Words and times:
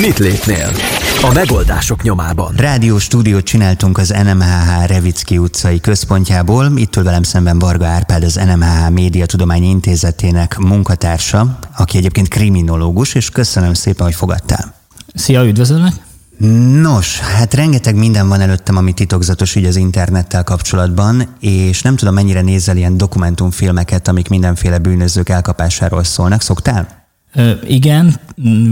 Mit 0.00 0.18
lépnél? 0.18 0.70
A 1.22 1.32
megoldások 1.34 2.02
nyomában. 2.02 2.54
Rádió 2.56 2.98
stúdiót 2.98 3.44
csináltunk 3.44 3.98
az 3.98 4.08
NMHH 4.08 4.86
Revicki 4.86 5.38
utcai 5.38 5.80
központjából. 5.80 6.72
Itt 6.74 6.96
ül 6.96 7.02
velem 7.02 7.22
szemben 7.22 7.58
Varga 7.58 7.86
Árpád, 7.86 8.22
az 8.22 8.34
NMHH 8.34 8.90
Média 8.90 9.26
Tudományi 9.26 9.68
Intézetének 9.68 10.58
munkatársa, 10.58 11.58
aki 11.76 11.96
egyébként 11.96 12.28
kriminológus, 12.28 13.14
és 13.14 13.30
köszönöm 13.30 13.74
szépen, 13.74 14.06
hogy 14.06 14.14
fogadtál. 14.14 14.74
Szia, 15.14 15.44
üdvözöllek! 15.44 15.92
Nos, 16.80 17.18
hát 17.18 17.54
rengeteg 17.54 17.94
minden 17.94 18.28
van 18.28 18.40
előttem, 18.40 18.76
ami 18.76 18.92
titokzatos 18.92 19.54
így 19.54 19.64
az 19.64 19.76
internettel 19.76 20.44
kapcsolatban, 20.44 21.36
és 21.40 21.82
nem 21.82 21.96
tudom, 21.96 22.14
mennyire 22.14 22.40
nézel 22.40 22.76
ilyen 22.76 22.96
dokumentumfilmeket, 22.96 24.08
amik 24.08 24.28
mindenféle 24.28 24.78
bűnözők 24.78 25.28
elkapásáról 25.28 26.04
szólnak. 26.04 26.42
Szoktál? 26.42 27.01
Igen, 27.66 28.20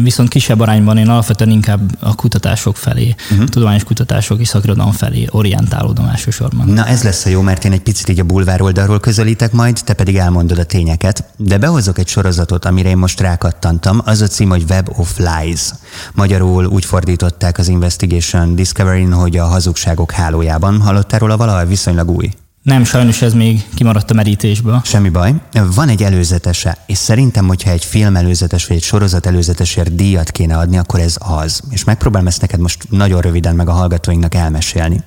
viszont 0.03 0.29
kisebb 0.29 0.61
arányban 0.61 0.97
én 0.97 1.09
alapvetően 1.09 1.51
inkább 1.51 1.81
a 2.01 2.15
kutatások 2.15 2.77
felé, 2.77 3.15
uh-huh. 3.31 3.49
tudományos 3.49 3.85
kutatások 3.85 4.41
és 4.41 4.49
szakirodalom 4.49 4.93
felé 4.93 5.27
orientálódom 5.31 6.07
elsősorban. 6.07 6.69
Na 6.69 6.87
ez 6.87 7.03
lesz 7.03 7.25
a 7.25 7.29
jó, 7.29 7.41
mert 7.41 7.65
én 7.65 7.73
egy 7.73 7.83
picit 7.83 8.09
így 8.09 8.21
a 8.21 8.25
bulvár 8.25 8.63
oldalról 8.63 9.01
közelítek 9.01 9.53
majd, 9.53 9.81
te 9.85 9.93
pedig 9.93 10.17
elmondod 10.17 10.59
a 10.59 10.65
tényeket. 10.65 11.25
De 11.37 11.59
behozok 11.59 11.99
egy 11.99 12.09
sorozatot, 12.09 12.65
amire 12.65 12.89
én 12.89 12.97
most 12.97 13.21
rákattantam, 13.21 14.01
az 14.05 14.21
a 14.21 14.27
cím, 14.27 14.49
hogy 14.49 14.65
Web 14.69 14.89
of 14.97 15.19
Lies. 15.19 15.71
Magyarul 16.15 16.65
úgy 16.67 16.85
fordították 16.85 17.59
az 17.59 17.69
Investigation 17.69 18.55
Discovery-n, 18.55 19.13
hogy 19.13 19.37
a 19.37 19.45
hazugságok 19.45 20.11
hálójában. 20.11 20.81
Hallottál 20.81 21.19
róla 21.19 21.37
valaha 21.37 21.67
viszonylag 21.67 22.11
új? 22.11 22.31
Nem, 22.63 22.85
sajnos 22.85 23.23
ez 23.23 23.33
még 23.33 23.65
kimaradt 23.75 24.11
a 24.11 24.15
merítésből. 24.15 24.81
Semmi 24.85 25.09
baj. 25.09 25.35
Van 25.75 25.89
egy 25.89 26.03
előzetese, 26.03 26.77
és 26.87 26.99
szerintem, 26.99 27.47
hogyha 27.47 27.71
egy 27.71 27.85
film 27.85 28.17
előzetes 28.17 28.67
vagy 28.67 28.77
egy 28.77 28.83
sorozat 28.83 29.27
előzetesért 29.27 29.95
díjat 29.95 30.31
kéne 30.31 30.57
adni, 30.57 30.79
akkor 30.79 31.01
ez 31.01 31.17
az. 31.19 31.61
És 31.71 31.85
megpróbálom 31.85 32.27
ezt 32.27 32.41
neked 32.41 32.61
most 32.61 32.91
nagyon 32.91 33.21
röviden 33.21 33.55
meg 33.55 33.69
a 33.69 33.73
hallgatóinknak 33.73 34.35
elmesélni. 34.35 35.03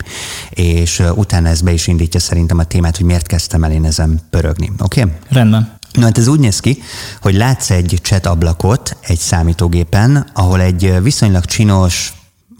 És 0.49 1.03
utána 1.15 1.47
ez 1.47 1.61
be 1.61 1.71
is 1.71 1.87
indítja 1.87 2.19
szerintem 2.19 2.57
a 2.57 2.63
témát, 2.63 2.97
hogy 2.97 3.05
miért 3.05 3.27
kezdtem 3.27 3.63
el 3.63 3.71
én 3.71 3.85
ezen 3.85 4.19
pörögni. 4.29 4.71
Oké? 4.79 5.01
Okay? 5.01 5.13
Rendben. 5.29 5.77
Na 5.91 6.03
hát 6.03 6.17
ez 6.17 6.27
úgy 6.27 6.39
néz 6.39 6.59
ki, 6.59 6.81
hogy 7.21 7.35
látsz 7.35 7.69
egy 7.69 7.99
chat 8.01 8.25
ablakot 8.25 8.97
egy 9.01 9.19
számítógépen, 9.19 10.27
ahol 10.33 10.61
egy 10.61 11.01
viszonylag 11.01 11.45
csinos, 11.45 12.13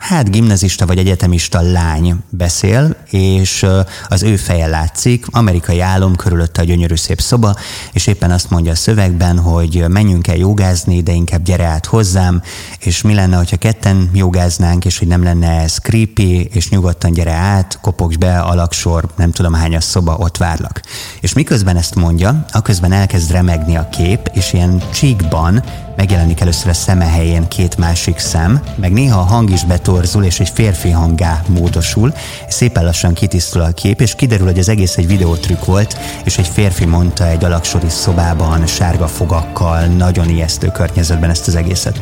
hát 0.04 0.32
gimnazista 0.32 0.86
vagy 0.86 0.98
egyetemista 0.98 1.62
lány 1.62 2.16
beszél, 2.30 2.96
és 3.10 3.66
az 4.08 4.24
ő 4.24 4.36
feje 4.36 4.68
látszik, 4.68 5.26
amerikai 5.32 5.80
álom 5.80 6.16
körülötte 6.16 6.62
a 6.62 6.66
gyönyörű 6.66 6.96
szép 6.96 7.22
szoba, 7.22 7.56
és 7.92 8.08
éppen 8.08 8.32
azt 8.32 8.50
mondja 8.50 8.72
a 8.72 8.76
szövegben, 8.76 9.40
hogy 9.40 9.86
menjünk 9.88 10.28
el 10.28 10.36
jogázni, 10.36 11.02
de 11.02 11.12
inkább 11.12 11.44
gyere 11.44 11.66
át 11.66 11.86
hozzám, 11.86 12.42
és 12.80 13.02
mi 13.02 13.14
lenne, 13.14 13.36
hogyha 13.38 13.58
ketten 13.58 14.10
jogáznánk, 14.14 14.86
és 14.86 15.00
hogy 15.00 15.08
nem 15.08 15.24
lenne 15.24 15.62
ez 15.62 15.78
creepy, 15.78 16.50
és 16.54 16.70
nyugodtan 16.70 17.12
gyere 17.12 17.34
át, 17.34 17.80
kopogj 17.82 18.16
be, 18.16 18.40
alaksor, 18.40 19.10
nem 19.16 19.32
tudom 19.32 19.54
hányas 19.54 19.84
szoba, 19.84 20.16
ott 20.18 20.38
várlak. 20.38 20.82
És 21.22 21.34
miközben 21.34 21.78
ezt 21.78 21.96
mondja, 21.96 22.46
aközben 22.52 22.92
elkezd 22.92 23.32
remegni 23.32 23.76
a 23.78 23.90
kép, 23.90 24.30
és 24.34 24.54
ilyen 24.54 24.84
csíkban 24.94 25.64
megjelenik 25.96 26.40
először 26.40 26.70
a 26.70 26.74
szeme 26.74 27.06
helyén 27.06 27.48
két 27.48 27.78
másik 27.78 28.18
szem, 28.18 28.62
meg 28.76 28.92
néha 28.92 29.20
a 29.20 29.24
hang 29.24 29.50
is 29.50 29.64
betorzul, 29.94 30.24
és 30.24 30.40
egy 30.40 30.50
férfi 30.50 30.90
hangá 30.90 31.42
módosul, 31.48 32.14
és 32.48 32.54
szépen 32.54 32.84
lassan 32.84 33.14
kitisztul 33.14 33.62
a 33.62 33.72
kép, 33.72 34.02
és 34.02 34.16
kiderül, 34.16 34.46
hogy 34.46 34.60
az 34.60 34.70
egész 34.70 34.98
egy 34.98 35.08
videótrükk 35.08 35.66
volt, 35.66 35.98
és 36.24 36.38
egy 36.38 36.48
férfi 36.48 36.86
mondta 36.86 37.28
egy 37.28 37.44
alaksori 37.44 37.90
szobában, 37.90 38.66
sárga 38.66 39.08
fogakkal, 39.08 39.86
nagyon 39.86 40.30
ijesztő 40.30 40.68
környezetben 40.68 41.30
ezt 41.30 41.48
az 41.48 41.56
egészet. 41.56 42.00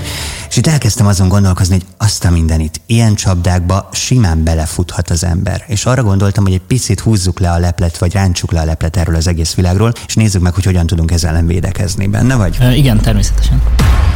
És 0.49 0.57
itt 0.57 0.67
elkezdtem 0.67 1.07
azon 1.07 1.27
gondolkozni, 1.27 1.73
hogy 1.73 1.85
azt 1.97 2.25
a 2.25 2.29
mindenit, 2.29 2.81
ilyen 2.85 3.15
csapdákba 3.15 3.89
simán 3.91 4.43
belefuthat 4.43 5.09
az 5.09 5.23
ember. 5.23 5.63
És 5.67 5.85
arra 5.85 6.03
gondoltam, 6.03 6.43
hogy 6.43 6.53
egy 6.53 6.61
picit 6.67 6.99
húzzuk 6.99 7.39
le 7.39 7.51
a 7.51 7.57
leplet, 7.57 7.97
vagy 7.97 8.13
ráncsuk 8.13 8.51
le 8.51 8.59
a 8.59 8.65
leplet 8.65 8.97
erről 8.97 9.15
az 9.15 9.27
egész 9.27 9.53
világról, 9.53 9.93
és 10.07 10.15
nézzük 10.15 10.41
meg, 10.41 10.53
hogy 10.53 10.65
hogyan 10.65 10.85
tudunk 10.85 11.11
ezzel 11.11 11.29
ellen 11.29 11.47
védekezni. 11.47 12.07
Benne 12.07 12.35
vagy? 12.35 12.57
E, 12.59 12.75
igen, 12.75 13.01
természetesen. 13.01 13.61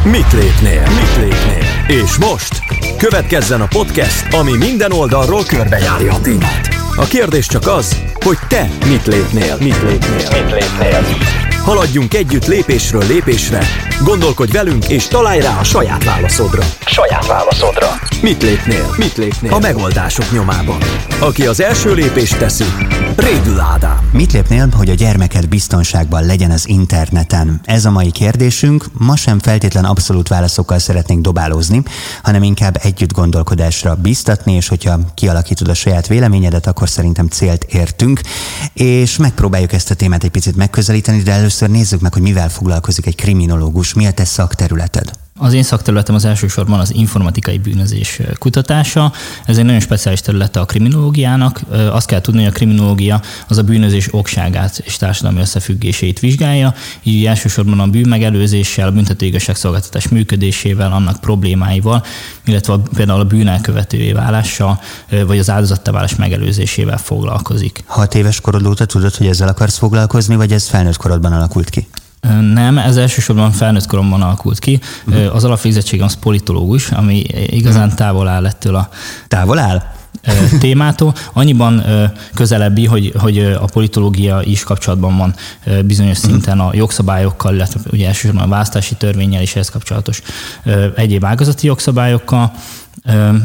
Mit 0.04 0.32
lépnél? 0.32 0.82
Mit 0.82 1.16
lépnél? 1.18 1.64
És 1.88 2.18
most 2.18 2.60
következzen 2.98 3.55
a 3.62 3.68
podcast, 3.68 4.34
ami 4.34 4.58
minden 4.58 4.92
oldalról 4.92 5.44
körbejárja 5.44 6.14
a 6.14 6.22
témát. 6.22 6.68
A 6.96 7.06
kérdés 7.06 7.48
csak 7.48 7.68
az, 7.68 7.98
hogy 8.24 8.38
te 8.48 8.70
mit 8.88 9.06
lépnél? 9.06 9.58
Mit 9.60 9.82
lépnél? 9.82 10.44
Mit 10.44 10.52
lépnél? 10.52 11.55
Haladjunk 11.66 12.14
együtt 12.14 12.46
lépésről 12.46 13.06
lépésre, 13.08 13.62
gondolkodj 14.04 14.52
velünk 14.52 14.90
és 14.90 15.08
találj 15.08 15.42
rá 15.42 15.60
a 15.60 15.64
saját 15.64 16.04
válaszodra. 16.04 16.64
Saját 16.86 17.28
válaszodra. 17.28 17.88
Mit 18.22 18.44
lépnél? 18.44 18.96
Mit 18.98 19.16
lépnél? 19.18 19.54
A 19.54 19.60
megoldások 19.60 20.32
nyomában. 20.32 20.78
Aki 21.20 21.46
az 21.46 21.62
első 21.62 21.94
lépést 21.94 22.38
teszi, 22.38 22.64
Rédül 23.16 23.60
Ádám. 23.60 24.10
Mit 24.12 24.32
lépnél, 24.32 24.70
hogy 24.78 24.90
a 24.90 24.94
gyermeked 24.94 25.48
biztonságban 25.48 26.26
legyen 26.26 26.52
az 26.52 26.68
interneten? 26.68 27.62
Ez 27.64 27.86
a 27.86 27.92
mai 27.92 28.12
kérdésünk. 28.12 28.86
Ma 28.98 29.16
sem 29.16 29.40
feltétlen 29.40 29.86
abszolút 29.86 30.28
válaszokkal 30.28 30.80
szeretnénk 30.80 31.22
dobálózni, 31.22 31.84
hanem 32.24 32.44
inkább 32.44 32.80
együtt 32.84 33.14
gondolkodásra 33.14 33.96
biztatni, 33.96 34.54
és 34.54 34.68
hogyha 34.68 35.00
kialakítod 35.14 35.68
a 35.68 35.74
saját 35.74 36.08
véleményedet, 36.08 36.68
akkor 36.68 36.90
szerintem 36.90 37.28
célt 37.28 37.64
értünk, 37.64 38.22
és 38.74 39.18
megpróbáljuk 39.18 39.74
ezt 39.74 39.92
a 39.92 39.96
témát 39.96 40.24
egy 40.24 40.30
picit 40.30 40.56
megközelíteni, 40.56 41.22
de 41.22 41.32
először 41.32 41.55
nézzük 41.60 42.02
meg, 42.02 42.14
hogy 42.14 42.22
mivel 42.22 42.50
foglalkozik 42.50 43.06
egy 43.06 43.16
kriminológus, 43.16 43.94
mi 43.94 44.06
a 44.06 44.12
te 44.12 44.26
szakterületed. 44.26 45.25
Az 45.40 45.54
én 45.54 45.64
szakterületem 45.64 46.16
az 46.16 46.26
elsősorban 46.26 46.80
az 46.80 46.94
informatikai 46.94 47.58
bűnözés 47.58 48.22
kutatása. 48.38 49.12
Ez 49.46 49.58
egy 49.58 49.66
nagyon 49.66 49.80
speciális 49.80 50.22
területe 50.22 50.60
a 50.60 50.66
kriminológiának. 50.66 51.62
Azt 51.92 52.08
kell 52.08 52.22
tudni, 52.22 52.40
hogy 52.40 52.50
a 52.50 52.54
kriminológia 52.56 53.22
az 53.48 53.58
a 53.58 53.64
bűnözés 53.64 54.14
okságát 54.14 54.78
és 54.78 54.98
társadalmi 54.98 55.40
összefüggését 55.40 56.20
vizsgálja, 56.20 56.74
így 57.04 57.26
elsősorban 57.26 57.80
a 57.80 57.88
bűnmegelőzéssel, 57.88 58.88
a 58.88 58.92
büntetőigazságszolgáltatás 58.92 60.08
működésével, 60.08 60.92
annak 60.92 61.20
problémáival, 61.20 62.04
illetve 62.46 62.78
például 62.96 63.20
a 63.20 63.26
bűnelkövetővé 63.26 64.12
válása, 64.12 64.80
vagy 65.26 65.40
az 65.40 65.50
áldozattá 65.50 65.92
válás 65.92 66.16
megelőzésével 66.16 66.98
foglalkozik. 66.98 67.84
Hat 67.86 68.16
éves 68.16 68.42
korod 68.42 68.66
óta 68.66 68.86
tudod, 68.86 69.16
hogy 69.16 69.28
ezzel 69.28 69.48
akarsz 69.48 69.78
foglalkozni, 69.78 70.36
vagy 70.36 70.52
ez 70.52 70.68
felnőtt 70.68 70.98
korodban 70.98 71.34
alakult 71.34 71.70
ki? 71.70 71.88
Nem, 72.54 72.78
ez 72.78 72.98
elsősorban 72.98 73.52
felnőtt 73.52 73.88
koromban 73.88 74.22
alakult 74.22 74.60
ki. 74.60 74.80
Uh-huh. 75.08 75.36
Az 75.36 75.44
alapvégzettségem 75.44 76.06
az 76.06 76.14
politológus, 76.14 76.92
ami 76.92 77.24
igazán 77.46 77.96
távol 77.96 78.28
áll 78.28 78.46
ettől 78.46 78.76
a... 78.76 78.90
Távol 79.28 79.60
áll? 79.60 79.94
témától. 80.60 81.14
Annyiban 81.34 81.84
közelebbi, 82.34 82.86
hogy, 82.86 83.14
hogy 83.18 83.40
a 83.40 83.66
politológia 83.66 84.42
is 84.44 84.64
kapcsolatban 84.64 85.18
van 85.18 85.36
bizonyos 85.86 86.20
mhm. 86.20 86.28
szinten 86.28 86.60
a 86.60 86.70
jogszabályokkal, 86.74 87.54
illetve 87.54 87.80
ugye 87.92 88.08
elsősorban 88.08 88.44
a 88.44 88.48
választási 88.48 88.96
törvényel 88.96 89.42
is 89.42 89.56
ehhez 89.56 89.70
kapcsolatos 89.70 90.22
egyéb 90.96 91.26
ágazati 91.26 91.68
jogszabályokkal, 91.68 92.52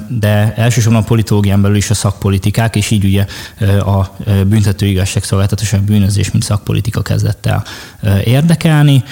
de 0.08 0.54
elsősorban 0.56 1.02
a 1.02 1.04
politológián 1.04 1.62
belül 1.62 1.76
is 1.76 1.90
a 1.90 1.94
szakpolitikák, 1.94 2.76
és 2.76 2.90
így 2.90 3.04
ugye 3.04 3.26
a 3.80 4.16
büntető 4.46 4.86
igazságszolgáltatás, 4.86 5.72
a 5.72 5.80
bűnözés, 5.80 6.30
mint 6.30 6.44
szakpolitika 6.44 7.02
kezdett 7.02 7.46
el 7.46 7.64
érdekelni, 8.24 9.04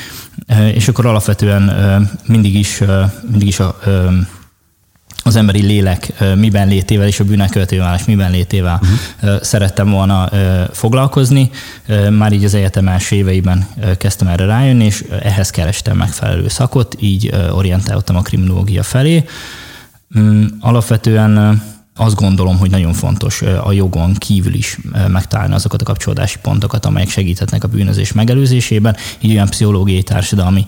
és 0.72 0.88
akkor 0.88 1.06
alapvetően 1.06 1.72
mindig 2.26 2.54
is, 2.54 2.82
mindig 3.30 3.48
is 3.48 3.60
a 3.60 3.78
az 5.22 5.36
emberi 5.36 5.62
lélek 5.62 6.12
miben 6.34 6.68
létével 6.68 7.06
és 7.06 7.20
a 7.20 7.24
bűnelkövető 7.24 7.78
válás 7.78 8.04
miben 8.04 8.30
létével 8.30 8.80
uh-huh. 8.82 9.42
szerettem 9.42 9.90
volna 9.90 10.30
foglalkozni. 10.72 11.50
Már 12.10 12.32
így 12.32 12.44
az 12.44 12.54
egyetem 12.54 12.88
első 12.88 13.16
éveiben 13.16 13.68
kezdtem 13.98 14.28
erre 14.28 14.44
rájönni, 14.44 14.84
és 14.84 15.04
ehhez 15.22 15.50
kerestem 15.50 15.96
megfelelő 15.96 16.48
szakot, 16.48 16.96
így 17.00 17.34
orientáltam 17.50 18.16
a 18.16 18.22
kriminológia 18.22 18.82
felé. 18.82 19.24
Alapvetően 20.60 21.62
azt 21.96 22.14
gondolom, 22.14 22.58
hogy 22.58 22.70
nagyon 22.70 22.92
fontos 22.92 23.42
a 23.42 23.72
jogon 23.72 24.14
kívül 24.14 24.54
is 24.54 24.78
megtalálni 25.08 25.54
azokat 25.54 25.80
a 25.80 25.84
kapcsolódási 25.84 26.38
pontokat, 26.42 26.86
amelyek 26.86 27.08
segíthetnek 27.08 27.64
a 27.64 27.68
bűnözés 27.68 28.12
megelőzésében, 28.12 28.96
így 29.20 29.30
olyan 29.30 29.48
pszichológiai, 29.48 30.02
társadalmi 30.02 30.66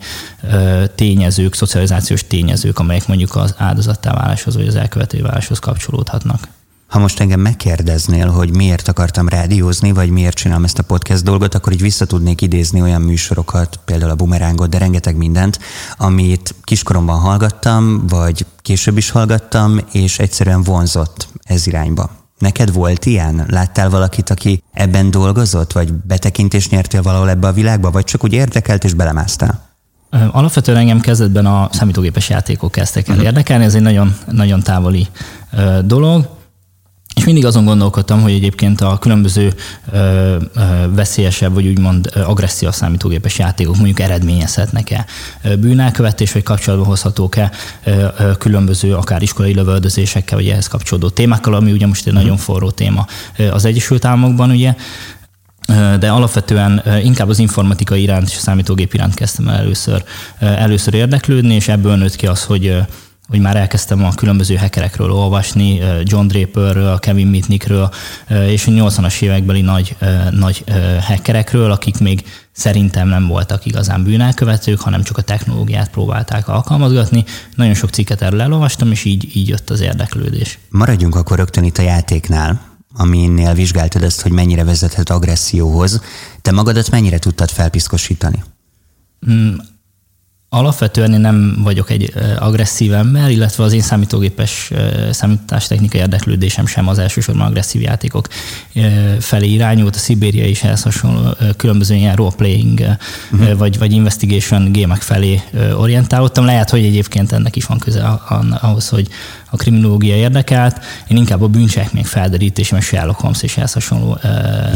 tényezők, 0.95 1.55
szocializációs 1.55 2.27
tényezők, 2.27 2.79
amelyek 2.79 3.07
mondjuk 3.07 3.37
az 3.37 3.55
áldozattá 3.59 4.13
váláshoz 4.13 4.57
vagy 4.57 4.67
az 4.67 4.75
elkövető 4.75 5.23
váláshoz 5.23 5.59
kapcsolódhatnak. 5.59 6.49
Ha 6.91 6.99
most 6.99 7.21
engem 7.21 7.41
megkérdeznél, 7.41 8.29
hogy 8.29 8.57
miért 8.57 8.89
akartam 8.89 9.29
rádiózni, 9.29 9.93
vagy 9.93 10.11
miért 10.11 10.37
csinálom 10.37 10.65
ezt 10.65 10.79
a 10.79 10.83
podcast 10.83 11.25
dolgot, 11.25 11.55
akkor 11.55 11.73
így 11.73 11.81
vissza 11.81 12.05
tudnék 12.05 12.41
idézni 12.41 12.83
olyan 12.83 13.03
műsorokat, 13.03 13.81
például 13.85 14.11
a 14.11 14.15
bumerángot, 14.15 14.69
de 14.69 14.79
rengeteg 14.79 15.17
mindent, 15.17 15.59
amit 15.97 16.55
kiskoromban 16.63 17.19
hallgattam, 17.19 18.07
vagy 18.07 18.47
később 18.63 18.97
is 18.97 19.11
hallgattam, 19.11 19.79
és 19.93 20.19
egyszerűen 20.19 20.63
vonzott 20.63 21.29
ez 21.43 21.67
irányba. 21.67 22.11
Neked 22.39 22.73
volt 22.73 23.07
ilyen? 23.07 23.47
Láttál 23.49 23.91
valakit, 23.91 24.31
aki 24.31 24.63
ebben 24.73 25.11
dolgozott, 25.11 25.73
vagy 25.73 25.93
betekintést 25.93 26.71
nyertél 26.71 27.03
valahol 27.03 27.29
ebbe 27.29 27.47
a 27.47 27.53
világba, 27.53 27.91
vagy 27.91 28.05
csak 28.05 28.25
úgy 28.25 28.33
érdekelt 28.33 28.85
és 28.85 28.95
belemásztál? 28.95 29.69
Alapvetően 30.31 30.79
engem 30.79 31.01
kezdetben 31.01 31.47
a 31.47 31.69
számítógépes 31.73 32.29
játékok 32.29 32.73
kezdtek 32.73 33.09
el 33.09 33.15
uh-huh. 33.15 33.29
érdekelni, 33.29 33.65
ez 33.65 33.75
egy 33.75 33.83
nagyon, 33.83 34.17
nagyon 34.31 34.63
távoli 34.63 35.09
dolog. 35.85 36.39
És 37.15 37.25
mindig 37.25 37.47
azon 37.47 37.65
gondolkodtam, 37.65 38.23
hogy 38.23 38.33
egyébként 38.33 38.81
a 38.81 38.99
különböző 38.99 39.55
ö, 39.93 39.99
ö, 39.99 40.39
veszélyesebb, 40.95 41.55
vagy 41.55 41.67
úgymond 41.67 42.11
agresszív 42.25 42.71
számítógépes 42.71 43.39
játékok 43.39 43.77
mondjuk 43.77 44.01
eredményezhetnek-e? 44.01 45.07
Bűnelkövetés, 45.59 46.33
vagy 46.33 46.43
kapcsolatba 46.43 46.87
hozhatók-e 46.87 47.51
ö, 47.85 48.07
ö, 48.19 48.33
különböző 48.37 48.95
akár 48.95 49.23
iskolai 49.23 49.55
lövöldözésekkel, 49.55 50.39
vagy 50.39 50.49
ehhez 50.49 50.67
kapcsolódó 50.67 51.09
témákkal, 51.09 51.55
ami 51.55 51.73
ugye 51.73 51.87
most 51.87 52.07
egy 52.07 52.13
nagyon 52.13 52.37
forró 52.37 52.71
téma 52.71 53.07
az 53.51 53.65
Egyesült 53.65 54.05
Államokban, 54.05 54.51
ugye? 54.51 54.75
De 55.99 56.11
alapvetően 56.11 56.83
inkább 57.03 57.29
az 57.29 57.39
informatika 57.39 57.95
iránt 57.97 58.29
és 58.29 58.37
a 58.37 58.41
számítógép 58.41 58.95
iránt 58.95 59.15
kezdtem 59.15 59.49
el 59.49 59.57
először, 59.57 60.05
először 60.39 60.95
érdeklődni, 60.95 61.55
és 61.55 61.69
ebből 61.69 61.97
nőtt 61.97 62.17
ki 62.17 62.27
az, 62.27 62.45
hogy 62.45 62.77
hogy 63.31 63.41
már 63.41 63.57
elkezdtem 63.57 64.05
a 64.05 64.15
különböző 64.15 64.57
hackerekről 64.57 65.13
olvasni, 65.13 65.81
John 66.03 66.27
Draperről, 66.27 66.99
Kevin 66.99 67.27
Mitnickről, 67.27 67.91
és 68.29 68.67
a 68.67 68.71
80-as 68.71 69.23
évekbeli 69.23 69.61
nagy, 69.61 69.97
nagy 70.31 70.65
hackerekről, 71.01 71.71
akik 71.71 71.99
még 71.99 72.25
szerintem 72.53 73.09
nem 73.09 73.27
voltak 73.27 73.67
igazán 73.67 74.05
bűnelkövetők, 74.05 74.81
hanem 74.81 75.03
csak 75.03 75.19
a 75.19 75.23
technológiát 75.23 75.91
próbálták 75.91 76.49
alkalmazgatni. 76.49 77.25
Nagyon 77.55 77.75
sok 77.75 77.91
cikket 77.91 78.23
erről 78.23 78.41
elolvastam, 78.41 78.91
és 78.91 79.05
így, 79.05 79.37
így 79.37 79.49
jött 79.49 79.71
az 79.71 79.81
érdeklődés. 79.81 80.59
Maradjunk 80.69 81.15
akkor 81.15 81.37
rögtön 81.37 81.65
itt 81.65 81.79
a 81.79 81.83
játéknál 81.83 82.69
aminél 82.95 83.55
vizsgáltad 83.55 84.03
ezt, 84.03 84.21
hogy 84.21 84.33
mennyire 84.33 84.65
vezethet 84.65 85.11
agresszióhoz. 85.11 86.01
Te 86.43 86.51
magadat 86.51 86.91
mennyire 86.91 87.19
tudtad 87.19 87.51
felpiszkosítani? 87.51 88.43
Alapvetően 90.53 91.13
én 91.13 91.21
nem 91.21 91.59
vagyok 91.63 91.91
egy 91.91 92.13
agresszív 92.39 92.93
ember, 92.93 93.31
illetve 93.31 93.65
az 93.65 93.73
én 93.73 93.81
számítógépes 93.81 94.71
számítástechnikai 95.11 96.01
érdeklődésem 96.01 96.67
sem 96.67 96.89
az 96.89 96.99
elsősorban 96.99 97.47
agresszív 97.47 97.83
játékok 97.83 98.27
felé 99.19 99.49
irányult. 99.49 99.95
A 99.95 99.99
Szibéria 99.99 100.47
is 100.47 100.63
ehhez 100.63 100.83
hasonló 100.83 101.37
különböző 101.57 101.95
ilyen 101.95 102.15
role-playing 102.15 102.81
uh-huh. 103.33 103.59
vagy, 103.59 103.79
vagy 103.79 103.93
investigation 103.93 104.73
gémek 104.73 105.01
felé 105.01 105.41
orientálódtam. 105.77 106.45
Lehet, 106.45 106.71
hogy 106.71 106.85
egyébként 106.85 107.33
ennek 107.33 107.57
is 107.57 107.65
van 107.65 107.79
köze 107.79 108.21
ahhoz, 108.61 108.89
hogy 108.89 109.09
a 109.51 109.57
kriminológia 109.57 110.17
érdekelt. 110.17 110.85
Én 111.09 111.17
inkább 111.17 111.43
a 111.43 111.49
bűncselekmény 111.49 112.05
felderítés, 112.05 112.73
és 112.73 112.85
Sherlock 112.85 113.21
Holmes 113.21 113.43
és 113.43 113.57
ehhez 113.57 113.73
hasonló 113.73 114.19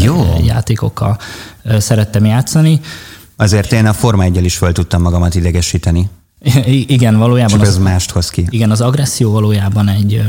Jó. 0.02 0.40
játékokkal 0.44 1.18
szerettem 1.78 2.24
játszani. 2.24 2.80
Azért 3.36 3.72
én 3.72 3.86
a 3.86 3.92
Forma 3.92 4.22
1 4.22 4.44
is 4.44 4.56
fel 4.56 4.72
tudtam 4.72 5.02
magamat 5.02 5.34
idegesíteni. 5.34 6.08
I- 6.66 6.92
igen, 6.92 7.18
valójában. 7.18 7.52
Csak 7.52 7.60
az, 7.60 7.68
ez 7.68 7.78
mást 7.78 8.10
hoz 8.10 8.28
ki. 8.30 8.46
Igen, 8.48 8.70
az 8.70 8.80
agresszió 8.80 9.30
valójában 9.30 9.88
egy, 9.88 10.22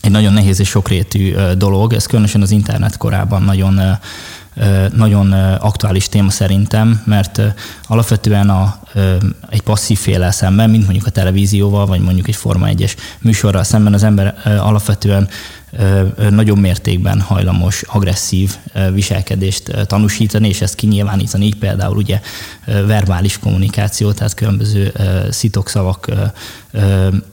egy 0.00 0.10
nagyon 0.10 0.32
nehéz 0.32 0.60
és 0.60 0.68
sokrétű 0.68 1.34
dolog. 1.56 1.92
Ez 1.92 2.06
különösen 2.06 2.42
az 2.42 2.50
internet 2.50 2.96
korában 2.96 3.42
nagyon 3.42 3.98
nagyon 4.96 5.32
aktuális 5.58 6.08
téma 6.08 6.30
szerintem, 6.30 7.02
mert 7.04 7.40
alapvetően 7.86 8.50
a, 8.50 8.80
egy 9.50 9.62
passzív 9.62 9.98
féle 9.98 10.30
szemben, 10.30 10.70
mint 10.70 10.84
mondjuk 10.84 11.06
a 11.06 11.10
televízióval, 11.10 11.86
vagy 11.86 12.00
mondjuk 12.00 12.28
egy 12.28 12.36
Forma 12.36 12.66
1-es 12.70 12.96
műsorral 13.20 13.64
szemben 13.64 13.92
az 13.92 14.02
ember 14.02 14.34
alapvetően 14.44 15.28
nagyobb 16.30 16.58
mértékben 16.58 17.20
hajlamos 17.20 17.82
agresszív 17.82 18.56
viselkedést 18.92 19.86
tanúsítani, 19.86 20.48
és 20.48 20.60
ezt 20.60 20.74
kinyilvánítani, 20.74 21.44
így 21.44 21.56
például 21.56 21.96
ugye 21.96 22.20
verbális 22.64 23.38
kommunikáció, 23.38 24.12
tehát 24.12 24.34
különböző 24.34 24.92
szitokszavak 25.30 26.10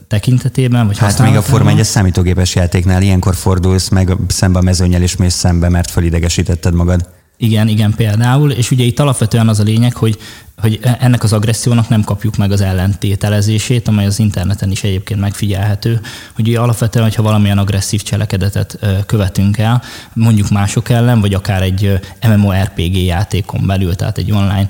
tekintetében. 0.08 0.86
Vagy 0.86 0.98
hát 0.98 1.22
még 1.22 1.36
a 1.36 1.42
Forma 1.42 1.70
1 1.70 1.84
számítógépes 1.84 2.54
játéknál 2.54 3.02
ilyenkor 3.02 3.34
fordulsz 3.34 3.88
meg 3.88 4.16
szembe 4.28 4.58
a 4.58 4.62
mezőnyel 4.62 5.02
és 5.02 5.16
mész 5.16 5.34
szembe, 5.34 5.68
mert 5.68 5.90
felidegesítetted 5.90 6.74
magad. 6.74 7.16
Igen, 7.40 7.68
igen, 7.68 7.94
például, 7.94 8.50
és 8.50 8.70
ugye 8.70 8.84
itt 8.84 8.98
alapvetően 8.98 9.48
az 9.48 9.60
a 9.60 9.62
lényeg, 9.62 9.94
hogy, 9.94 10.18
hogy 10.56 10.80
ennek 10.98 11.22
az 11.22 11.32
agressziónak 11.32 11.88
nem 11.88 12.04
kapjuk 12.04 12.36
meg 12.36 12.52
az 12.52 12.60
ellentételezését, 12.60 13.88
amely 13.88 14.06
az 14.06 14.18
interneten 14.18 14.70
is 14.70 14.84
egyébként 14.84 15.20
megfigyelhető, 15.20 16.00
hogy 16.34 16.48
ugye 16.48 16.58
alapvetően, 16.60 17.04
hogyha 17.04 17.22
valamilyen 17.22 17.58
agresszív 17.58 18.02
cselekedetet 18.02 18.78
követünk 19.06 19.58
el, 19.58 19.82
mondjuk 20.12 20.50
mások 20.50 20.88
ellen, 20.88 21.20
vagy 21.20 21.34
akár 21.34 21.62
egy 21.62 22.00
MMORPG 22.28 22.96
játékon 22.96 23.66
belül, 23.66 23.94
tehát 23.94 24.18
egy 24.18 24.32
online 24.32 24.68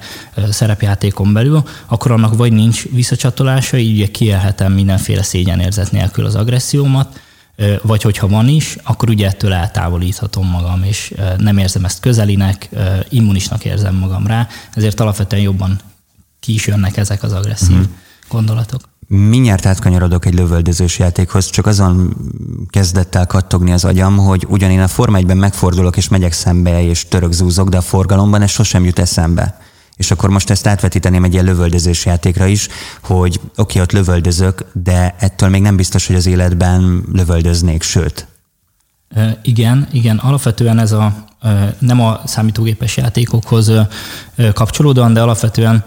szerepjátékon 0.51 1.33
belül, 1.33 1.63
akkor 1.87 2.11
annak 2.11 2.37
vagy 2.37 2.53
nincs 2.53 2.89
visszacsatolása, 2.89 3.77
így 3.77 3.95
ugye 3.95 4.07
kielhetem 4.07 4.73
mindenféle 4.73 5.23
szégyenérzet 5.23 5.93
nélkül 5.93 6.25
az 6.25 6.35
agressziómat, 6.35 7.21
vagy 7.83 8.03
hogyha 8.03 8.29
van 8.29 8.49
is, 8.49 8.77
akkor 8.83 9.09
ugye 9.09 9.27
ettől 9.27 9.53
eltávolíthatom 9.53 10.47
magam, 10.47 10.83
és 10.83 11.15
nem 11.37 11.59
érzem 11.59 11.85
ezt 11.85 12.01
közelinek, 12.01 12.69
immunisnak 13.09 13.65
érzem 13.65 13.95
magam 13.95 14.27
rá, 14.27 14.49
ezért 14.75 15.01
alapvetően 15.01 15.43
jobban 15.43 15.81
ki 16.41 16.55
is 16.55 16.67
jönnek 16.67 16.97
ezek 16.97 17.23
az 17.23 17.33
agresszív 17.33 17.77
mm. 17.77 17.83
gondolatok. 18.29 18.81
Mindjárt 19.07 19.67
átkanyarodok 19.67 20.25
egy 20.25 20.35
lövöldözős 20.35 20.99
játékhoz, 20.99 21.51
csak 21.51 21.67
azon 21.67 22.17
kezdett 22.71 23.15
el 23.15 23.27
kattogni 23.27 23.73
az 23.73 23.85
agyam, 23.85 24.17
hogy 24.17 24.47
ugyan 24.49 24.71
én 24.71 24.81
a 24.81 24.89
Forma 24.89 25.19
1-ben 25.21 25.37
megfordulok 25.37 25.97
és 25.97 26.09
megyek 26.09 26.33
szembe 26.33 26.83
és 26.83 27.09
török 27.09 27.33
zúzok, 27.33 27.69
de 27.69 27.77
a 27.77 27.81
forgalomban 27.81 28.43
ez 28.43 28.51
sosem 28.51 28.85
jut 28.85 28.99
eszembe. 28.99 29.61
És 29.99 30.11
akkor 30.11 30.31
most 30.31 30.51
ezt 30.51 30.67
átvetíteném 30.67 31.25
egy 31.25 31.33
ilyen 31.33 31.45
lövöldözős 31.45 32.05
játékra 32.05 32.47
is, 32.47 32.69
hogy 33.03 33.41
oké, 33.41 33.53
okay, 33.57 33.83
ott 33.83 33.93
lövöldözök, 33.93 34.65
de 34.73 35.15
ettől 35.19 35.49
még 35.49 35.63
nem 35.63 35.77
biztos, 35.77 36.07
hogy 36.07 36.17
az 36.17 36.27
életben 36.27 37.03
lövöldöznék, 37.13 37.83
sőt. 37.83 38.27
Igen, 39.43 39.89
igen, 39.93 40.17
alapvetően 40.17 40.79
ez 40.79 40.93
a 40.93 41.27
nem 41.79 42.01
a 42.01 42.21
számítógépes 42.25 42.97
játékokhoz 42.97 43.73
kapcsolódóan, 44.53 45.13
de 45.13 45.23
alapvetően 45.23 45.85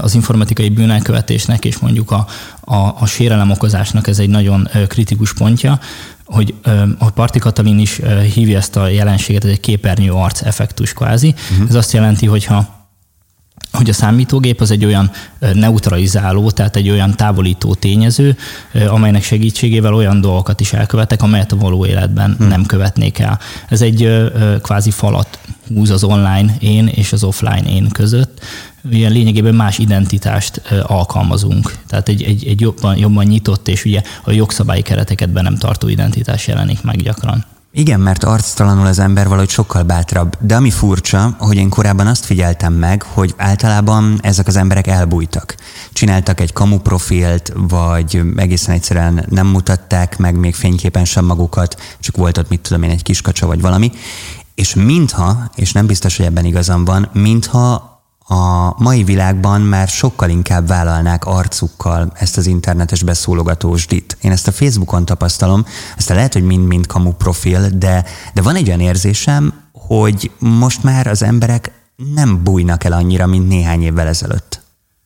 az 0.00 0.14
informatikai 0.14 0.68
bűnelkövetésnek 0.68 1.64
és 1.64 1.78
mondjuk 1.78 2.10
a, 2.10 2.26
a, 2.60 2.76
a 2.76 3.06
sérelem 3.06 3.50
okozásnak 3.50 4.06
ez 4.06 4.18
egy 4.18 4.28
nagyon 4.28 4.68
kritikus 4.88 5.34
pontja, 5.34 5.80
hogy 6.24 6.54
a 6.98 7.10
Parti 7.10 7.38
Katalin 7.38 7.78
is 7.78 8.00
hívja 8.34 8.58
ezt 8.58 8.76
a 8.76 8.88
jelenséget, 8.88 9.44
ez 9.44 9.50
egy 9.50 9.60
képernyő 9.60 10.10
arc 10.12 10.42
effektus 10.42 10.92
kvázi. 10.92 11.34
Uh-huh. 11.50 11.68
Ez 11.68 11.74
azt 11.74 11.92
jelenti, 11.92 12.26
hogy 12.26 12.44
ha 12.44 12.77
hogy 13.72 13.88
a 13.88 13.92
számítógép 13.92 14.60
az 14.60 14.70
egy 14.70 14.84
olyan 14.84 15.10
neutralizáló, 15.52 16.50
tehát 16.50 16.76
egy 16.76 16.90
olyan 16.90 17.16
távolító 17.16 17.74
tényező, 17.74 18.36
amelynek 18.88 19.22
segítségével 19.22 19.94
olyan 19.94 20.20
dolgokat 20.20 20.60
is 20.60 20.72
elkövetek, 20.72 21.22
amelyet 21.22 21.52
a 21.52 21.56
való 21.56 21.86
életben 21.86 22.34
hmm. 22.38 22.48
nem 22.48 22.66
követnék 22.66 23.18
el. 23.18 23.38
Ez 23.68 23.82
egy 23.82 24.30
kvázi 24.62 24.90
falat 24.90 25.38
húz 25.74 25.90
az 25.90 26.04
online 26.04 26.54
én 26.58 26.86
és 26.86 27.12
az 27.12 27.24
offline 27.24 27.62
én 27.68 27.88
között. 27.88 28.40
Ilyen 28.90 29.12
lényegében 29.12 29.54
más 29.54 29.78
identitást 29.78 30.62
alkalmazunk. 30.82 31.74
Tehát 31.86 32.08
egy, 32.08 32.22
egy, 32.22 32.46
egy 32.46 32.60
jobban, 32.60 32.96
jobban 32.96 33.24
nyitott 33.24 33.68
és 33.68 33.84
ugye 33.84 34.02
a 34.24 34.30
jogszabályi 34.30 34.82
kereteket 34.82 35.30
be 35.30 35.42
nem 35.42 35.56
tartó 35.56 35.88
identitás 35.88 36.46
jelenik 36.46 36.82
meg 36.82 37.02
gyakran. 37.02 37.44
Igen, 37.72 38.00
mert 38.00 38.24
arctalanul 38.24 38.86
az 38.86 38.98
ember 38.98 39.28
valahogy 39.28 39.48
sokkal 39.48 39.82
bátrabb. 39.82 40.36
De 40.40 40.56
ami 40.56 40.70
furcsa, 40.70 41.36
hogy 41.38 41.56
én 41.56 41.68
korábban 41.68 42.06
azt 42.06 42.24
figyeltem 42.24 42.72
meg, 42.72 43.02
hogy 43.02 43.34
általában 43.36 44.18
ezek 44.22 44.46
az 44.46 44.56
emberek 44.56 44.86
elbújtak. 44.86 45.54
Csináltak 45.92 46.40
egy 46.40 46.52
kamu 46.52 46.78
profilt, 46.78 47.52
vagy 47.54 48.22
egészen 48.36 48.74
egyszerűen 48.74 49.24
nem 49.28 49.46
mutatták 49.46 50.18
meg 50.18 50.36
még 50.38 50.54
fényképen 50.54 51.04
sem 51.04 51.24
magukat, 51.24 51.80
csak 52.00 52.16
volt 52.16 52.38
ott, 52.38 52.48
mit 52.48 52.60
tudom 52.60 52.82
én, 52.82 52.90
egy 52.90 53.02
kiskacsa 53.02 53.46
vagy 53.46 53.60
valami. 53.60 53.92
És 54.54 54.74
mintha, 54.74 55.50
és 55.54 55.72
nem 55.72 55.86
biztos, 55.86 56.16
hogy 56.16 56.26
ebben 56.26 56.44
igazam 56.44 56.84
van, 56.84 57.08
mintha 57.12 57.87
a 58.30 58.74
mai 58.82 59.04
világban 59.04 59.60
már 59.60 59.88
sokkal 59.88 60.28
inkább 60.30 60.66
vállalnák 60.66 61.24
arcukkal 61.24 62.12
ezt 62.14 62.36
az 62.36 62.46
internetes 62.46 63.02
beszólogatósdit. 63.02 64.16
Én 64.20 64.30
ezt 64.30 64.46
a 64.46 64.52
Facebookon 64.52 65.04
tapasztalom, 65.04 65.64
ezt 65.96 66.08
lehet, 66.08 66.32
hogy 66.32 66.42
mind-mind 66.42 66.86
kamu 66.86 67.12
profil, 67.12 67.68
de, 67.68 68.04
de 68.34 68.42
van 68.42 68.56
egy 68.56 68.68
olyan 68.68 68.80
érzésem, 68.80 69.52
hogy 69.72 70.30
most 70.38 70.82
már 70.82 71.06
az 71.06 71.22
emberek 71.22 71.72
nem 72.14 72.42
bújnak 72.42 72.84
el 72.84 72.92
annyira, 72.92 73.26
mint 73.26 73.48
néhány 73.48 73.82
évvel 73.82 74.06
ezelőtt. 74.06 74.62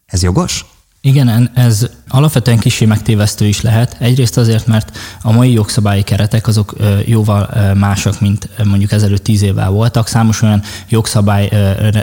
Ez 0.06 0.22
jogos? 0.22 0.64
Igen, 1.04 1.50
ez 1.54 1.88
alapvetően 2.08 2.58
kicsi 2.58 2.84
megtévesztő 2.84 3.46
is 3.46 3.60
lehet. 3.60 3.96
Egyrészt 3.98 4.36
azért, 4.36 4.66
mert 4.66 4.98
a 5.22 5.32
mai 5.32 5.52
jogszabályi 5.52 6.02
keretek 6.02 6.46
azok 6.46 6.76
jóval 7.04 7.74
másak, 7.74 8.20
mint 8.20 8.48
mondjuk 8.64 8.92
ezelőtt 8.92 9.22
tíz 9.22 9.42
évvel 9.42 9.70
voltak. 9.70 10.06
Számos 10.06 10.42
olyan 10.42 10.62
jogszabály 10.88 11.48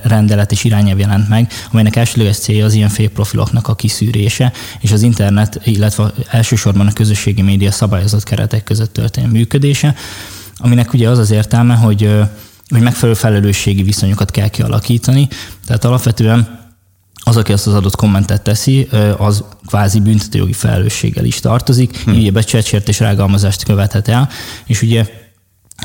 rendelet 0.04 0.52
és 0.52 0.64
irányelv 0.64 1.00
jelent 1.00 1.30
meg, 1.30 1.52
amelynek 1.72 1.96
elsőleges 1.96 2.38
célja 2.38 2.66
az 2.66 2.74
ilyen 2.74 2.92
profiloknak 3.14 3.68
a 3.68 3.76
kiszűrése, 3.76 4.52
és 4.80 4.92
az 4.92 5.02
internet, 5.02 5.60
illetve 5.64 6.12
elsősorban 6.30 6.88
a 6.88 6.94
közösségi 6.94 7.42
média 7.42 7.72
szabályozott 7.72 8.24
keretek 8.24 8.64
között 8.64 8.94
történő 8.94 9.28
működése, 9.28 9.96
aminek 10.58 10.94
ugye 10.94 11.10
az 11.10 11.18
az 11.18 11.32
értelme, 11.32 11.76
hogy, 11.76 12.14
hogy 12.70 12.82
megfelelő 12.82 13.18
felelősségi 13.18 13.84
viszonyokat 13.84 14.32
kell 14.32 14.48
kialakítani. 14.48 15.28
Tehát 15.66 15.86
alapvetően 15.86 16.59
az, 17.30 17.38
aki 17.38 17.52
azt 17.52 17.68
az 17.68 17.74
adott 17.74 17.96
kommentet 17.96 18.42
teszi, 18.42 18.88
az 19.18 19.44
kvázi 19.68 20.00
büntetőjogi 20.00 20.54
felelősséggel 20.54 21.26
is 21.26 21.40
tartozik, 21.40 21.98
hm. 21.98 22.12
így 22.12 22.34
becsecsért 22.34 22.98
rágalmazást 22.98 23.64
követhet 23.64 24.08
el, 24.08 24.30
és 24.66 24.82
ugye 24.82 25.06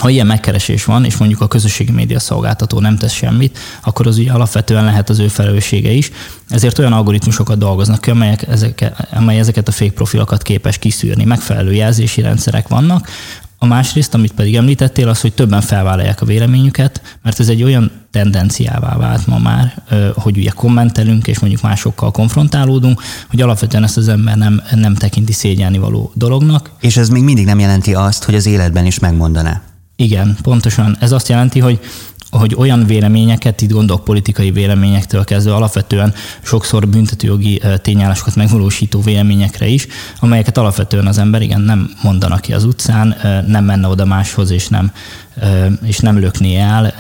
ha 0.01 0.09
ilyen 0.09 0.27
megkeresés 0.27 0.85
van, 0.85 1.05
és 1.05 1.17
mondjuk 1.17 1.41
a 1.41 1.49
közösségi 1.49 1.93
média 1.93 2.19
szolgáltató 2.19 2.81
nem 2.81 2.97
tesz 2.97 3.13
semmit, 3.13 3.59
akkor 3.83 4.07
az 4.07 4.19
ugye 4.19 4.33
alapvetően 4.33 4.85
lehet 4.85 5.09
az 5.09 5.19
ő 5.19 5.29
felelőssége 5.29 5.91
is. 5.91 6.11
Ezért 6.49 6.79
olyan 6.79 6.93
algoritmusokat 6.93 7.59
dolgoznak 7.59 8.01
ki, 8.01 8.11
amelyek 8.11 8.49
ezeket, 8.49 9.09
amely 9.11 9.39
ezeket 9.39 9.69
a 9.69 9.73
fake 9.73 9.93
profilokat 9.93 10.43
képes 10.43 10.79
kiszűrni. 10.79 11.25
Megfelelő 11.25 11.73
jelzési 11.73 12.21
rendszerek 12.21 12.69
vannak, 12.69 13.09
a 13.59 13.67
másrészt, 13.67 14.15
amit 14.15 14.33
pedig 14.33 14.57
említettél, 14.57 15.09
az, 15.09 15.21
hogy 15.21 15.33
többen 15.33 15.61
felvállalják 15.61 16.21
a 16.21 16.27
véleményüket, 16.27 17.19
mert 17.23 17.41
ez 17.41 17.49
egy 17.49 17.63
olyan 17.63 17.91
tendenciává 18.11 18.97
vált 18.97 19.27
ma 19.27 19.39
már, 19.39 19.83
hogy 20.15 20.37
ugye 20.37 20.51
kommentelünk, 20.51 21.27
és 21.27 21.39
mondjuk 21.39 21.63
másokkal 21.63 22.11
konfrontálódunk, 22.11 23.03
hogy 23.29 23.41
alapvetően 23.41 23.83
ezt 23.83 23.97
az 23.97 24.09
ember 24.09 24.37
nem, 24.37 24.63
nem 24.75 24.95
tekinti 24.95 25.33
szégyelni 25.33 25.79
való 25.79 26.13
dolognak. 26.15 26.71
És 26.81 26.97
ez 26.97 27.09
még 27.09 27.23
mindig 27.23 27.45
nem 27.45 27.59
jelenti 27.59 27.95
azt, 27.95 28.25
hogy 28.25 28.35
az 28.35 28.47
életben 28.47 28.87
is 28.87 28.99
megmondaná. 28.99 29.63
Igen, 29.97 30.37
pontosan. 30.43 30.97
Ez 31.01 31.13
azt 31.13 31.29
jelenti, 31.29 31.59
hogy 31.59 31.81
hogy 32.39 32.55
olyan 32.57 32.87
véleményeket, 32.87 33.61
itt 33.61 33.71
gondolok 33.71 34.05
politikai 34.05 34.51
véleményektől 34.51 35.25
kezdve 35.25 35.55
alapvetően 35.55 36.15
sokszor 36.43 36.89
büntetőjogi 36.89 37.63
tényállásokat 37.77 38.35
megvalósító 38.35 39.01
véleményekre 39.01 39.67
is, 39.67 39.87
amelyeket 40.21 40.59
alapvetően 40.59 41.07
az 41.07 41.19
ember 41.19 41.43
igen 41.43 41.61
nem 41.61 41.91
mondanak 42.03 42.41
ki 42.41 42.53
az 42.53 42.65
utcán, 42.65 43.17
nem 43.47 43.65
menne 43.65 43.89
oda 43.89 44.05
máshoz, 44.05 44.51
és 44.51 44.69
nem, 44.69 44.93
és 45.83 45.99
nem 45.99 46.19
lökné 46.19 46.57
el, 46.57 46.95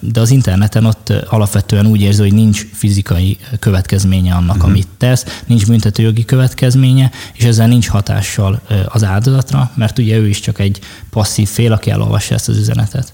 de 0.00 0.20
az 0.20 0.30
interneten 0.30 0.84
ott 0.84 1.12
alapvetően 1.28 1.86
úgy 1.86 2.00
érzi, 2.00 2.20
hogy 2.20 2.32
nincs 2.32 2.66
fizikai 2.72 3.38
következménye 3.58 4.34
annak, 4.34 4.56
uh-huh. 4.56 4.70
amit 4.70 4.88
tesz, 4.98 5.40
nincs 5.46 5.66
büntetőjogi 5.66 6.24
következménye, 6.24 7.10
és 7.32 7.44
ezzel 7.44 7.68
nincs 7.68 7.88
hatással 7.88 8.60
az 8.86 9.04
áldozatra, 9.04 9.70
mert 9.74 9.98
ugye 9.98 10.16
ő 10.16 10.28
is 10.28 10.40
csak 10.40 10.58
egy 10.58 10.78
passzív 11.10 11.48
fél, 11.48 11.72
aki 11.72 11.90
elolvassa 11.90 12.34
ezt 12.34 12.48
az 12.48 12.56
üzenetet. 12.56 13.12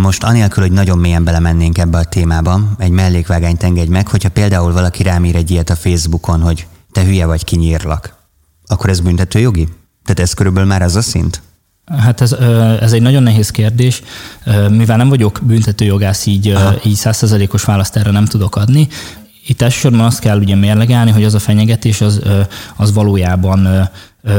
Most 0.00 0.24
anélkül, 0.24 0.62
hogy 0.62 0.72
nagyon 0.72 0.98
mélyen 0.98 1.24
belemennénk 1.24 1.78
ebbe 1.78 1.98
a 1.98 2.04
témába, 2.04 2.60
egy 2.78 2.90
mellékvágányt 2.90 3.62
engedj 3.62 3.90
meg, 3.90 4.08
hogyha 4.08 4.28
például 4.28 4.72
valaki 4.72 5.02
rám 5.02 5.24
ír 5.24 5.36
egy 5.36 5.50
ilyet 5.50 5.70
a 5.70 5.76
Facebookon, 5.76 6.40
hogy 6.40 6.66
te 6.92 7.04
hülye 7.04 7.26
vagy, 7.26 7.44
kinyírlak, 7.44 8.14
akkor 8.66 8.90
ez 8.90 9.00
büntető 9.00 9.38
jogi? 9.38 9.68
Tehát 10.04 10.20
ez 10.20 10.34
körülbelül 10.34 10.68
már 10.68 10.82
az 10.82 10.96
a 10.96 11.02
szint? 11.02 11.42
Hát 11.98 12.20
ez, 12.20 12.32
ez 12.80 12.92
egy 12.92 13.02
nagyon 13.02 13.22
nehéz 13.22 13.50
kérdés. 13.50 14.02
Mivel 14.68 14.96
nem 14.96 15.08
vagyok 15.08 15.40
büntetőjogász, 15.42 16.26
így, 16.26 16.56
így 16.84 16.94
százszerzalékos 16.94 17.64
választ 17.64 17.96
erre 17.96 18.10
nem 18.10 18.24
tudok 18.24 18.56
adni. 18.56 18.88
Itt 19.46 19.62
elsősorban 19.62 20.00
azt 20.00 20.18
kell 20.18 20.38
ugye 20.38 20.54
mérlegelni, 20.54 21.10
hogy 21.10 21.24
az 21.24 21.34
a 21.34 21.38
fenyegetés 21.38 22.00
az, 22.00 22.20
az 22.76 22.92
valójában 22.92 23.88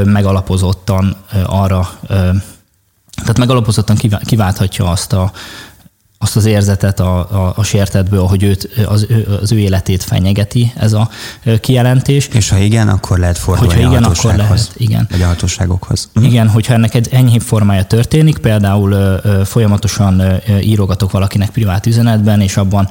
megalapozottan 0.04 1.16
arra 1.46 1.98
tehát 3.14 3.38
megalapozottan 3.38 3.96
kiválthatja 4.24 4.90
azt 4.90 5.12
a, 5.12 5.32
azt 6.24 6.36
az 6.36 6.44
érzetet 6.44 7.00
a, 7.00 7.18
a, 7.18 7.52
a 7.56 7.62
sértetből, 7.62 8.26
hogy 8.26 8.42
őt, 8.42 8.68
az, 8.86 9.06
az 9.42 9.52
ő 9.52 9.58
életét 9.58 10.02
fenyegeti 10.02 10.72
ez 10.76 10.92
a 10.92 11.08
kijelentés. 11.60 12.28
És 12.32 12.48
ha 12.48 12.56
igen, 12.56 12.88
akkor 12.88 13.18
lehet 13.18 13.38
fordulni 13.38 13.74
hogyha 13.74 13.90
igen, 13.90 14.04
a 14.04 14.12
akkor 14.18 14.34
lehet, 14.34 14.72
igen. 14.76 15.06
vagy 15.10 15.22
a 15.22 15.26
hatóságokhoz. 15.26 16.08
Mhm. 16.12 16.24
Igen, 16.24 16.48
hogyha 16.48 16.74
ennek 16.74 16.94
egy 16.94 17.08
enyhébb 17.10 17.40
formája 17.40 17.84
történik, 17.84 18.38
például 18.38 19.20
folyamatosan 19.44 20.22
írogatok 20.60 21.10
valakinek 21.10 21.50
privát 21.50 21.86
üzenetben, 21.86 22.40
és 22.40 22.56
abban 22.56 22.88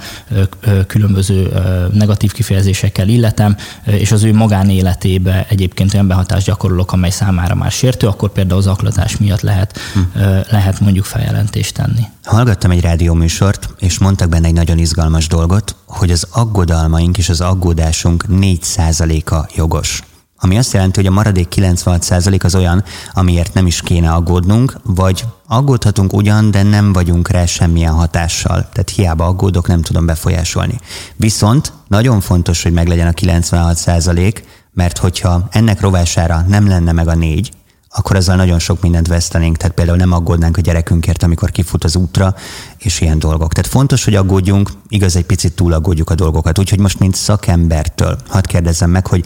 különböző 0.88 1.52
negatív 1.94 2.32
kifejezésekkel 2.32 3.08
illetem, 3.08 3.56
és 3.86 4.12
az 4.12 4.24
ő 4.24 4.34
magánéletébe 4.34 5.46
egyébként 5.50 5.94
olyan 5.94 6.08
behatást 6.08 6.46
gyakorolok, 6.46 6.92
amely 6.92 7.10
számára 7.10 7.56
már 7.56 7.72
sértő, 7.72 8.08
akkor 8.08 8.32
például 8.32 8.60
az 8.60 8.68
aklatás 8.68 9.18
miatt 9.18 9.42
lehet, 9.42 9.80
hm. 9.94 10.20
lehet 10.50 10.80
mondjuk 10.80 11.06
feljelentést 11.06 11.74
tenni. 11.74 12.13
Hallgattam 12.24 12.72
egy 12.72 12.82
rádió 12.82 13.14
műsort, 13.14 13.70
és 13.78 14.00
mondtak 14.00 14.30
benne 14.30 14.48
egy 14.48 14.54
nagyon 14.54 14.78
izgalmas 14.78 15.28
dolgot, 15.28 15.76
hogy 15.86 16.12
az 16.12 16.28
aggodalmaink 16.32 17.18
és 17.18 17.30
az 17.30 17.42
aggódásunk 17.42 18.26
4%-a 18.30 19.52
jogos. 19.56 20.04
Ami 20.38 20.58
azt 20.58 20.74
jelenti, 20.74 21.00
hogy 21.00 21.10
a 21.10 21.14
maradék 21.14 21.48
96% 21.56 22.44
az 22.44 22.56
olyan, 22.56 22.84
amiért 23.14 23.54
nem 23.54 23.68
is 23.68 23.82
kéne 23.82 24.12
aggódnunk, 24.12 24.78
vagy 24.84 25.26
aggódhatunk 25.48 26.14
ugyan, 26.14 26.52
de 26.52 26.64
nem 26.64 26.94
vagyunk 26.94 27.30
rá 27.30 27.46
semmilyen 27.46 27.94
hatással. 27.94 28.70
Tehát 28.72 28.90
hiába 28.96 29.26
aggódok, 29.26 29.68
nem 29.68 29.82
tudom 29.82 30.06
befolyásolni. 30.06 30.80
Viszont 31.16 31.74
nagyon 31.88 32.20
fontos, 32.20 32.64
hogy 32.64 32.74
meglegyen 32.74 33.08
a 33.08 33.12
96%, 33.12 34.44
mert 34.74 34.98
hogyha 34.98 35.48
ennek 35.52 35.82
rovására 35.82 36.46
nem 36.48 36.68
lenne 36.68 36.92
meg 36.92 37.08
a 37.08 37.16
négy, 37.16 37.52
akkor 37.96 38.16
ezzel 38.16 38.36
nagyon 38.36 38.60
sok 38.60 38.82
mindent 38.82 39.08
vesztenénk. 39.08 39.58
Tehát 39.58 39.76
például 39.76 39.98
nem 39.98 40.12
aggódnánk 40.12 40.58
a 40.58 40.62
gyerekünkért, 40.62 41.24
amikor 41.24 41.52
kifut 41.52 41.84
az 41.84 41.96
útra, 41.96 42.36
és 42.78 43.02
ilyen 43.02 43.20
dolgok. 43.20 43.54
Tehát 43.54 43.70
fontos, 43.70 44.04
hogy 44.04 44.16
aggódjunk, 44.16 44.70
igaz, 44.88 45.16
egy 45.16 45.26
picit 45.26 45.54
túl 45.54 45.74
aggódjuk 45.74 46.10
a 46.10 46.16
dolgokat. 46.16 46.60
Úgyhogy 46.60 46.80
most, 46.80 47.00
mint 47.00 47.16
szakembertől, 47.16 48.18
hadd 48.28 48.48
kérdezzem 48.48 48.90
meg, 48.90 49.08
hogy 49.08 49.26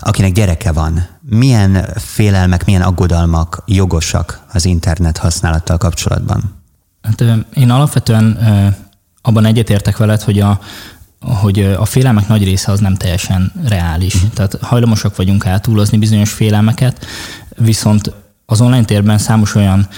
akinek 0.00 0.32
gyereke 0.32 0.72
van, 0.72 1.06
milyen 1.28 1.86
félelmek, 1.96 2.64
milyen 2.64 2.82
aggodalmak 2.82 3.62
jogosak 3.66 4.40
az 4.52 4.64
internet 4.64 5.16
használattal 5.16 5.76
kapcsolatban? 5.78 6.62
Hát 7.02 7.24
én 7.54 7.70
alapvetően 7.70 8.38
abban 9.22 9.44
egyetértek 9.44 9.96
veled, 9.96 10.22
hogy 10.22 10.40
a, 10.40 10.60
hogy 11.20 11.60
a 11.60 11.84
félelmek 11.84 12.28
nagy 12.28 12.44
része 12.44 12.72
az 12.72 12.80
nem 12.80 12.94
teljesen 12.94 13.52
reális. 13.64 14.14
Uh-huh. 14.14 14.30
Tehát 14.30 14.58
hajlamosak 14.60 15.16
vagyunk 15.16 15.46
átúlozni 15.46 15.98
bizonyos 15.98 16.32
félelmeket, 16.32 17.06
viszont 17.58 18.12
az 18.46 18.60
online 18.60 18.84
térben 18.84 19.18
számos 19.18 19.54
olyan 19.54 19.88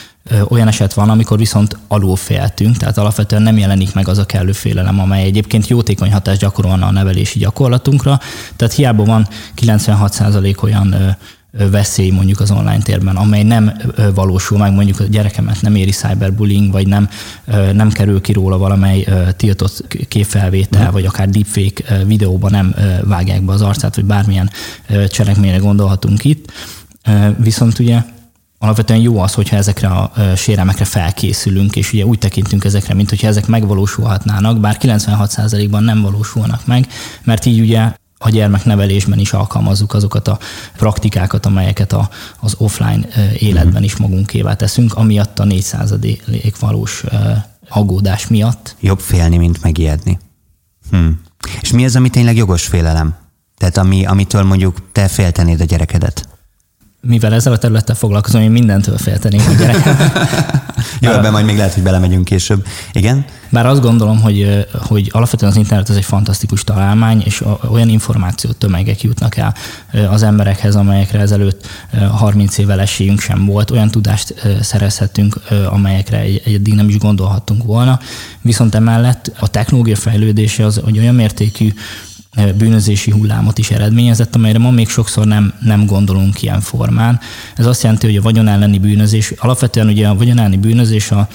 olyan 0.49 0.69
eset 0.69 0.95
van, 0.95 1.11
amikor 1.11 1.39
viszont 1.39 1.79
alulféltünk, 1.89 2.77
tehát 2.77 2.99
alapvetően 2.99 3.43
nem 3.43 3.59
jelenik 3.59 3.95
meg 3.95 4.09
az 4.09 4.19
a 4.19 4.27
kellő 4.27 4.53
félelem, 4.53 5.01
amely 5.01 5.25
egyébként 5.25 5.67
jótékony 5.67 6.13
hatást 6.13 6.41
gyakorolna 6.41 6.87
a 6.87 6.91
nevelési 6.91 7.39
gyakorlatunkra. 7.39 8.21
Tehát 8.57 8.75
hiába 8.75 9.05
van 9.05 9.29
96% 9.61 10.63
olyan 10.63 11.17
veszély 11.71 12.11
mondjuk 12.11 12.41
az 12.41 12.51
online 12.51 12.83
térben, 12.83 13.17
amely 13.17 13.43
nem 13.43 13.73
valósul 14.15 14.59
meg, 14.59 14.73
mondjuk 14.73 15.01
a 15.01 15.05
gyerekemet 15.05 15.63
nem 15.63 15.75
éri 15.75 15.91
cyberbullying, 15.91 16.73
vagy 16.73 16.87
nem, 16.87 17.09
nem 17.73 17.91
kerül 17.91 18.21
ki 18.21 18.33
róla 18.33 18.59
valamely 18.59 19.07
tiltott 19.37 19.85
képfelvétel, 20.09 20.93
vagy 20.93 21.05
akár 21.05 21.29
deepfake 21.29 22.05
videóban 22.05 22.51
nem 22.51 22.75
vágják 23.05 23.43
be 23.43 23.53
az 23.53 23.63
arcát, 23.63 23.95
vagy 23.95 24.05
bármilyen 24.05 24.51
cselekményre 25.09 25.59
gondolhatunk 25.59 26.25
itt. 26.25 26.53
Viszont 27.39 27.79
ugye 27.79 28.03
alapvetően 28.59 29.01
jó 29.01 29.19
az, 29.19 29.35
hogyha 29.35 29.57
ezekre 29.57 29.89
a 29.89 30.13
sérelmekre 30.37 30.85
felkészülünk, 30.85 31.77
és 31.77 31.93
ugye 31.93 32.05
úgy 32.05 32.19
tekintünk 32.19 32.65
ezekre, 32.65 32.95
mint 32.95 33.09
hogyha 33.09 33.27
ezek 33.27 33.47
megvalósulhatnának, 33.47 34.61
bár 34.61 34.77
96%-ban 34.81 35.83
nem 35.83 36.03
valósulnak 36.03 36.67
meg, 36.67 36.87
mert 37.25 37.45
így 37.45 37.61
ugye 37.61 37.93
a 38.19 38.31
gyermeknevelésben 38.31 39.19
is 39.19 39.33
alkalmazzuk 39.33 39.95
azokat 39.95 40.29
a 40.29 40.39
praktikákat, 40.77 41.47
amelyeket 41.47 41.93
a, 41.93 42.09
az 42.41 42.55
offline 42.59 43.07
életben 43.39 43.83
is 43.83 43.97
magunkévá 43.97 44.55
teszünk, 44.55 44.95
amiatt 44.95 45.39
a 45.39 45.45
4% 45.45 46.55
valós 46.61 47.05
aggódás 47.69 48.27
miatt. 48.27 48.77
Jobb 48.81 49.01
félni, 49.01 49.37
mint 49.37 49.63
megijedni. 49.63 50.19
Hm. 50.91 51.09
És 51.61 51.73
mi 51.73 51.85
az, 51.85 51.97
ami 51.97 52.11
tényleg 52.11 52.37
jogos 52.37 52.67
félelem? 52.67 53.15
Tehát 53.57 53.77
ami, 53.77 54.07
amitől 54.07 54.43
mondjuk 54.43 54.93
te 54.93 55.09
féltenéd 55.09 55.61
a 55.61 55.65
gyerekedet? 55.65 56.29
Mivel 57.07 57.35
ezzel 57.35 57.53
a 57.53 57.59
területtel 57.59 57.95
foglalkozom, 57.95 58.41
én 58.41 58.51
mindentől 58.51 58.99
féltenék 58.99 59.49
a 59.49 59.53
gyerekem. 59.53 59.97
Jó, 61.01 61.11
ebben 61.11 61.33
majd 61.33 61.45
még 61.45 61.57
lehet, 61.57 61.75
hogy 61.75 61.83
belemegyünk 61.83 62.25
később. 62.25 62.67
Igen? 62.93 63.25
Bár 63.49 63.67
azt 63.67 63.81
gondolom, 63.81 64.21
hogy, 64.21 64.67
hogy 64.73 65.11
alapvetően 65.13 65.51
az 65.51 65.59
internet 65.59 65.89
az 65.89 65.97
egy 65.97 66.05
fantasztikus 66.05 66.65
találmány, 66.65 67.23
és 67.25 67.45
olyan 67.71 67.89
információ 67.89 68.51
tömegek 68.51 69.03
jutnak 69.03 69.37
el 69.37 69.55
az 70.11 70.23
emberekhez, 70.23 70.77
amelyekre 70.77 71.19
ezelőtt 71.19 71.67
30 72.11 72.59
évvel 72.59 72.81
esélyünk 72.81 73.21
sem 73.21 73.45
volt, 73.45 73.71
olyan 73.71 73.91
tudást 73.91 74.35
szerezhetünk, 74.61 75.41
amelyekre 75.71 76.19
eddig 76.45 76.75
nem 76.75 76.89
is 76.89 76.99
gondolhattunk 76.99 77.65
volna. 77.65 78.01
Viszont 78.41 78.75
emellett 78.75 79.33
a 79.39 79.49
technológia 79.49 79.97
fejlődése 79.97 80.65
az 80.65 80.81
hogy 80.85 80.99
olyan 80.99 81.15
mértékű 81.15 81.73
bűnözési 82.57 83.11
hullámot 83.11 83.59
is 83.59 83.71
eredményezett, 83.71 84.35
amelyre 84.35 84.59
ma 84.59 84.71
még 84.71 84.89
sokszor 84.89 85.27
nem, 85.27 85.53
nem 85.61 85.87
gondolunk 85.87 86.43
ilyen 86.43 86.61
formán. 86.61 87.21
Ez 87.57 87.67
azt 87.67 87.83
jelenti, 87.83 88.07
hogy 88.07 88.17
a 88.17 88.23
vagyon 88.23 88.49
elleni 88.49 88.79
bűnözés, 88.79 89.33
alapvetően 89.37 89.89
ugye 89.89 90.09
a 90.09 90.15
vagyon 90.15 90.39
elleni 90.39 90.57
bűnözés 90.57 91.11
a, 91.11 91.29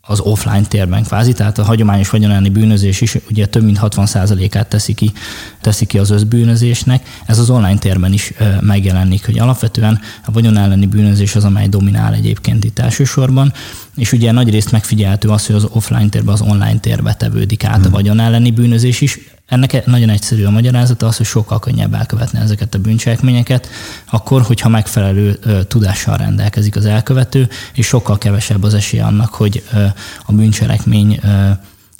az 0.00 0.20
offline 0.20 0.66
térben 0.66 1.02
kvázi, 1.02 1.32
tehát 1.32 1.58
a 1.58 1.64
hagyományos 1.64 2.10
vagyonelni 2.10 2.48
bűnözés 2.48 3.00
is 3.00 3.18
ugye 3.30 3.46
több 3.46 3.62
mint 3.62 3.78
60%-át 3.82 4.68
teszi 4.68 4.94
ki, 4.94 5.12
teszi 5.60 5.84
ki 5.84 5.98
az 5.98 6.10
összbűnözésnek. 6.10 7.06
Ez 7.26 7.38
az 7.38 7.50
online 7.50 7.78
térben 7.78 8.12
is 8.12 8.32
megjelenik, 8.60 9.24
hogy 9.24 9.38
alapvetően 9.38 10.00
a 10.24 10.32
vagyonelleni 10.32 10.86
bűnözés 10.86 11.36
az, 11.36 11.44
amely 11.44 11.68
dominál 11.68 12.14
egyébként 12.14 12.64
itt 12.64 12.78
elsősorban, 12.78 13.52
és 13.96 14.12
ugye 14.12 14.32
nagy 14.32 14.50
részt 14.50 14.72
megfigyelhető 14.72 15.28
az, 15.28 15.46
hogy 15.46 15.54
az 15.54 15.66
offline 15.70 16.08
térbe 16.08 16.32
az 16.32 16.40
online 16.40 16.78
térbe 16.78 17.14
tevődik 17.14 17.64
át 17.64 17.78
a 17.78 17.80
hmm. 17.80 17.90
vagyon 17.90 18.20
elleni 18.20 18.50
bűnözés 18.50 19.00
is. 19.00 19.18
Ennek 19.46 19.86
nagyon 19.86 20.08
egyszerű 20.08 20.44
a 20.44 20.50
magyarázata 20.50 21.06
az, 21.06 21.16
hogy 21.16 21.26
sokkal 21.26 21.58
könnyebb 21.58 21.94
elkövetni 21.94 22.38
ezeket 22.38 22.74
a 22.74 22.78
bűncselekményeket, 22.78 23.68
akkor, 24.10 24.42
hogyha 24.42 24.68
megfelelő 24.68 25.38
ö, 25.42 25.64
tudással 25.64 26.16
rendelkezik 26.16 26.76
az 26.76 26.84
elkövető, 26.84 27.48
és 27.74 27.86
sokkal 27.86 28.18
kevesebb 28.18 28.62
az 28.62 28.74
esély 28.74 29.00
annak, 29.00 29.34
hogy 29.34 29.62
ö, 29.72 29.84
a 30.26 30.32
bűncselekmény 30.32 31.18
ö, 31.22 31.50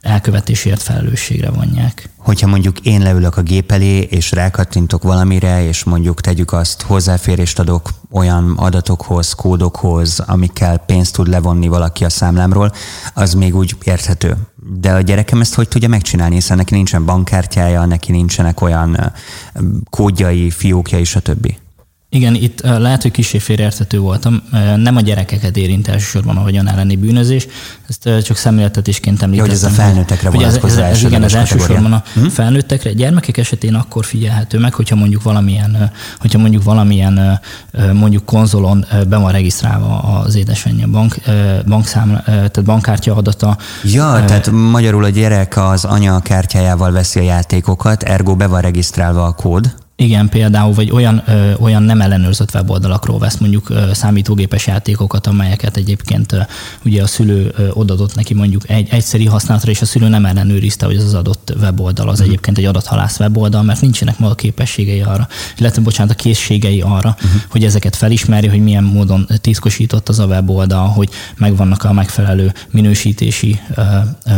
elkövetésért 0.07 0.83
felelősségre 0.83 1.51
vonják. 1.51 2.09
Hogyha 2.17 2.47
mondjuk 2.47 2.81
én 2.81 3.01
leülök 3.01 3.37
a 3.37 3.43
gép 3.43 3.73
elé, 3.73 3.99
és 3.99 4.33
rákattintok 4.33 5.03
valamire, 5.03 5.65
és 5.65 5.85
mondjuk 5.85 6.21
tegyük 6.21 6.53
azt, 6.53 6.83
hozzáférést 6.83 7.59
adok 7.59 7.91
olyan 8.11 8.55
adatokhoz, 8.57 9.33
kódokhoz, 9.33 10.21
amikkel 10.21 10.79
pénzt 10.79 11.15
tud 11.15 11.29
levonni 11.29 11.69
valaki 11.69 12.05
a 12.05 12.09
számlámról, 12.09 12.73
az 13.15 13.35
még 13.35 13.57
úgy 13.57 13.77
érthető. 13.85 14.37
De 14.81 14.93
a 14.93 15.01
gyerekem 15.01 15.41
ezt 15.41 15.55
hogy 15.55 15.69
tudja 15.69 15.89
megcsinálni, 15.89 16.35
hiszen 16.35 16.57
neki 16.57 16.75
nincsen 16.75 17.05
bankkártyája, 17.05 17.85
neki 17.85 18.13
nincsenek 18.13 18.61
olyan 18.61 19.13
kódjai, 19.91 20.51
fiókjai, 20.51 21.05
stb. 21.05 21.66
Igen, 22.17 22.35
itt 22.35 22.61
lehet, 22.61 23.03
hogy 23.03 23.11
kicsi 23.11 23.39
félreérthető 23.39 23.99
voltam. 23.99 24.43
Nem 24.77 24.97
a 24.97 25.01
gyerekeket 25.01 25.57
érint 25.57 25.89
elsősorban 25.89 26.37
a 26.37 26.43
vagyon 26.43 26.69
elleni 26.69 26.97
bűnözés, 26.97 27.47
ezt 27.89 28.25
csak 28.25 28.37
szemléltetésként 28.37 29.23
említettem. 29.23 29.53
Ja, 29.55 29.59
hogy 29.59 29.71
ez 29.71 29.79
a 29.79 29.83
felnőttekre 29.83 30.31
vonatkozó 30.31 30.81
ez, 30.81 30.91
ez, 30.91 30.97
ez, 30.97 31.03
igen, 31.03 31.23
ez 31.23 31.35
elsősorban 31.35 31.93
a 31.93 32.03
hm? 32.15 32.27
felnőttekre. 32.27 32.93
Gyermekek 32.93 33.37
esetén 33.37 33.75
akkor 33.75 34.05
figyelhető 34.05 34.59
meg, 34.59 34.75
hogyha 34.75 34.97
mondjuk 34.97 35.23
valamilyen, 35.23 35.91
hogyha 36.19 36.39
mondjuk 36.39 36.63
valamilyen 36.63 37.41
mondjuk 37.93 38.25
konzolon 38.25 38.85
be 39.09 39.17
van 39.17 39.33
regisztrálva 39.33 39.99
az 39.99 40.35
édesanyja 40.35 40.87
bank, 40.87 41.17
bankszámla, 41.67 42.23
tehát 42.25 42.65
bankkártya 42.65 43.15
adata. 43.15 43.57
Ja, 43.85 44.25
tehát 44.27 44.51
magyarul 44.51 45.05
a 45.05 45.09
gyerek 45.09 45.57
az 45.57 45.85
anya 45.85 46.21
kártyájával 46.21 46.93
veszi 46.93 47.19
a 47.19 47.23
játékokat, 47.23 48.03
ergo 48.03 48.37
be 48.37 48.47
van 48.47 48.61
regisztrálva 48.61 49.25
a 49.25 49.33
kód. 49.33 49.85
Igen, 49.99 50.29
például, 50.29 50.75
vagy 50.75 50.91
olyan, 50.91 51.23
ö, 51.27 51.53
olyan 51.55 51.83
nem 51.83 52.01
ellenőrzött 52.01 52.55
weboldalakról 52.55 53.19
vesz 53.19 53.37
mondjuk 53.37 53.71
ö, 53.71 53.91
számítógépes 53.93 54.67
játékokat, 54.67 55.27
amelyeket 55.27 55.77
egyébként 55.77 56.33
ö, 56.33 56.41
ugye 56.85 57.03
a 57.03 57.07
szülő 57.07 57.53
ö, 57.57 57.69
odadott 57.71 58.15
neki 58.15 58.35
mondjuk 58.35 58.71
egy 58.71 58.89
egyszeri 58.91 59.27
használatra, 59.27 59.71
és 59.71 59.81
a 59.81 59.85
szülő 59.85 60.09
nem 60.09 60.25
ellenőrizte, 60.25 60.87
hogy 60.87 60.97
az 60.97 61.05
az 61.05 61.15
adott 61.15 61.53
weboldal 61.61 62.09
az 62.09 62.13
uh-huh. 62.13 62.29
egyébként 62.29 62.59
egy 62.59 62.65
adathalász 62.65 63.19
weboldal, 63.19 63.63
mert 63.63 63.81
nincsenek 63.81 64.19
ma 64.19 64.31
a 64.31 64.35
képességei 64.35 65.01
arra, 65.01 65.29
illetve 65.59 65.83
bocsánat, 65.83 66.13
a 66.13 66.17
készségei 66.17 66.81
arra, 66.81 67.17
uh-huh. 67.17 67.41
hogy 67.49 67.65
ezeket 67.65 67.97
felismerje, 67.97 68.51
hogy 68.51 68.63
milyen 68.63 68.85
módon 68.85 69.27
titkosított 69.41 70.09
az 70.09 70.19
a 70.19 70.27
weboldal, 70.27 70.87
hogy 70.87 71.09
megvannak 71.37 71.85
a 71.85 71.93
megfelelő 71.93 72.53
minősítési 72.71 73.61
ö, 73.75 73.83
ö, 74.27 74.31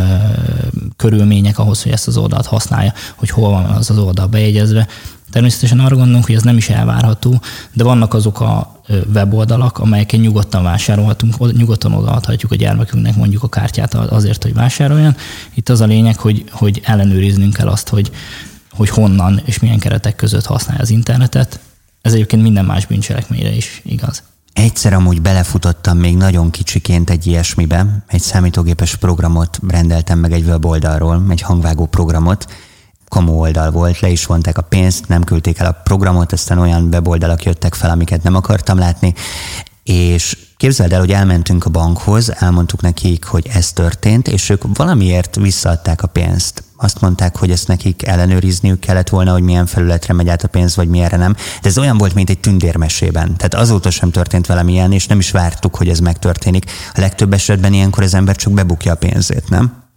körülmények 0.95 1.59
ahhoz, 1.59 1.83
hogy 1.83 1.91
ezt 1.91 2.07
az 2.07 2.17
oldalt 2.17 2.45
használja, 2.45 2.93
hogy 3.15 3.29
hol 3.29 3.49
van 3.49 3.65
az 3.65 3.89
az 3.89 3.97
oldal 3.97 4.27
bejegyezve 4.27 4.87
Természetesen 5.31 5.79
arra 5.79 5.95
gondolunk, 5.95 6.25
hogy 6.25 6.35
ez 6.35 6.43
nem 6.43 6.57
is 6.57 6.69
elvárható, 6.69 7.41
de 7.73 7.83
vannak 7.83 8.13
azok 8.13 8.39
a 8.39 8.81
weboldalak, 9.13 9.77
amelyeken 9.77 10.19
nyugodtan 10.19 10.63
vásárolhatunk, 10.63 11.57
nyugodtan 11.57 11.93
odaadhatjuk 11.93 12.51
a 12.51 12.55
gyermekünknek 12.55 13.15
mondjuk 13.15 13.43
a 13.43 13.49
kártyát 13.49 13.93
azért, 13.93 14.43
hogy 14.43 14.53
vásároljon. 14.53 15.15
Itt 15.53 15.69
az 15.69 15.81
a 15.81 15.85
lényeg, 15.85 16.17
hogy, 16.17 16.43
hogy 16.51 16.81
ellenőriznünk 16.83 17.53
kell 17.53 17.67
azt, 17.67 17.89
hogy, 17.89 18.11
hogy 18.71 18.89
honnan 18.89 19.41
és 19.45 19.59
milyen 19.59 19.79
keretek 19.79 20.15
között 20.15 20.45
használja 20.45 20.81
az 20.81 20.89
internetet. 20.89 21.59
Ez 22.01 22.13
egyébként 22.13 22.41
minden 22.41 22.65
más 22.65 22.85
bűncselekményre 22.85 23.55
is 23.55 23.81
igaz. 23.85 24.23
Egyszer 24.53 24.93
amúgy 24.93 25.21
belefutottam 25.21 25.97
még 25.97 26.17
nagyon 26.17 26.49
kicsiként 26.49 27.09
egy 27.09 27.27
ilyesmibe, 27.27 28.03
egy 28.07 28.21
számítógépes 28.21 28.95
programot 28.95 29.59
rendeltem 29.67 30.19
meg 30.19 30.31
egy 30.31 30.45
weboldalról, 30.45 31.25
egy 31.29 31.41
hangvágó 31.41 31.85
programot, 31.85 32.45
kamu 33.09 33.31
oldal 33.31 33.71
volt, 33.71 33.99
le 33.99 34.09
is 34.09 34.25
vonták 34.25 34.57
a 34.57 34.61
pénzt, 34.61 35.07
nem 35.07 35.23
küldték 35.23 35.59
el 35.59 35.67
a 35.67 35.81
programot, 35.83 36.31
aztán 36.31 36.57
olyan 36.57 36.83
weboldalak 36.83 37.43
jöttek 37.43 37.73
fel, 37.73 37.89
amiket 37.89 38.23
nem 38.23 38.35
akartam 38.35 38.77
látni, 38.77 39.13
és 39.83 40.37
képzeld 40.57 40.93
el, 40.93 40.99
hogy 40.99 41.11
elmentünk 41.11 41.65
a 41.65 41.69
bankhoz, 41.69 42.33
elmondtuk 42.39 42.81
nekik, 42.81 43.25
hogy 43.25 43.47
ez 43.53 43.71
történt, 43.71 44.27
és 44.27 44.49
ők 44.49 44.63
valamiért 44.73 45.35
visszaadták 45.35 46.03
a 46.03 46.07
pénzt. 46.07 46.63
Azt 46.77 47.01
mondták, 47.01 47.37
hogy 47.37 47.51
ezt 47.51 47.67
nekik 47.67 48.07
ellenőrizniük 48.07 48.79
kellett 48.79 49.09
volna, 49.09 49.31
hogy 49.31 49.41
milyen 49.41 49.65
felületre 49.65 50.13
megy 50.13 50.29
át 50.29 50.43
a 50.43 50.47
pénz, 50.47 50.75
vagy 50.75 50.87
milyenre 50.87 51.17
nem. 51.17 51.33
De 51.33 51.69
ez 51.69 51.77
olyan 51.77 51.97
volt, 51.97 52.13
mint 52.13 52.29
egy 52.29 52.39
tündérmesében. 52.39 53.37
Tehát 53.37 53.53
azóta 53.53 53.89
sem 53.89 54.11
történt 54.11 54.45
velem 54.45 54.67
ilyen, 54.67 54.91
és 54.91 55.07
nem 55.07 55.19
is 55.19 55.31
vártuk, 55.31 55.75
hogy 55.75 55.89
ez 55.89 55.99
megtörténik. 55.99 56.71
A 56.93 56.99
legtöbb 56.99 57.33
esetben 57.33 57.73
ilyenkor 57.73 58.03
az 58.03 58.13
ember 58.13 58.35
csak 58.35 58.53
bebukja 58.53 58.91
a 58.91 58.95
pénzét, 58.95 59.49
nem? 59.49 59.88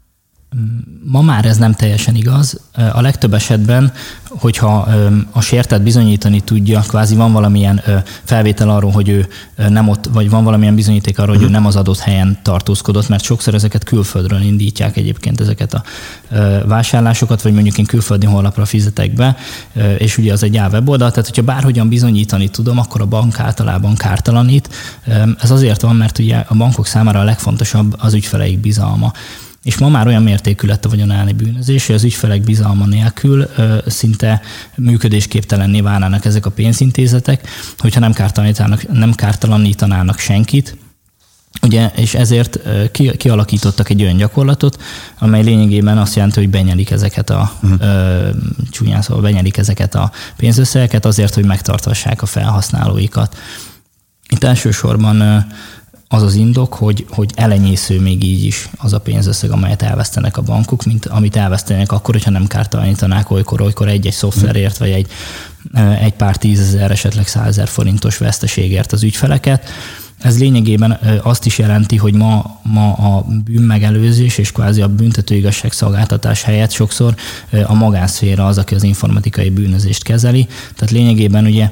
Ma 1.04 1.20
már 1.20 1.44
ez 1.44 1.56
nem 1.56 1.74
teljesen 1.74 2.14
igaz. 2.14 2.60
A 2.92 3.00
legtöbb 3.00 3.34
esetben, 3.34 3.92
hogyha 4.28 4.88
a 5.32 5.40
sértet 5.40 5.82
bizonyítani 5.82 6.40
tudja, 6.40 6.80
kvázi 6.80 7.14
van 7.14 7.32
valamilyen 7.32 7.82
felvétel 8.24 8.70
arról, 8.70 8.90
hogy 8.90 9.08
ő 9.08 9.26
nem 9.68 9.88
ott, 9.88 10.08
vagy 10.12 10.30
van 10.30 10.44
valamilyen 10.44 10.74
bizonyíték 10.74 11.18
arról, 11.18 11.34
hogy 11.34 11.42
ő 11.42 11.46
mhm. 11.46 11.54
nem 11.54 11.66
az 11.66 11.76
adott 11.76 11.98
helyen 11.98 12.38
tartózkodott, 12.42 13.08
mert 13.08 13.22
sokszor 13.22 13.54
ezeket 13.54 13.84
külföldről 13.84 14.40
indítják 14.40 14.96
egyébként 14.96 15.40
ezeket 15.40 15.74
a 15.74 15.82
vásárlásokat, 16.66 17.42
vagy 17.42 17.52
mondjuk 17.52 17.78
én 17.78 17.84
külföldi 17.84 18.26
honlapra 18.26 18.64
fizetek 18.64 19.14
be, 19.14 19.36
és 19.98 20.18
ugye 20.18 20.32
az 20.32 20.42
egy 20.42 20.56
weboldal, 20.56 21.10
tehát 21.10 21.26
hogyha 21.26 21.42
bárhogyan 21.42 21.88
bizonyítani 21.88 22.48
tudom, 22.48 22.78
akkor 22.78 23.00
a 23.00 23.06
bank 23.06 23.38
általában 23.38 23.94
kártalanít. 23.94 24.68
Ez 25.40 25.50
azért 25.50 25.80
van, 25.80 25.96
mert 25.96 26.18
ugye 26.18 26.44
a 26.48 26.54
bankok 26.54 26.86
számára 26.86 27.20
a 27.20 27.24
legfontosabb 27.24 27.94
az 27.98 28.14
ügyfeleik 28.14 28.58
bizalma. 28.58 29.12
És 29.62 29.78
ma 29.78 29.88
már 29.88 30.06
olyan 30.06 30.22
mértékű 30.22 30.66
lett 30.66 30.84
a 30.84 30.88
vagyonálni 30.88 31.32
bűnözés, 31.32 31.86
hogy 31.86 31.94
az 31.94 32.04
ügyfelek 32.04 32.42
bizalma 32.42 32.86
nélkül 32.86 33.48
ö, 33.56 33.76
szinte 33.86 34.40
működésképtelenné 34.76 35.80
válnának 35.80 36.24
ezek 36.24 36.46
a 36.46 36.50
pénzintézetek, 36.50 37.48
hogyha 37.78 38.00
nem 38.00 38.12
kártalanítanának, 38.12 38.92
nem 38.92 39.12
kártalanítanának 39.12 40.18
senkit, 40.18 40.76
Ugye, 41.62 41.90
és 41.94 42.14
ezért 42.14 42.58
ki, 42.92 43.16
kialakítottak 43.16 43.88
egy 43.88 44.02
olyan 44.02 44.16
gyakorlatot, 44.16 44.82
amely 45.18 45.42
lényegében 45.42 45.98
azt 45.98 46.14
jelenti, 46.14 46.40
hogy 46.40 46.50
benyelik 46.50 46.90
ezeket 46.90 47.30
a 47.30 47.52
uh-huh. 47.62 47.80
ö, 47.80 48.28
csúnyán 48.70 49.02
szóval 49.02 49.22
benyelik 49.22 49.56
ezeket 49.56 49.94
a 49.94 50.10
pénzösszegeket 50.36 51.04
azért, 51.04 51.34
hogy 51.34 51.44
megtartassák 51.44 52.22
a 52.22 52.26
felhasználóikat. 52.26 53.36
Itt 54.28 54.44
elsősorban 54.44 55.46
az 56.12 56.22
az 56.22 56.34
indok, 56.34 56.74
hogy, 56.74 57.06
hogy 57.08 57.30
elenyésző 57.34 58.00
még 58.00 58.24
így 58.24 58.44
is 58.44 58.68
az 58.76 58.92
a 58.92 59.00
pénzösszeg, 59.00 59.50
amelyet 59.50 59.82
elvesztenek 59.82 60.36
a 60.36 60.42
bankok, 60.42 60.84
mint 60.84 61.06
amit 61.06 61.36
elvesztenek 61.36 61.92
akkor, 61.92 62.14
hogyha 62.14 62.30
nem 62.30 62.46
kártalanítanák 62.46 63.30
olykor, 63.30 63.60
olykor 63.60 63.88
egy-egy 63.88 64.12
szoftverért, 64.12 64.78
vagy 64.78 64.90
egy, 64.90 65.06
egy 66.00 66.12
pár 66.12 66.36
tízezer, 66.36 66.90
esetleg 66.90 67.26
százezer 67.26 67.68
forintos 67.68 68.18
veszteségért 68.18 68.92
az 68.92 69.02
ügyfeleket. 69.02 69.68
Ez 70.18 70.38
lényegében 70.38 70.98
azt 71.22 71.46
is 71.46 71.58
jelenti, 71.58 71.96
hogy 71.96 72.14
ma, 72.14 72.60
ma 72.62 72.92
a 72.92 73.26
bűnmegelőzés 73.44 74.38
és 74.38 74.52
kvázi 74.52 74.80
a 74.80 74.88
büntető 74.88 75.34
igazságszolgáltatás 75.34 76.42
helyett 76.42 76.70
sokszor 76.70 77.14
a 77.66 77.74
magánszféra 77.74 78.46
az, 78.46 78.58
aki 78.58 78.74
az 78.74 78.82
informatikai 78.82 79.50
bűnözést 79.50 80.02
kezeli. 80.02 80.46
Tehát 80.74 80.90
lényegében 80.90 81.44
ugye 81.44 81.70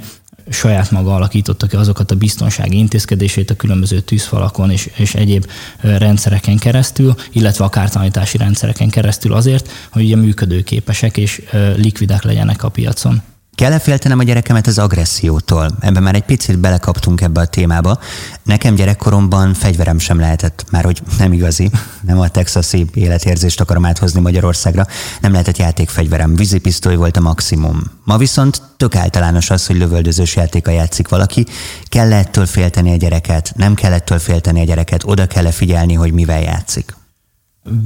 saját 0.50 0.90
maga 0.90 1.14
alakította 1.14 1.66
ki 1.66 1.76
azokat 1.76 2.10
a 2.10 2.14
biztonsági 2.14 2.76
intézkedését 2.76 3.50
a 3.50 3.56
különböző 3.56 4.00
tűzfalakon 4.00 4.70
és, 4.70 4.90
és 4.96 5.14
egyéb 5.14 5.46
rendszereken 5.80 6.56
keresztül, 6.56 7.14
illetve 7.32 7.64
a 7.64 7.68
kártalanítási 7.68 8.36
rendszereken 8.36 8.90
keresztül 8.90 9.32
azért, 9.32 9.70
hogy 9.92 10.04
ugye 10.04 10.16
működőképesek 10.16 11.16
és 11.16 11.42
likvidek 11.76 12.22
legyenek 12.22 12.62
a 12.62 12.68
piacon. 12.68 13.22
Kell-e 13.60 13.78
féltenem 13.78 14.18
a 14.18 14.22
gyerekemet 14.22 14.66
az 14.66 14.78
agressziótól? 14.78 15.70
Ebben 15.80 16.02
már 16.02 16.14
egy 16.14 16.24
picit 16.24 16.58
belekaptunk 16.58 17.20
ebbe 17.20 17.40
a 17.40 17.46
témába. 17.46 17.98
Nekem 18.42 18.74
gyerekkoromban 18.74 19.54
fegyverem 19.54 19.98
sem 19.98 20.20
lehetett, 20.20 20.64
már 20.70 20.84
hogy 20.84 21.02
nem 21.18 21.32
igazi, 21.32 21.70
nem 22.00 22.20
a 22.20 22.28
texasi 22.28 22.86
életérzést 22.94 23.60
akarom 23.60 23.84
áthozni 23.84 24.20
Magyarországra, 24.20 24.86
nem 25.20 25.32
lehetett 25.32 25.56
játékfegyverem, 25.56 26.34
vízipisztoly 26.34 26.96
volt 26.96 27.16
a 27.16 27.20
maximum. 27.20 27.82
Ma 28.04 28.16
viszont 28.16 28.62
tök 28.76 28.94
általános 28.94 29.50
az, 29.50 29.66
hogy 29.66 29.76
lövöldözős 29.76 30.36
játéka 30.36 30.70
játszik 30.70 31.08
valaki. 31.08 31.46
Kell 31.84 32.12
ettől 32.12 32.46
félteni 32.46 32.92
a 32.92 32.96
gyereket, 32.96 33.52
nem 33.56 33.74
kell 33.74 33.92
ettől 33.92 34.18
félteni 34.18 34.60
a 34.60 34.64
gyereket, 34.64 35.02
oda 35.04 35.26
kell 35.26 35.50
figyelni, 35.50 35.94
hogy 35.94 36.12
mivel 36.12 36.40
játszik? 36.40 36.99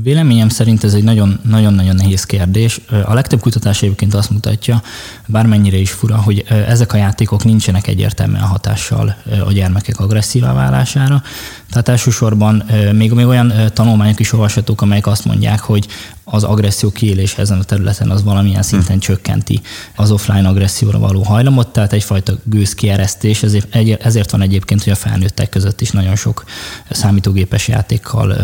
Véleményem 0.03 0.49
szerint 0.49 0.85
ez 0.85 0.95
egy 0.95 1.05
nagyon-nagyon 1.43 1.95
nehéz 1.95 2.25
kérdés. 2.25 2.81
A 3.05 3.15
legtöbb 3.15 3.41
kutatás 3.41 3.83
egyébként 3.83 4.15
azt 4.15 4.31
mutatja, 4.31 4.83
bármennyire 5.27 5.77
is 5.77 5.91
fura, 5.91 6.17
hogy 6.17 6.45
ezek 6.49 6.93
a 6.93 6.97
játékok 6.97 7.45
nincsenek 7.45 7.87
egyértelműen 7.87 8.43
hatással 8.43 9.17
a 9.47 9.53
gyermekek 9.53 10.01
agresszívá 10.01 10.53
válására. 10.53 11.23
Tehát 11.71 11.89
elsősorban 11.89 12.65
még, 12.93 13.13
még 13.13 13.27
olyan 13.27 13.53
tanulmányok 13.73 14.21
is 14.21 14.33
olvashatók, 14.33 14.83
amelyek 14.83 15.07
azt 15.07 15.25
mondják, 15.25 15.61
hogy 15.61 15.87
az 16.25 16.45
agresszió 16.45 16.91
kiélés 16.91 17.35
ezen 17.39 17.59
a 17.59 17.65
területen 17.65 18.11
az 18.11 18.23
valamilyen 18.23 18.63
szinten 18.63 18.95
hm. 18.95 19.01
csökkenti 19.01 19.61
az 19.97 20.11
offline 20.11 20.49
agresszióra 20.49 20.99
való 20.99 21.23
hajlamot, 21.23 21.69
tehát 21.69 21.93
egyfajta 21.93 22.35
gőzkieresztés, 22.45 23.43
ezért, 23.43 23.75
ezért 24.05 24.31
van 24.31 24.43
egyébként, 24.43 24.83
hogy 24.83 24.93
a 24.93 24.97
felnőttek 24.97 25.49
között 25.49 25.81
is 25.81 25.91
nagyon 25.91 26.17
sok 26.17 26.45
számítógépes 26.91 27.69
játékkal 27.69 28.37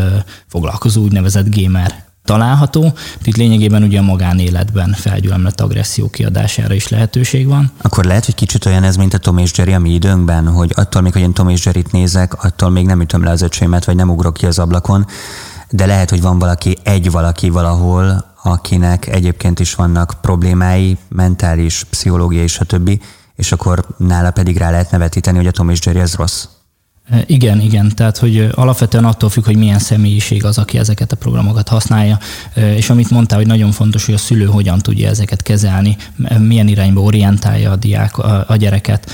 foglalkozó 0.46 1.02
úgynevezett 1.02 1.56
gamer 1.56 2.08
található. 2.24 2.92
Itt 3.24 3.36
lényegében 3.36 3.82
ugye 3.82 3.98
a 3.98 4.02
magánéletben 4.02 4.92
felgyülemlett 4.92 5.60
agresszió 5.60 6.10
kiadására 6.10 6.74
is 6.74 6.88
lehetőség 6.88 7.46
van. 7.46 7.70
Akkor 7.82 8.04
lehet, 8.04 8.24
hogy 8.24 8.34
kicsit 8.34 8.66
olyan 8.66 8.82
ez, 8.82 8.96
mint 8.96 9.14
a 9.14 9.18
Tom 9.18 9.38
és 9.38 9.50
Jerry 9.56 9.72
a 9.72 9.78
mi 9.78 9.90
időnkben, 9.90 10.48
hogy 10.48 10.72
attól 10.74 11.02
még, 11.02 11.12
hogy 11.12 11.22
én 11.22 11.32
Tom 11.32 11.48
és 11.48 11.64
Jerryt 11.64 11.92
nézek, 11.92 12.44
attól 12.44 12.70
még 12.70 12.86
nem 12.86 13.00
ütöm 13.00 13.24
le 13.24 13.30
az 13.30 13.42
öcsémet, 13.42 13.84
vagy 13.84 13.96
nem 13.96 14.10
ugrok 14.10 14.34
ki 14.34 14.46
az 14.46 14.58
ablakon, 14.58 15.06
de 15.70 15.86
lehet, 15.86 16.10
hogy 16.10 16.20
van 16.20 16.38
valaki, 16.38 16.78
egy 16.82 17.10
valaki 17.10 17.50
valahol, 17.50 18.24
akinek 18.42 19.06
egyébként 19.06 19.60
is 19.60 19.74
vannak 19.74 20.14
problémái, 20.20 20.98
mentális, 21.08 21.84
pszichológiai, 21.84 22.46
stb., 22.46 23.02
és 23.34 23.52
akkor 23.52 23.84
nála 23.96 24.30
pedig 24.30 24.56
rá 24.56 24.70
lehet 24.70 24.90
nevetíteni, 24.90 25.36
hogy 25.36 25.46
a 25.46 25.50
Tom 25.50 25.70
és 25.70 25.86
Jerry 25.86 26.00
ez 26.00 26.14
rossz. 26.14 26.44
Igen, 27.26 27.60
igen, 27.60 27.92
tehát 27.94 28.16
hogy 28.16 28.48
alapvetően 28.54 29.04
attól 29.04 29.30
függ, 29.30 29.44
hogy 29.44 29.56
milyen 29.56 29.78
személyiség 29.78 30.44
az, 30.44 30.58
aki 30.58 30.78
ezeket 30.78 31.12
a 31.12 31.16
programokat 31.16 31.68
használja, 31.68 32.18
és 32.54 32.90
amit 32.90 33.10
mondtál, 33.10 33.38
hogy 33.38 33.46
nagyon 33.46 33.70
fontos, 33.70 34.04
hogy 34.04 34.14
a 34.14 34.18
szülő 34.18 34.44
hogyan 34.44 34.78
tudja 34.78 35.08
ezeket 35.08 35.42
kezelni, 35.42 35.96
milyen 36.38 36.68
irányba 36.68 37.00
orientálja 37.00 37.70
a 37.70 37.76
diák, 37.76 38.18
a 38.48 38.56
gyereket, 38.56 39.10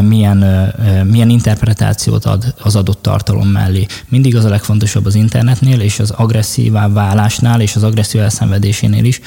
milyen, 0.00 0.72
milyen 1.10 1.30
interpretációt 1.30 2.24
ad 2.24 2.54
az 2.62 2.76
adott 2.76 3.02
tartalom 3.02 3.48
mellé. 3.48 3.86
Mindig 4.08 4.36
az 4.36 4.44
a 4.44 4.48
legfontosabb 4.48 5.06
az 5.06 5.14
internetnél, 5.14 5.80
és 5.80 5.98
az 5.98 6.10
agresszívá 6.10 6.88
válásnál, 6.88 7.60
és 7.60 7.76
az 7.76 7.82
agresszió 7.82 8.20
elszenvedésénél 8.20 9.04
is, 9.04 9.20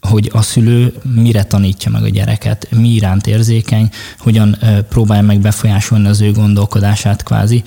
hogy 0.00 0.30
a 0.32 0.42
szülő 0.42 0.94
mire 1.14 1.44
tanítja 1.44 1.90
meg 1.90 2.02
a 2.02 2.08
gyereket, 2.08 2.68
mi 2.70 2.88
iránt 2.88 3.26
érzékeny, 3.26 3.90
hogyan 4.18 4.58
próbálja 4.88 5.22
meg 5.22 5.40
befolyásolni 5.40 6.08
az 6.08 6.20
ő 6.20 6.32
gondolkodását 6.32 7.22
kvázi, 7.22 7.62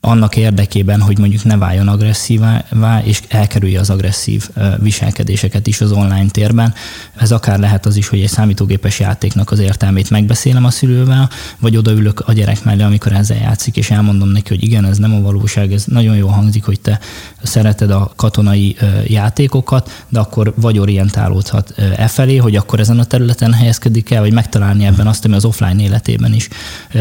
annak 0.00 0.36
érdekében, 0.36 1.00
hogy 1.00 1.18
mondjuk 1.18 1.44
ne 1.44 1.56
váljon 1.56 1.88
agresszívá, 1.88 2.64
és 3.04 3.22
elkerülje 3.28 3.80
az 3.80 3.90
agresszív 3.90 4.48
viselkedéseket 4.78 5.66
is 5.66 5.80
az 5.80 5.92
online 5.92 6.26
térben. 6.30 6.74
Ez 7.16 7.32
akár 7.32 7.58
lehet 7.58 7.86
az 7.86 7.96
is, 7.96 8.08
hogy 8.08 8.20
egy 8.20 8.28
számítógépes 8.28 9.00
játéknak 9.00 9.50
az 9.50 9.58
értelmét 9.58 10.10
megbeszélem 10.10 10.64
a 10.64 10.70
szülővel, 10.70 11.30
vagy 11.58 11.76
odaülök 11.76 12.20
a 12.26 12.32
gyerek 12.32 12.64
mellé, 12.64 12.82
amikor 12.82 13.12
ezzel 13.12 13.36
játszik, 13.36 13.76
és 13.76 13.90
elmondom 13.90 14.28
neki, 14.28 14.48
hogy 14.48 14.62
igen, 14.62 14.84
ez 14.84 14.98
nem 14.98 15.14
a 15.14 15.20
valóság, 15.20 15.72
ez 15.72 15.84
nagyon 15.84 16.16
jó 16.16 16.28
hangzik, 16.28 16.64
hogy 16.64 16.80
te 16.80 17.00
szereted 17.42 17.90
a 17.90 18.12
katonai 18.16 18.76
játékokat, 19.06 20.04
de 20.08 20.18
akkor 20.18 20.52
vagy 20.56 20.78
orientálódhat 20.78 21.74
e 21.96 22.06
felé, 22.06 22.36
hogy 22.36 22.56
akkor 22.56 22.80
ezen 22.80 22.98
a 22.98 23.04
területen 23.04 23.52
helyezkedik 23.52 24.10
el, 24.10 24.20
vagy 24.20 24.32
megtalálni 24.32 24.84
ebben 24.84 25.06
azt, 25.06 25.24
ami 25.24 25.34
az 25.34 25.44
offline 25.44 25.82
életében 25.82 26.32
is 26.32 26.48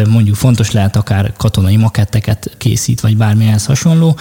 mondjuk 0.10 0.36
fontos 0.36 0.72
lehet, 0.72 0.96
akár 0.96 1.34
katonai 1.38 1.76
maketteket 1.76 2.52
készít, 2.58 2.85
készít, 2.86 3.02
vagy 3.02 3.18
bármihez 3.18 3.66
hasonló, 3.66 4.18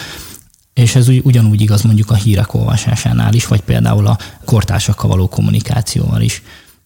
és 0.72 0.94
ez 0.94 1.09
ugyanúgy 1.09 1.61
igaz 1.61 1.83
mondjuk 1.83 2.11
a 2.11 2.14
hírek 2.14 2.55
olvasásánál 2.55 3.35
is, 3.35 3.46
vagy 3.46 3.61
például 3.61 4.07
a 4.07 4.18
kortársakkal 4.44 5.09
való 5.09 5.29
kommunikációval 5.29 6.20
is. 6.20 6.42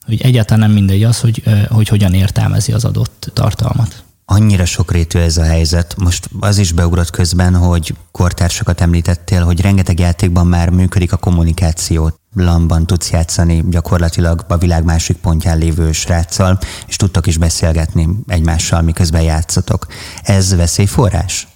Hogy 0.06 0.20
egyáltalán 0.20 0.60
nem 0.66 0.72
mindegy 0.72 1.04
az, 1.04 1.20
hogy, 1.20 1.42
hogy 1.68 1.88
hogyan 1.88 2.14
értelmezi 2.14 2.72
az 2.72 2.84
adott 2.84 3.30
tartalmat. 3.32 4.02
Annyira 4.24 4.64
sokrétű 4.64 5.18
ez 5.18 5.36
a 5.36 5.42
helyzet. 5.42 5.94
Most 5.98 6.28
az 6.40 6.58
is 6.58 6.72
beugrott 6.72 7.10
közben, 7.10 7.54
hogy 7.54 7.94
kortársakat 8.10 8.80
említettél, 8.80 9.44
hogy 9.44 9.60
rengeteg 9.60 9.98
játékban 9.98 10.46
már 10.46 10.70
működik 10.70 11.12
a 11.12 11.16
kommunikáció. 11.16 12.12
Lamban 12.34 12.86
tudsz 12.86 13.10
játszani 13.10 13.64
gyakorlatilag 13.70 14.44
a 14.48 14.56
világ 14.56 14.84
másik 14.84 15.16
pontján 15.16 15.58
lévő 15.58 15.92
sráccal, 15.92 16.58
és 16.86 16.96
tudtok 16.96 17.26
is 17.26 17.36
beszélgetni 17.36 18.08
egymással, 18.26 18.82
miközben 18.82 19.22
játszatok. 19.22 19.86
Ez 20.22 20.54
veszélyforrás? 20.54 21.46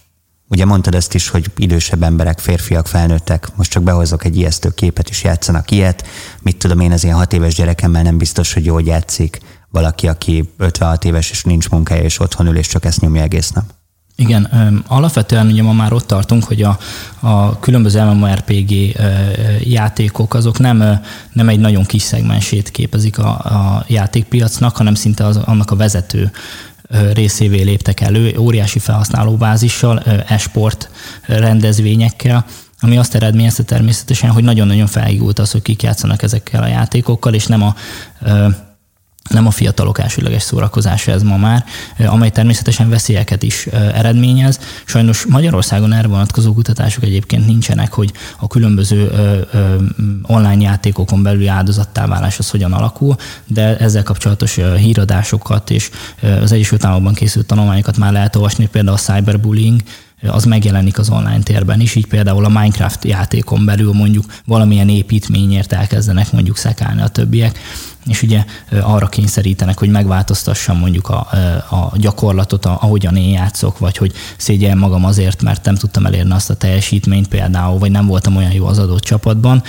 Ugye 0.53 0.65
mondtad 0.65 0.95
ezt 0.95 1.15
is, 1.15 1.29
hogy 1.29 1.51
idősebb 1.57 2.03
emberek, 2.03 2.39
férfiak, 2.39 2.87
felnőttek, 2.87 3.49
most 3.57 3.71
csak 3.71 3.83
behozok 3.83 4.25
egy 4.25 4.37
ijesztő 4.37 4.71
képet 4.71 5.09
is 5.09 5.25
játszanak 5.25 5.71
ilyet. 5.71 6.07
Mit 6.43 6.57
tudom 6.57 6.81
én, 6.81 6.93
az 6.93 7.05
ilyen 7.05 7.17
hat 7.17 7.33
éves 7.33 7.55
gyerekemmel 7.55 8.03
nem 8.03 8.19
biztos, 8.19 8.53
hogy 8.53 8.65
jól 8.65 8.83
játszik 8.85 9.41
valaki, 9.71 10.09
aki 10.09 10.53
56 10.59 11.05
éves 11.05 11.31
és 11.31 11.45
nincs 11.45 11.69
munkája, 11.69 12.03
és 12.03 12.21
otthon 12.21 12.47
ül, 12.47 12.57
és 12.57 12.67
csak 12.67 12.85
ezt 12.85 13.01
nyomja 13.01 13.23
egész 13.23 13.51
nap. 13.51 13.65
Igen, 14.17 14.45
alapvetően 14.87 15.47
ugye 15.47 15.63
ma 15.63 15.73
már 15.73 15.93
ott 15.93 16.07
tartunk, 16.07 16.45
hogy 16.45 16.63
a, 16.63 16.79
a 17.21 17.59
különböző 17.59 18.05
MMORPG 18.05 18.71
játékok 19.61 20.35
azok 20.35 20.59
nem, 20.59 21.01
nem 21.33 21.49
egy 21.49 21.59
nagyon 21.59 21.85
kis 21.85 22.03
szegmensét 22.03 22.71
képezik 22.71 23.19
a, 23.19 23.29
a 23.29 23.85
játékpiacnak, 23.89 24.77
hanem 24.77 24.95
szinte 24.95 25.25
az, 25.25 25.37
annak 25.37 25.71
a 25.71 25.77
vezető 25.77 26.31
részévé 27.13 27.63
léptek 27.63 28.01
elő, 28.01 28.37
óriási 28.39 28.79
felhasználóbázissal, 28.79 30.03
esport 30.29 30.91
rendezvényekkel, 31.27 32.45
ami 32.81 32.97
azt 32.97 33.15
eredményezte 33.15 33.63
természetesen, 33.63 34.31
hogy 34.31 34.45
nagyon-nagyon 34.45 34.87
felhígult 34.87 35.39
az, 35.39 35.51
hogy 35.51 35.63
kik 35.63 35.83
játszanak 35.83 36.23
ezekkel 36.23 36.63
a 36.63 36.67
játékokkal, 36.67 37.35
és 37.35 37.47
nem 37.47 37.63
a 37.63 37.75
nem 39.31 39.47
a 39.47 39.51
fiatalok 39.51 39.99
elsőleges 39.99 40.43
szórakozása 40.43 41.13
ez 41.13 41.23
ma 41.23 41.37
már, 41.37 41.65
amely 42.07 42.31
természetesen 42.31 42.89
veszélyeket 42.89 43.43
is 43.43 43.67
eredményez. 43.67 44.59
Sajnos 44.85 45.27
Magyarországon 45.27 45.93
erre 45.93 46.09
vonatkozó 46.09 46.53
kutatások 46.53 47.03
egyébként 47.05 47.47
nincsenek, 47.47 47.93
hogy 47.93 48.13
a 48.39 48.47
különböző 48.47 49.11
online 50.23 50.63
játékokon 50.63 51.23
belüli 51.23 51.47
áldozattá 51.47 52.07
válás 52.07 52.39
az 52.39 52.51
hogyan 52.51 52.73
alakul, 52.73 53.17
de 53.47 53.77
ezzel 53.77 54.03
kapcsolatos 54.03 54.59
híradásokat 54.77 55.71
és 55.71 55.91
az 56.43 56.53
Egyesült 56.53 56.85
Államokban 56.85 57.15
készült 57.15 57.47
tanulmányokat 57.47 57.97
már 57.97 58.13
lehet 58.13 58.37
olvasni, 58.37 58.67
például 58.67 58.97
a 58.97 59.01
cyberbullying, 59.01 59.81
az 60.27 60.45
megjelenik 60.45 60.99
az 60.99 61.11
online 61.11 61.43
térben 61.43 61.81
is, 61.81 61.95
így 61.95 62.07
például 62.07 62.45
a 62.45 62.49
Minecraft 62.49 63.05
játékon 63.05 63.65
belül 63.65 63.93
mondjuk 63.93 64.25
valamilyen 64.45 64.89
építményért 64.89 65.73
elkezdenek 65.73 66.33
mondjuk 66.33 66.57
szekálni 66.57 67.03
a 67.03 67.09
többiek, 67.09 67.59
és 68.07 68.23
ugye 68.23 68.45
arra 68.83 69.07
kényszerítenek, 69.07 69.79
hogy 69.79 69.89
megváltoztassam 69.89 70.79
mondjuk 70.79 71.09
a, 71.09 71.29
a 71.71 71.93
gyakorlatot, 71.97 72.67
ahogyan 72.67 73.17
én 73.17 73.31
játszok, 73.31 73.79
vagy 73.79 73.97
hogy 73.97 74.13
szégyeljem 74.37 74.79
magam 74.79 75.05
azért, 75.05 75.43
mert 75.43 75.65
nem 75.65 75.75
tudtam 75.75 76.07
elérni 76.07 76.33
azt 76.33 76.51
a 76.51 76.55
teljesítményt 76.55 77.29
például, 77.29 77.79
vagy 77.79 77.91
nem 77.91 78.07
voltam 78.07 78.37
olyan 78.37 78.53
jó 78.53 78.67
az 78.67 78.79
adott 78.79 79.03
csapatban. 79.03 79.63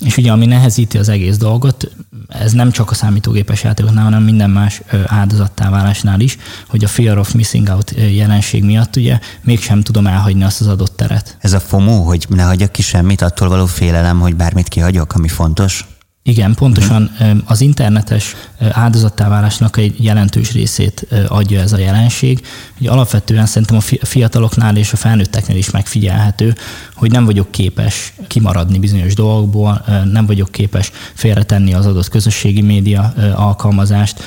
És 0.00 0.16
ugye 0.16 0.32
ami 0.32 0.46
nehezíti 0.46 0.98
az 0.98 1.08
egész 1.08 1.36
dolgot, 1.36 1.90
ez 2.28 2.52
nem 2.52 2.70
csak 2.70 2.90
a 2.90 2.94
számítógépes 2.94 3.62
játékoknál, 3.62 4.04
hanem 4.04 4.22
minden 4.22 4.50
más 4.50 4.82
áldozattá 5.06 5.70
válásnál 5.70 6.20
is, 6.20 6.36
hogy 6.68 6.84
a 6.84 6.88
fear 6.88 7.18
of 7.18 7.32
missing 7.32 7.68
out 7.68 7.94
jelenség 7.96 8.64
miatt 8.64 8.96
ugye 8.96 9.18
mégsem 9.42 9.82
tudom 9.82 10.06
elhagyni 10.06 10.44
azt 10.44 10.60
az 10.60 10.66
adott 10.66 10.96
teret. 10.96 11.36
Ez 11.40 11.52
a 11.52 11.60
FOMO, 11.60 12.02
hogy 12.02 12.26
ne 12.28 12.42
hagyjak 12.42 12.72
ki 12.72 12.82
semmit, 12.82 13.22
attól 13.22 13.48
való 13.48 13.66
félelem, 13.66 14.20
hogy 14.20 14.36
bármit 14.36 14.68
kihagyok, 14.68 15.14
ami 15.14 15.28
fontos? 15.28 15.86
Igen, 16.26 16.54
pontosan 16.54 17.16
az 17.44 17.60
internetes 17.60 18.34
áldozattá 18.70 19.28
válásnak 19.28 19.76
egy 19.76 20.04
jelentős 20.04 20.52
részét 20.52 21.06
adja 21.28 21.60
ez 21.60 21.72
a 21.72 21.78
jelenség. 21.78 22.46
Ugye 22.80 22.90
alapvetően 22.90 23.46
szerintem 23.46 23.76
a 23.76 24.04
fiataloknál 24.06 24.76
és 24.76 24.92
a 24.92 24.96
felnőtteknél 24.96 25.56
is 25.56 25.70
megfigyelhető, 25.70 26.56
hogy 27.04 27.12
nem 27.12 27.24
vagyok 27.24 27.50
képes 27.50 28.14
kimaradni 28.26 28.78
bizonyos 28.78 29.14
dolgokból, 29.14 29.84
nem 30.12 30.26
vagyok 30.26 30.52
képes 30.52 30.90
félretenni 31.14 31.74
az 31.74 31.86
adott 31.86 32.08
közösségi 32.08 32.60
média 32.60 33.14
alkalmazást, 33.34 34.22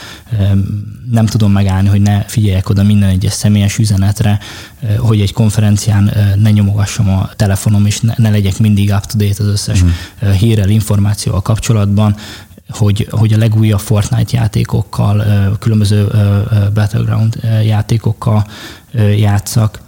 nem 1.12 1.26
tudom 1.26 1.52
megállni, 1.52 1.88
hogy 1.88 2.02
ne 2.02 2.22
figyeljek 2.22 2.70
oda 2.70 2.84
minden 2.84 3.10
egyes 3.10 3.34
személyes 3.34 3.78
üzenetre, 3.78 4.40
hogy 4.98 5.22
egy 5.22 5.34
konferencián 5.34 6.12
ne 6.36 6.50
nyomogassam 6.50 7.10
a 7.10 7.30
telefonom, 7.36 7.86
és 7.86 8.00
ne, 8.00 8.14
ne 8.18 8.30
legyek 8.30 8.60
mindig 8.60 8.90
up-to-date 8.90 9.44
az 9.44 9.50
összes 9.50 9.82
uh-huh. 9.82 10.32
hírrel, 10.32 10.70
információval 10.70 11.42
kapcsolatban, 11.42 12.16
hogy, 12.70 13.08
hogy 13.12 13.34
a 13.34 13.38
legújabb 13.38 13.80
Fortnite 13.80 14.38
játékokkal, 14.38 15.26
különböző 15.60 16.08
Battleground 16.74 17.38
játékokkal 17.64 18.48
játszak. 19.18 19.80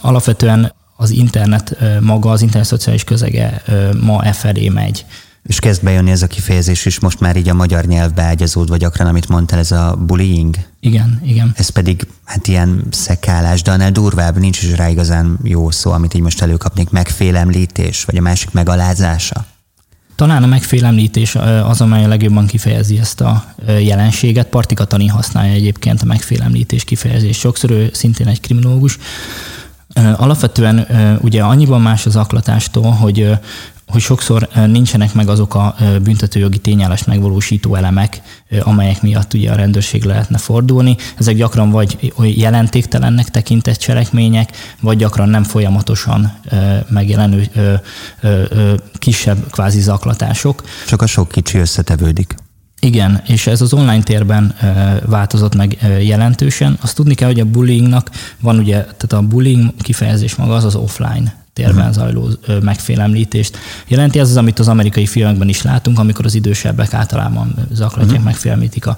Alapvetően 0.00 0.72
az 1.02 1.10
internet 1.10 1.76
maga, 2.00 2.30
az 2.30 2.42
internet 2.42 2.68
szociális 2.68 3.04
közege 3.04 3.62
ma 4.00 4.24
e 4.24 4.32
felé 4.32 4.68
megy. 4.68 5.04
És 5.46 5.58
kezd 5.58 5.82
bejönni 5.82 6.10
ez 6.10 6.22
a 6.22 6.26
kifejezés 6.26 6.84
is 6.86 7.00
most 7.00 7.20
már 7.20 7.36
így 7.36 7.48
a 7.48 7.54
magyar 7.54 7.84
nyelvbe 7.84 8.22
ágyazódva 8.22 8.76
gyakran, 8.76 9.06
amit 9.06 9.28
mondtál, 9.28 9.58
ez 9.58 9.70
a 9.70 9.96
bullying. 10.06 10.56
Igen, 10.80 11.20
igen. 11.24 11.52
Ez 11.56 11.68
pedig 11.68 12.06
hát 12.24 12.48
ilyen 12.48 12.84
szekálás, 12.90 13.62
de 13.62 13.70
annál 13.70 13.92
durvább, 13.92 14.38
nincs 14.38 14.62
is 14.62 14.76
rá 14.76 14.88
igazán 14.88 15.38
jó 15.42 15.70
szó, 15.70 15.90
amit 15.90 16.14
így 16.14 16.20
most 16.20 16.42
előkapnék, 16.42 16.90
megfélemlítés, 16.90 18.04
vagy 18.04 18.16
a 18.16 18.20
másik 18.20 18.50
megalázása. 18.50 19.46
Talán 20.16 20.42
a 20.42 20.46
megfélemlítés 20.46 21.34
az, 21.64 21.80
amely 21.80 22.04
a 22.04 22.08
legjobban 22.08 22.46
kifejezi 22.46 22.98
ezt 22.98 23.20
a 23.20 23.54
jelenséget. 23.66 24.46
Parti 24.46 24.74
Katalin 24.74 25.10
használja 25.10 25.52
egyébként 25.52 26.02
a 26.02 26.04
megfélemlítés 26.04 26.84
kifejezést. 26.84 27.40
Sokszor 27.40 27.70
ő 27.70 27.90
szintén 27.92 28.26
egy 28.26 28.40
kriminológus. 28.40 28.98
Alapvetően 30.16 30.86
ugye 31.20 31.42
annyiban 31.42 31.80
más 31.80 32.06
az 32.06 32.16
aklatástól, 32.16 32.90
hogy 32.90 33.38
hogy 33.86 34.00
sokszor 34.00 34.48
nincsenek 34.66 35.14
meg 35.14 35.28
azok 35.28 35.54
a 35.54 35.74
büntetőjogi 36.02 36.58
tényállást 36.58 37.06
megvalósító 37.06 37.74
elemek, 37.74 38.22
amelyek 38.60 39.02
miatt 39.02 39.34
ugye 39.34 39.50
a 39.50 39.54
rendőrség 39.54 40.04
lehetne 40.04 40.38
fordulni. 40.38 40.96
Ezek 41.18 41.36
gyakran 41.36 41.70
vagy 41.70 42.12
jelentéktelennek 42.16 43.28
tekintett 43.28 43.76
cselekmények, 43.76 44.56
vagy 44.80 44.96
gyakran 44.96 45.28
nem 45.28 45.42
folyamatosan 45.42 46.32
megjelenő 46.88 47.50
kisebb 48.98 49.50
kvázi 49.50 49.80
zaklatások. 49.80 50.62
Csak 50.86 51.02
a 51.02 51.06
sok 51.06 51.28
kicsi 51.28 51.58
összetevődik. 51.58 52.34
Igen, 52.84 53.22
és 53.26 53.46
ez 53.46 53.60
az 53.60 53.72
online 53.72 54.02
térben 54.02 54.54
változott 55.06 55.54
meg 55.54 55.98
jelentősen. 56.02 56.78
Azt 56.80 56.94
tudni 56.94 57.14
kell, 57.14 57.28
hogy 57.28 57.40
a 57.40 57.44
bullyingnak 57.44 58.10
van 58.40 58.58
ugye, 58.58 58.74
tehát 58.76 59.12
a 59.12 59.22
bullying 59.22 59.74
kifejezés 59.78 60.34
maga 60.34 60.54
az 60.54 60.64
az 60.64 60.74
offline 60.74 61.40
térben 61.52 61.76
uh-huh. 61.76 61.92
zajló 61.92 62.28
megfélemlítést 62.62 63.58
jelenti. 63.88 64.18
Ez 64.18 64.30
az, 64.30 64.36
amit 64.36 64.58
az 64.58 64.68
amerikai 64.68 65.06
filmekben 65.06 65.48
is 65.48 65.62
látunk, 65.62 65.98
amikor 65.98 66.24
az 66.24 66.34
idősebbek 66.34 66.94
általában 66.94 67.54
zaklatják, 67.72 68.10
uh-huh. 68.10 68.24
megfélemlítik 68.24 68.86
a 68.86 68.96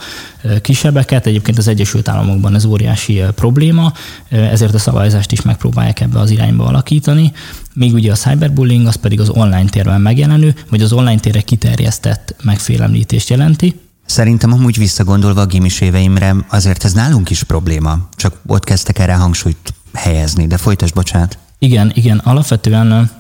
kisebbeket. 0.63 1.27
Egyébként 1.27 1.59
az 1.59 1.69
Egyesült 1.69 2.09
Államokban 2.09 2.55
ez 2.55 2.65
óriási 2.65 3.23
probléma, 3.35 3.93
ezért 4.29 4.75
a 4.75 4.79
szabályozást 4.79 5.33
is 5.33 5.43
megpróbálják 5.43 6.01
ebbe 6.01 6.19
az 6.19 6.31
irányba 6.31 6.65
alakítani. 6.65 7.33
Míg 7.75 7.95
ugye 7.95 8.13
a 8.13 8.15
cyberbullying 8.15 8.87
az 8.87 8.95
pedig 8.95 9.21
az 9.21 9.29
online 9.29 9.69
térben 9.69 10.01
megjelenő, 10.01 10.55
vagy 10.71 10.83
az 10.83 10.93
online 10.93 11.21
térre 11.21 11.41
kiterjesztett 11.41 12.35
megfélemlítést 12.43 13.29
jelenti. 13.29 13.81
Szerintem 14.07 14.53
amúgy 14.53 14.79
visszagondolva 14.79 15.41
a 15.41 15.47
gimis 15.47 15.81
éveimre, 15.81 16.35
azért 16.49 16.85
ez 16.85 16.93
nálunk 16.93 17.31
is 17.31 17.43
probléma. 17.43 18.09
Csak 18.17 18.41
ott 18.47 18.65
kezdtek 18.65 18.99
erre 18.99 19.15
hangsúlyt 19.15 19.75
helyezni, 19.93 20.47
de 20.47 20.57
folytas, 20.57 20.93
bocsánat. 20.93 21.39
Igen, 21.59 21.93
igen, 21.95 22.19
alapvetően 22.19 23.11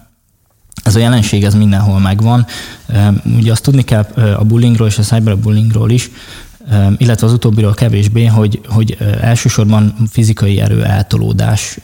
ez 0.85 0.95
a 0.95 0.99
jelenség 0.99 1.45
ez 1.45 1.55
mindenhol 1.55 2.01
megvan. 2.01 2.47
Ugye 3.37 3.53
azt 3.53 3.63
tudni 3.63 3.83
kell 3.83 4.03
a 4.39 4.45
bullyingról 4.45 4.87
és 4.87 4.99
a 4.99 5.03
cyberbullyingról 5.03 5.91
is, 5.91 6.11
illetve 6.97 7.27
az 7.27 7.33
utóbbiról 7.33 7.75
kevésbé, 7.75 8.25
hogy, 8.27 8.61
hogy 8.69 8.97
elsősorban 9.21 9.95
fizikai 10.11 10.61
erő 10.61 10.85
eltolódás 10.85 11.79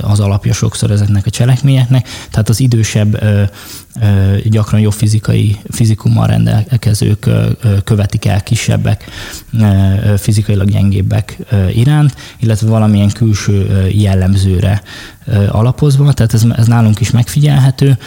az 0.00 0.20
alapja 0.20 0.52
sokszor 0.52 0.90
ezeknek 0.90 1.26
a 1.26 1.30
cselekményeknek, 1.30 2.08
tehát 2.30 2.48
az 2.48 2.60
idősebb, 2.60 3.24
gyakran 4.44 4.80
jobb 4.80 4.92
fizikai, 4.92 5.56
fizikummal 5.70 6.26
rendelkezők 6.26 7.28
követik 7.84 8.24
el 8.24 8.42
kisebbek, 8.42 9.04
fizikailag 10.16 10.70
gyengébbek 10.70 11.38
iránt, 11.74 12.16
illetve 12.38 12.68
valamilyen 12.68 13.10
külső 13.10 13.88
jellemzőre 13.94 14.82
alapozva, 15.48 16.12
tehát 16.12 16.34
ez, 16.34 16.44
ez 16.56 16.66
nálunk 16.66 17.00
is 17.00 17.10
megfigyelhető, 17.10 17.98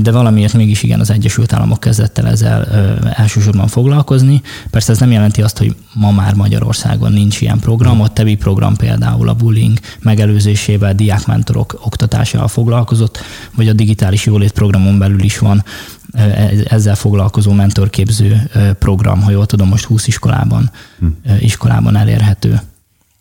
de 0.00 0.10
valamiért 0.10 0.52
mégis 0.52 0.82
igen, 0.82 1.00
az 1.00 1.10
Egyesült 1.10 1.52
Államok 1.52 1.80
kezdett 1.80 2.18
el 2.18 2.28
ezzel 2.28 2.64
elsősorban 3.14 3.68
foglalkozni. 3.68 4.42
Persze 4.70 4.92
ez 4.92 4.98
nem 4.98 5.10
jelenti 5.10 5.42
azt, 5.42 5.58
hogy 5.58 5.76
ma 5.94 6.10
már 6.10 6.34
Magyarországon 6.34 7.12
nincs 7.12 7.40
ilyen 7.40 7.58
program, 7.58 8.00
a 8.00 8.08
TEBI 8.08 8.34
program 8.34 8.76
például 8.76 9.28
a 9.28 9.34
bullying 9.34 9.78
megelőzésével, 10.00 10.94
diákmentorok 10.94 11.80
oktatásával 11.84 12.48
foglalkozott, 12.48 13.18
vagy 13.54 13.68
a 13.68 13.72
digitális 13.72 14.26
jólét 14.26 14.52
programon 14.52 14.98
belül 14.98 15.11
is 15.20 15.38
van 15.38 15.64
e, 16.12 16.50
ezzel 16.64 16.94
foglalkozó 16.94 17.52
mentorképző 17.52 18.50
program, 18.78 19.22
ha 19.22 19.30
jól 19.30 19.46
tudom, 19.46 19.68
most 19.68 19.84
20 19.84 20.06
iskolában, 20.06 20.70
hm. 20.98 21.06
iskolában 21.40 21.96
elérhető. 21.96 22.60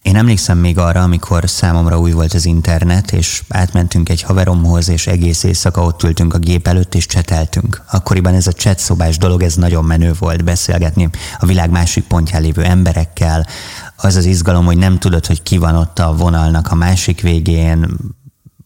Én 0.01 0.15
emlékszem 0.15 0.57
még 0.57 0.77
arra, 0.77 1.01
amikor 1.01 1.49
számomra 1.49 1.99
új 1.99 2.11
volt 2.11 2.33
az 2.33 2.45
internet, 2.45 3.11
és 3.11 3.43
átmentünk 3.49 4.09
egy 4.09 4.21
haveromhoz, 4.21 4.89
és 4.89 5.07
egész 5.07 5.43
éjszaka 5.43 5.81
ott 5.83 6.03
ültünk 6.03 6.33
a 6.33 6.37
gép 6.37 6.67
előtt, 6.67 6.95
és 6.95 7.05
cseteltünk. 7.05 7.83
Akkoriban 7.91 8.33
ez 8.33 8.47
a 8.47 8.51
chat 8.51 8.79
szobás 8.79 9.17
dolog, 9.17 9.43
ez 9.43 9.55
nagyon 9.55 9.85
menő 9.85 10.13
volt 10.19 10.43
beszélgetni 10.43 11.09
a 11.39 11.45
világ 11.45 11.69
másik 11.69 12.03
pontján 12.03 12.41
lévő 12.41 12.63
emberekkel. 12.63 13.47
Az 13.95 14.15
az 14.15 14.25
izgalom, 14.25 14.65
hogy 14.65 14.77
nem 14.77 14.99
tudod, 14.99 15.25
hogy 15.25 15.43
ki 15.43 15.57
van 15.57 15.75
ott 15.75 15.99
a 15.99 16.15
vonalnak 16.15 16.71
a 16.71 16.75
másik 16.75 17.21
végén, 17.21 17.97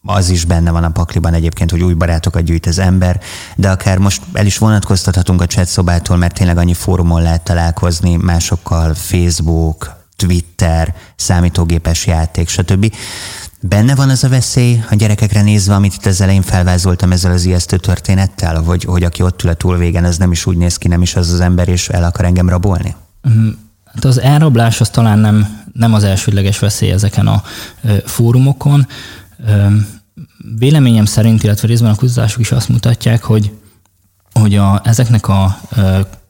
az 0.06 0.28
is 0.28 0.44
benne 0.44 0.70
van 0.70 0.84
a 0.84 0.90
pakliban 0.90 1.34
egyébként, 1.34 1.70
hogy 1.70 1.82
új 1.82 1.92
barátokat 1.92 2.42
gyűjt 2.42 2.66
az 2.66 2.78
ember, 2.78 3.20
de 3.56 3.70
akár 3.70 3.98
most 3.98 4.22
el 4.32 4.46
is 4.46 4.58
vonatkoztathatunk 4.58 5.40
a 5.40 5.46
chat 5.46 5.66
szobától, 5.66 6.16
mert 6.16 6.34
tényleg 6.34 6.58
annyi 6.58 6.74
fórumon 6.74 7.22
lehet 7.22 7.44
találkozni 7.44 8.16
másokkal, 8.16 8.94
Facebook, 8.94 9.96
Twitter, 10.16 10.94
számítógépes 11.16 12.06
játék, 12.06 12.48
stb. 12.48 12.94
Benne 13.60 13.94
van 13.94 14.10
az 14.10 14.24
a 14.24 14.28
veszély 14.28 14.84
a 14.90 14.94
gyerekekre 14.94 15.42
nézve, 15.42 15.74
amit 15.74 15.94
itt 15.94 16.06
az 16.06 16.20
elején 16.20 16.42
felvázoltam 16.42 17.12
ezzel 17.12 17.32
az 17.32 17.44
ijesztő 17.44 17.76
történettel, 17.76 18.62
hogy, 18.62 18.84
hogy 18.84 19.04
aki 19.04 19.22
ott 19.22 19.42
ül 19.42 19.50
a 19.50 19.54
túlvégen, 19.54 20.04
az 20.04 20.16
nem 20.16 20.32
is 20.32 20.46
úgy 20.46 20.56
néz 20.56 20.76
ki, 20.76 20.88
nem 20.88 21.02
is 21.02 21.16
az 21.16 21.32
az 21.32 21.40
ember, 21.40 21.68
és 21.68 21.88
el 21.88 22.04
akar 22.04 22.24
engem 22.24 22.48
rabolni? 22.48 22.94
Mhm. 23.22 23.48
Hát 23.94 24.04
az 24.04 24.20
elrablás 24.20 24.80
az 24.80 24.88
talán 24.88 25.18
nem, 25.18 25.62
nem 25.72 25.94
az 25.94 26.04
elsődleges 26.04 26.58
veszély 26.58 26.90
ezeken 26.90 27.26
a 27.26 27.42
fórumokon. 28.04 28.86
Véleményem 30.58 31.04
szerint, 31.04 31.42
illetve 31.42 31.68
részben 31.68 31.90
a 31.90 31.94
kutatások 31.94 32.40
is 32.40 32.52
azt 32.52 32.68
mutatják, 32.68 33.22
hogy, 33.22 33.52
hogy 34.32 34.54
a, 34.56 34.80
ezeknek 34.84 35.28
a 35.28 35.60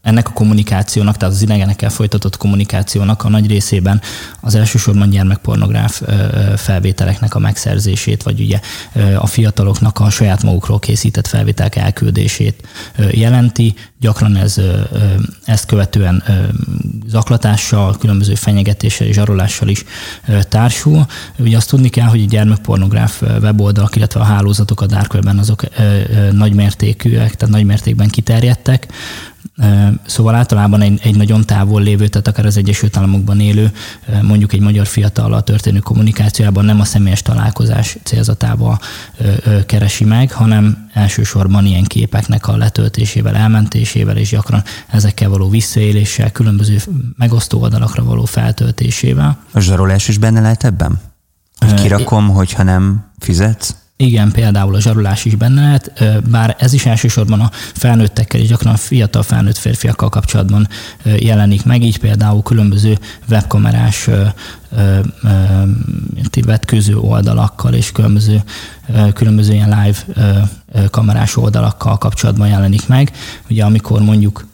ennek 0.06 0.28
a 0.28 0.32
kommunikációnak, 0.32 1.16
tehát 1.16 1.34
az 1.34 1.42
idegenekkel 1.42 1.90
folytatott 1.90 2.36
kommunikációnak 2.36 3.24
a 3.24 3.28
nagy 3.28 3.46
részében 3.46 4.00
az 4.40 4.54
elsősorban 4.54 5.10
gyermekpornográf 5.10 6.02
felvételeknek 6.56 7.34
a 7.34 7.38
megszerzését, 7.38 8.22
vagy 8.22 8.40
ugye 8.40 8.60
a 9.18 9.26
fiataloknak 9.26 9.98
a 10.00 10.10
saját 10.10 10.42
magukról 10.42 10.78
készített 10.78 11.26
felvételek 11.26 11.76
elküldését 11.76 12.68
jelenti. 13.10 13.74
Gyakran 14.00 14.36
ez 14.36 14.60
ezt 15.44 15.66
követően 15.66 16.22
zaklatással, 17.06 17.96
különböző 17.98 18.34
fenyegetéssel 18.34 19.06
és 19.06 19.14
zsarolással 19.14 19.68
is 19.68 19.84
társul. 20.48 21.06
Ugye 21.38 21.56
azt 21.56 21.68
tudni 21.68 21.88
kell, 21.88 22.06
hogy 22.06 22.22
a 22.22 22.26
gyermekpornográf 22.26 23.22
weboldalak, 23.22 23.96
illetve 23.96 24.20
a 24.20 24.24
hálózatok 24.24 24.80
a 24.80 24.86
dark 24.86 25.18
azok 25.38 25.62
nagymértékűek, 26.32 27.34
tehát 27.34 27.54
nagymértékben 27.54 28.08
kiterjedtek, 28.08 28.86
Szóval 30.06 30.34
általában 30.34 30.80
egy, 30.80 31.00
egy 31.02 31.16
nagyon 31.16 31.44
távol 31.44 31.82
lévő, 31.82 32.08
tehát 32.08 32.28
akár 32.28 32.46
az 32.46 32.56
Egyesült 32.56 32.96
Államokban 32.96 33.40
élő, 33.40 33.72
mondjuk 34.22 34.52
egy 34.52 34.60
magyar 34.60 34.86
fiatal 34.86 35.42
történő 35.42 35.78
kommunikációjában 35.78 36.64
nem 36.64 36.80
a 36.80 36.84
személyes 36.84 37.22
találkozás 37.22 37.96
célzatával 38.02 38.78
keresi 39.66 40.04
meg, 40.04 40.32
hanem 40.32 40.88
elsősorban 40.92 41.66
ilyen 41.66 41.84
képeknek 41.84 42.48
a 42.48 42.56
letöltésével, 42.56 43.36
elmentésével, 43.36 44.16
és 44.16 44.30
gyakran 44.30 44.62
ezekkel 44.86 45.28
való 45.28 45.48
visszaéléssel, 45.48 46.32
különböző 46.32 46.78
megosztó 47.16 47.60
oldalakra 47.60 48.04
való 48.04 48.24
feltöltésével. 48.24 49.38
A 49.52 49.60
zsarolás 49.60 50.08
is 50.08 50.18
benne 50.18 50.40
lehet 50.40 50.64
ebben? 50.64 51.00
Hogy 51.58 51.74
kirakom, 51.74 52.28
hogyha 52.28 52.62
nem 52.62 53.04
fizetsz? 53.18 53.74
Igen, 53.98 54.30
például 54.30 54.74
a 54.74 54.80
zsarolás 54.80 55.24
is 55.24 55.34
benne 55.34 55.62
lehet, 55.62 56.04
bár 56.30 56.56
ez 56.58 56.72
is 56.72 56.86
elsősorban 56.86 57.40
a 57.40 57.50
felnőttekkel 57.52 58.40
és 58.40 58.48
gyakran 58.48 58.76
fiatal 58.76 59.22
felnőtt 59.22 59.56
férfiakkal 59.56 60.08
kapcsolatban 60.08 60.68
jelenik 61.02 61.64
meg, 61.64 61.82
így 61.82 61.98
például 61.98 62.42
különböző 62.42 62.98
webkamerás 63.28 64.08
vetkőző 66.44 66.96
oldalakkal 66.96 67.74
és 67.74 67.92
különböző, 67.92 68.42
különböző 69.12 69.52
ilyen 69.52 69.82
live 69.82 69.98
kamerás 70.90 71.36
oldalakkal 71.36 71.98
kapcsolatban 71.98 72.48
jelenik 72.48 72.86
meg. 72.86 73.12
Ugye 73.50 73.64
amikor 73.64 74.00
mondjuk 74.00 74.46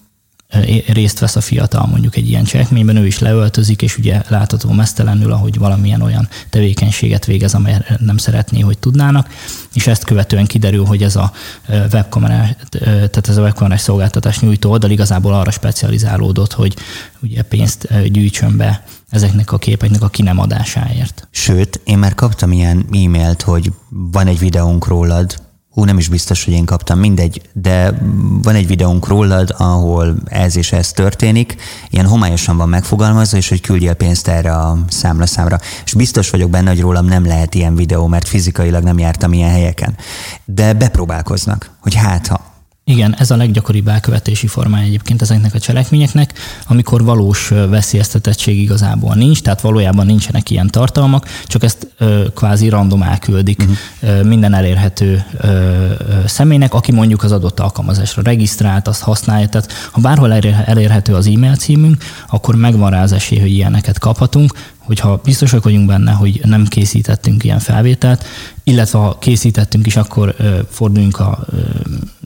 részt 0.86 1.18
vesz 1.18 1.36
a 1.36 1.40
fiatal 1.40 1.86
mondjuk 1.86 2.16
egy 2.16 2.28
ilyen 2.28 2.44
cselekményben, 2.44 2.96
ő 2.96 3.06
is 3.06 3.18
leöltözik, 3.18 3.82
és 3.82 3.98
ugye 3.98 4.22
látható 4.28 4.72
mesztelenül, 4.72 5.32
ahogy 5.32 5.58
valamilyen 5.58 6.00
olyan 6.00 6.28
tevékenységet 6.50 7.24
végez, 7.24 7.54
amelyet 7.54 7.98
nem 7.98 8.16
szeretné, 8.16 8.60
hogy 8.60 8.78
tudnának, 8.78 9.28
és 9.74 9.86
ezt 9.86 10.04
követően 10.04 10.46
kiderül, 10.46 10.84
hogy 10.84 11.02
ez 11.02 11.16
a 11.16 11.32
webkamerás, 11.68 12.54
tehát 12.88 13.28
ez 13.28 13.36
a 13.36 13.42
webkamerás 13.42 13.80
szolgáltatás 13.80 14.40
nyújtó 14.40 14.70
oldal 14.70 14.90
igazából 14.90 15.34
arra 15.34 15.50
specializálódott, 15.50 16.52
hogy 16.52 16.76
ugye 17.22 17.42
pénzt 17.42 18.10
gyűjtsön 18.10 18.56
be 18.56 18.84
ezeknek 19.10 19.52
a 19.52 19.58
képeknek 19.58 20.02
a 20.02 20.08
kinemadásáért. 20.08 21.28
Sőt, 21.30 21.80
én 21.84 21.98
már 21.98 22.14
kaptam 22.14 22.52
ilyen 22.52 22.86
e-mailt, 22.92 23.42
hogy 23.42 23.72
van 23.88 24.26
egy 24.26 24.38
videónk 24.38 24.86
rólad, 24.86 25.34
Hú, 25.72 25.84
nem 25.84 25.98
is 25.98 26.08
biztos, 26.08 26.44
hogy 26.44 26.54
én 26.54 26.64
kaptam, 26.64 26.98
mindegy, 26.98 27.42
de 27.52 27.98
van 28.42 28.54
egy 28.54 28.66
videónk 28.66 29.08
rólad, 29.08 29.54
ahol 29.58 30.16
ez 30.24 30.56
és 30.56 30.72
ez 30.72 30.92
történik, 30.92 31.56
ilyen 31.90 32.06
homályosan 32.06 32.56
van 32.56 32.68
megfogalmazva, 32.68 33.36
és 33.36 33.48
hogy 33.48 33.60
küldjél 33.60 33.94
pénzt 33.94 34.28
erre 34.28 34.52
a 34.56 34.78
számlaszámra. 34.88 35.58
És 35.84 35.92
biztos 35.92 36.30
vagyok 36.30 36.50
benne, 36.50 36.70
hogy 36.70 36.80
rólam 36.80 37.04
nem 37.04 37.26
lehet 37.26 37.54
ilyen 37.54 37.74
videó, 37.74 38.06
mert 38.06 38.28
fizikailag 38.28 38.82
nem 38.82 38.98
jártam 38.98 39.32
ilyen 39.32 39.50
helyeken. 39.50 39.96
De 40.44 40.72
bepróbálkoznak, 40.72 41.70
hogy 41.80 41.94
hát 41.94 42.26
ha. 42.26 42.51
Igen, 42.84 43.14
ez 43.18 43.30
a 43.30 43.36
leggyakoribb 43.36 43.88
elkövetési 43.88 44.46
formája 44.46 44.84
egyébként 44.84 45.22
ezeknek 45.22 45.54
a 45.54 45.58
cselekményeknek, 45.58 46.32
amikor 46.66 47.04
valós 47.04 47.48
veszélyeztetettség 47.48 48.60
igazából 48.60 49.14
nincs, 49.14 49.42
tehát 49.42 49.60
valójában 49.60 50.06
nincsenek 50.06 50.50
ilyen 50.50 50.70
tartalmak, 50.70 51.28
csak 51.46 51.62
ezt 51.62 51.92
ö, 51.98 52.24
kvázi 52.34 52.68
random 52.68 53.02
elküldik 53.02 53.66
uh-huh. 54.00 54.22
minden 54.22 54.54
elérhető 54.54 55.24
ö, 55.36 55.46
ö, 55.46 55.92
személynek, 56.26 56.74
aki 56.74 56.92
mondjuk 56.92 57.22
az 57.22 57.32
adott 57.32 57.60
alkalmazásra 57.60 58.22
regisztrált, 58.22 58.88
azt 58.88 59.02
használja. 59.02 59.48
Tehát 59.48 59.72
ha 59.90 60.00
bárhol 60.00 60.32
elérhető 60.64 61.14
az 61.14 61.26
e-mail 61.26 61.54
címünk, 61.54 62.04
akkor 62.28 62.54
megvan 62.54 62.90
rá 62.90 63.02
az 63.02 63.12
esély, 63.12 63.38
hogy 63.38 63.50
ilyeneket 63.50 63.98
kaphatunk, 63.98 64.52
hogyha 64.78 65.20
biztosak 65.24 65.64
vagyunk 65.64 65.86
benne, 65.86 66.12
hogy 66.12 66.40
nem 66.44 66.66
készítettünk 66.66 67.44
ilyen 67.44 67.58
felvételt, 67.58 68.24
illetve 68.64 68.98
ha 68.98 69.18
készítettünk 69.18 69.86
is, 69.86 69.96
akkor 69.96 70.34
forduljunk 70.70 71.20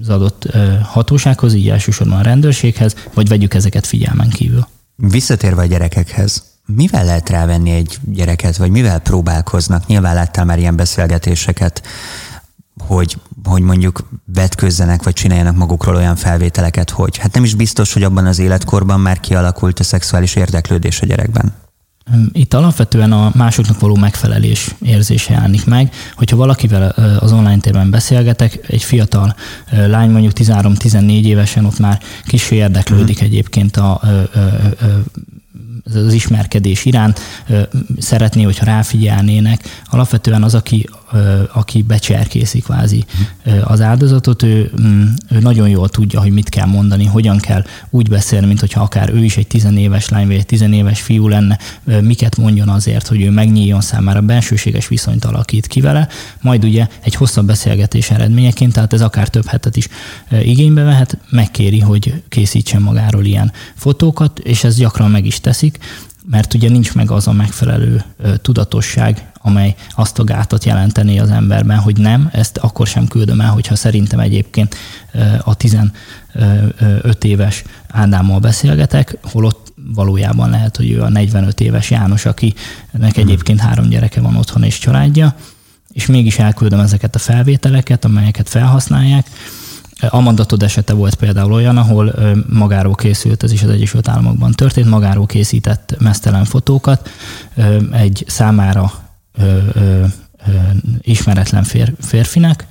az 0.00 0.08
adott 0.08 0.46
hatósághoz, 0.82 1.54
így 1.54 1.68
elsősorban 1.68 2.18
a 2.18 2.22
rendőrséghez, 2.22 2.94
vagy 3.14 3.28
vegyük 3.28 3.54
ezeket 3.54 3.86
figyelmen 3.86 4.28
kívül. 4.28 4.66
Visszatérve 4.96 5.62
a 5.62 5.66
gyerekekhez, 5.66 6.42
mivel 6.66 7.04
lehet 7.04 7.28
rávenni 7.28 7.70
egy 7.70 7.98
gyereket, 8.04 8.56
vagy 8.56 8.70
mivel 8.70 8.98
próbálkoznak? 8.98 9.86
Nyilván 9.86 10.14
láttál 10.14 10.44
már 10.44 10.58
ilyen 10.58 10.76
beszélgetéseket, 10.76 11.82
hogy, 12.78 13.18
hogy 13.44 13.62
mondjuk 13.62 14.08
vetközzenek, 14.24 15.02
vagy 15.02 15.12
csináljanak 15.12 15.56
magukról 15.56 15.96
olyan 15.96 16.16
felvételeket, 16.16 16.90
hogy 16.90 17.16
hát 17.16 17.34
nem 17.34 17.44
is 17.44 17.54
biztos, 17.54 17.92
hogy 17.92 18.02
abban 18.02 18.26
az 18.26 18.38
életkorban 18.38 19.00
már 19.00 19.20
kialakult 19.20 19.80
a 19.80 19.84
szexuális 19.84 20.34
érdeklődés 20.34 21.00
a 21.00 21.06
gyerekben. 21.06 21.54
Itt 22.32 22.54
alapvetően 22.54 23.12
a 23.12 23.30
másoknak 23.34 23.80
való 23.80 23.96
megfelelés 23.96 24.74
érzése 24.82 25.32
jelenik 25.32 25.64
meg. 25.64 25.92
Hogyha 26.14 26.36
valakivel 26.36 26.88
az 27.20 27.32
online 27.32 27.58
térben 27.58 27.90
beszélgetek, 27.90 28.58
egy 28.68 28.82
fiatal 28.82 29.34
lány 29.70 30.10
mondjuk 30.10 30.32
13-14 30.36 31.24
évesen 31.24 31.64
ott 31.64 31.78
már 31.78 32.00
kis 32.26 32.50
érdeklődik 32.50 33.14
uh-huh. 33.14 33.30
egyébként 33.30 33.76
a, 33.76 34.00
a, 34.02 34.06
a, 34.06 34.38
a 34.38 35.02
az 35.94 36.12
ismerkedés 36.12 36.84
iránt, 36.84 37.20
szeretné, 37.98 38.42
hogyha 38.42 38.64
ráfigyelnének. 38.64 39.82
Alapvetően 39.84 40.42
az, 40.42 40.54
aki, 40.54 40.88
aki 41.52 41.82
becserkészi 41.82 42.60
kvázi 42.60 43.04
az 43.64 43.80
áldozatot, 43.80 44.42
ő, 44.42 44.70
mm, 44.80 45.04
ő 45.30 45.38
nagyon 45.38 45.68
jól 45.68 45.88
tudja, 45.88 46.20
hogy 46.20 46.30
mit 46.30 46.48
kell 46.48 46.66
mondani, 46.66 47.04
hogyan 47.04 47.38
kell 47.38 47.64
úgy 47.90 48.08
beszélni, 48.08 48.46
mint 48.46 48.60
hogyha 48.60 48.80
akár 48.80 49.10
ő 49.10 49.24
is 49.24 49.36
egy 49.36 49.46
tizenéves 49.46 50.08
lány, 50.08 50.26
vagy 50.26 50.36
egy 50.36 50.46
tizenéves 50.46 51.00
fiú 51.00 51.28
lenne, 51.28 51.58
miket 52.00 52.36
mondjon 52.36 52.68
azért, 52.68 53.06
hogy 53.06 53.22
ő 53.22 53.30
megnyíljon 53.30 53.80
számára, 53.80 54.20
bensőséges 54.20 54.88
viszonyt 54.88 55.24
alakít 55.24 55.66
ki 55.66 55.80
vele, 55.80 56.08
majd 56.40 56.64
ugye 56.64 56.86
egy 57.02 57.14
hosszabb 57.14 57.46
beszélgetés 57.46 58.10
eredményeként, 58.10 58.72
tehát 58.72 58.92
ez 58.92 59.00
akár 59.00 59.28
több 59.28 59.46
hetet 59.46 59.76
is 59.76 59.88
igénybe 60.42 60.82
vehet, 60.82 61.18
megkéri, 61.30 61.80
hogy 61.80 62.22
készítsen 62.28 62.82
magáról 62.82 63.24
ilyen 63.24 63.52
fotókat, 63.74 64.38
és 64.38 64.64
ez 64.64 64.76
gyakran 64.76 65.10
meg 65.10 65.26
is 65.26 65.40
teszik, 65.40 65.78
mert 66.30 66.54
ugye 66.54 66.68
nincs 66.68 66.94
meg 66.94 67.10
az 67.10 67.26
a 67.26 67.32
megfelelő 67.32 68.04
tudatosság, 68.42 69.30
amely 69.46 69.74
azt 69.90 70.18
a 70.18 70.24
gátat 70.24 70.64
jelenteni 70.64 71.18
az 71.18 71.30
emberben, 71.30 71.78
hogy 71.78 71.96
nem, 71.98 72.28
ezt 72.32 72.56
akkor 72.56 72.86
sem 72.86 73.08
küldöm 73.08 73.40
el, 73.40 73.50
hogyha 73.50 73.76
szerintem 73.76 74.20
egyébként 74.20 74.76
a 75.40 75.54
15 75.54 75.92
éves 77.22 77.64
Ádámmal 77.88 78.38
beszélgetek, 78.38 79.16
holott 79.22 79.72
valójában 79.94 80.50
lehet, 80.50 80.76
hogy 80.76 80.90
ő 80.90 81.02
a 81.02 81.08
45 81.08 81.60
éves 81.60 81.90
János, 81.90 82.24
akinek 82.24 82.56
mhm. 82.92 83.20
egyébként 83.20 83.60
három 83.60 83.88
gyereke 83.88 84.20
van 84.20 84.36
otthon 84.36 84.62
és 84.62 84.78
családja, 84.78 85.34
és 85.92 86.06
mégis 86.06 86.38
elküldöm 86.38 86.80
ezeket 86.80 87.14
a 87.14 87.18
felvételeket, 87.18 88.04
amelyeket 88.04 88.48
felhasználják, 88.48 89.26
a 90.08 90.20
mandatod 90.20 90.62
esete 90.62 90.92
volt 90.92 91.14
például 91.14 91.52
olyan, 91.52 91.76
ahol 91.76 92.14
magáról 92.48 92.94
készült, 92.94 93.42
ez 93.42 93.52
is 93.52 93.62
az 93.62 93.70
Egyesült 93.70 94.08
Államokban 94.08 94.52
történt, 94.52 94.88
magáról 94.88 95.26
készített 95.26 95.96
mesztelen 95.98 96.44
fotókat 96.44 97.10
egy 97.92 98.24
számára 98.26 99.05
ismeretlen 101.00 101.64
férfinek, 102.00 102.66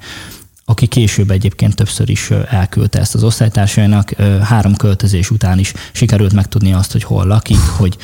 aki 0.67 0.87
később 0.87 1.31
egyébként 1.31 1.75
többször 1.75 2.09
is 2.09 2.31
elküldte 2.49 2.99
ezt 2.99 3.15
az 3.15 3.23
osztálytársainak. 3.23 4.11
Három 4.41 4.75
költözés 4.75 5.29
után 5.29 5.59
is 5.59 5.73
sikerült 5.91 6.33
megtudni 6.33 6.73
azt, 6.73 6.91
hogy 6.91 7.03
hol 7.03 7.25
lakik, 7.25 7.59
hogy 7.77 7.97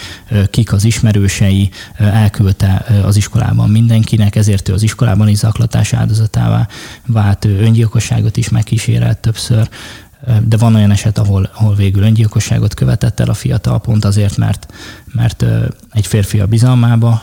kik 0.50 0.74
az 0.74 0.84
ismerősei, 0.84 1.70
elküldte 1.98 2.86
az 3.04 3.16
iskolában 3.16 3.70
mindenkinek, 3.70 4.36
ezért 4.36 4.70
ő 4.70 4.74
az 4.74 4.84
iskolában 4.84 5.28
is 5.28 5.38
zaklatás 5.38 5.94
áldozatává 5.94 6.68
vált, 7.06 7.46
öngyilkosságot 7.46 8.38
is 8.38 8.50
megkísérelt 8.50 9.18
többször, 9.18 9.70
de 10.48 10.58
van 10.58 10.76
olyan 10.76 10.92
eset, 10.92 11.18
ahol, 11.18 11.50
ahol 11.54 11.76
végül 11.76 12.04
öngyilkosságot 12.04 12.74
követett 12.74 13.20
el 13.20 13.30
a 13.30 13.34
fiatal 13.34 13.82
pont 13.82 14.06
azért, 14.06 14.38
mert, 14.38 14.74
mert 15.14 15.46
egy 15.92 16.08
férfi 16.08 16.40
a 16.40 16.46
bizalmába 16.46 17.22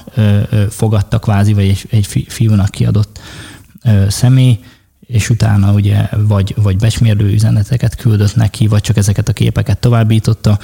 fogadta 0.71 1.19
kvázi, 1.19 1.53
vagy 1.53 1.65
egy, 1.65 1.87
egy 1.91 2.27
fiúnak 2.29 2.71
kiadott 2.71 3.21
személy, 4.09 4.59
és 5.07 5.31
utána 5.31 5.73
ugye 5.73 6.09
vagy, 6.17 6.55
vagy 6.57 6.77
becsmérlő 6.77 7.33
üzeneteket 7.33 7.95
küldött 7.95 8.37
neki, 8.37 8.67
vagy 8.67 8.81
csak 8.81 8.97
ezeket 8.97 9.29
a 9.29 9.33
képeket 9.33 9.79
továbbította, 9.79 10.59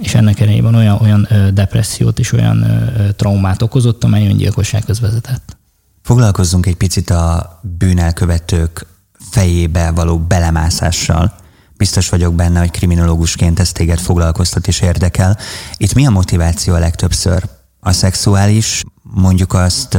és 0.00 0.14
ennek 0.14 0.40
elejében 0.40 0.74
olyan, 0.74 0.98
olyan 1.00 1.28
depressziót 1.54 2.18
és 2.18 2.32
olyan 2.32 2.90
traumát 3.16 3.62
okozott, 3.62 4.04
amely 4.04 4.26
öngyilkossághoz 4.26 5.00
vezetett. 5.00 5.56
Foglalkozzunk 6.02 6.66
egy 6.66 6.76
picit 6.76 7.10
a 7.10 7.60
bűnelkövetők 7.78 8.86
fejébe 9.30 9.90
való 9.90 10.18
belemászással. 10.18 11.34
Biztos 11.82 12.08
vagyok 12.08 12.34
benne, 12.34 12.58
hogy 12.58 12.70
kriminológusként 12.70 13.58
ez 13.58 13.72
téged 13.72 13.98
foglalkoztat 13.98 14.66
és 14.66 14.80
érdekel. 14.80 15.38
Itt 15.76 15.94
mi 15.94 16.06
a 16.06 16.10
motiváció 16.10 16.74
a 16.74 16.78
legtöbbször? 16.78 17.48
A 17.80 17.92
szexuális, 17.92 18.82
mondjuk 19.02 19.54
azt 19.54 19.98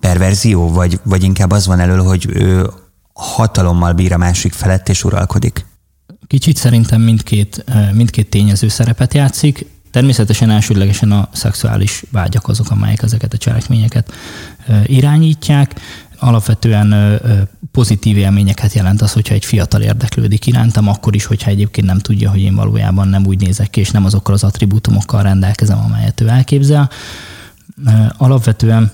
perverzió, 0.00 0.70
vagy, 0.70 1.00
vagy 1.02 1.22
inkább 1.22 1.50
az 1.50 1.66
van 1.66 1.80
elől, 1.80 2.02
hogy 2.02 2.26
ő 2.32 2.70
hatalommal 3.12 3.92
bír 3.92 4.12
a 4.12 4.16
másik 4.16 4.52
felett 4.52 4.88
és 4.88 5.04
uralkodik? 5.04 5.66
Kicsit 6.26 6.56
szerintem 6.56 7.00
mindkét, 7.00 7.64
mindkét 7.92 8.30
tényező 8.30 8.68
szerepet 8.68 9.14
játszik. 9.14 9.66
Természetesen 9.90 10.50
elsődlegesen 10.50 11.12
a 11.12 11.28
szexuális 11.32 12.04
vágyak 12.10 12.48
azok, 12.48 12.70
amelyek 12.70 13.02
ezeket 13.02 13.32
a 13.32 13.38
cselekményeket 13.38 14.12
irányítják. 14.86 15.74
Alapvetően 16.18 17.20
pozitív 17.72 18.16
élményeket 18.16 18.72
jelent 18.72 19.02
az, 19.02 19.12
hogyha 19.12 19.34
egy 19.34 19.44
fiatal 19.44 19.80
érdeklődik 19.80 20.46
irántam, 20.46 20.88
akkor 20.88 21.14
is, 21.14 21.24
hogyha 21.24 21.50
egyébként 21.50 21.86
nem 21.86 21.98
tudja, 21.98 22.30
hogy 22.30 22.40
én 22.40 22.54
valójában 22.54 23.08
nem 23.08 23.26
úgy 23.26 23.40
nézek 23.40 23.70
ki, 23.70 23.80
és 23.80 23.90
nem 23.90 24.04
azokkal 24.04 24.34
az 24.34 24.44
attribútumokkal 24.44 25.22
rendelkezem, 25.22 25.78
amelyet 25.78 26.20
ő 26.20 26.28
elképzel. 26.28 26.90
Alapvetően 28.16 28.92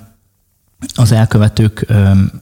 az 0.94 1.12
elkövetők 1.12 1.86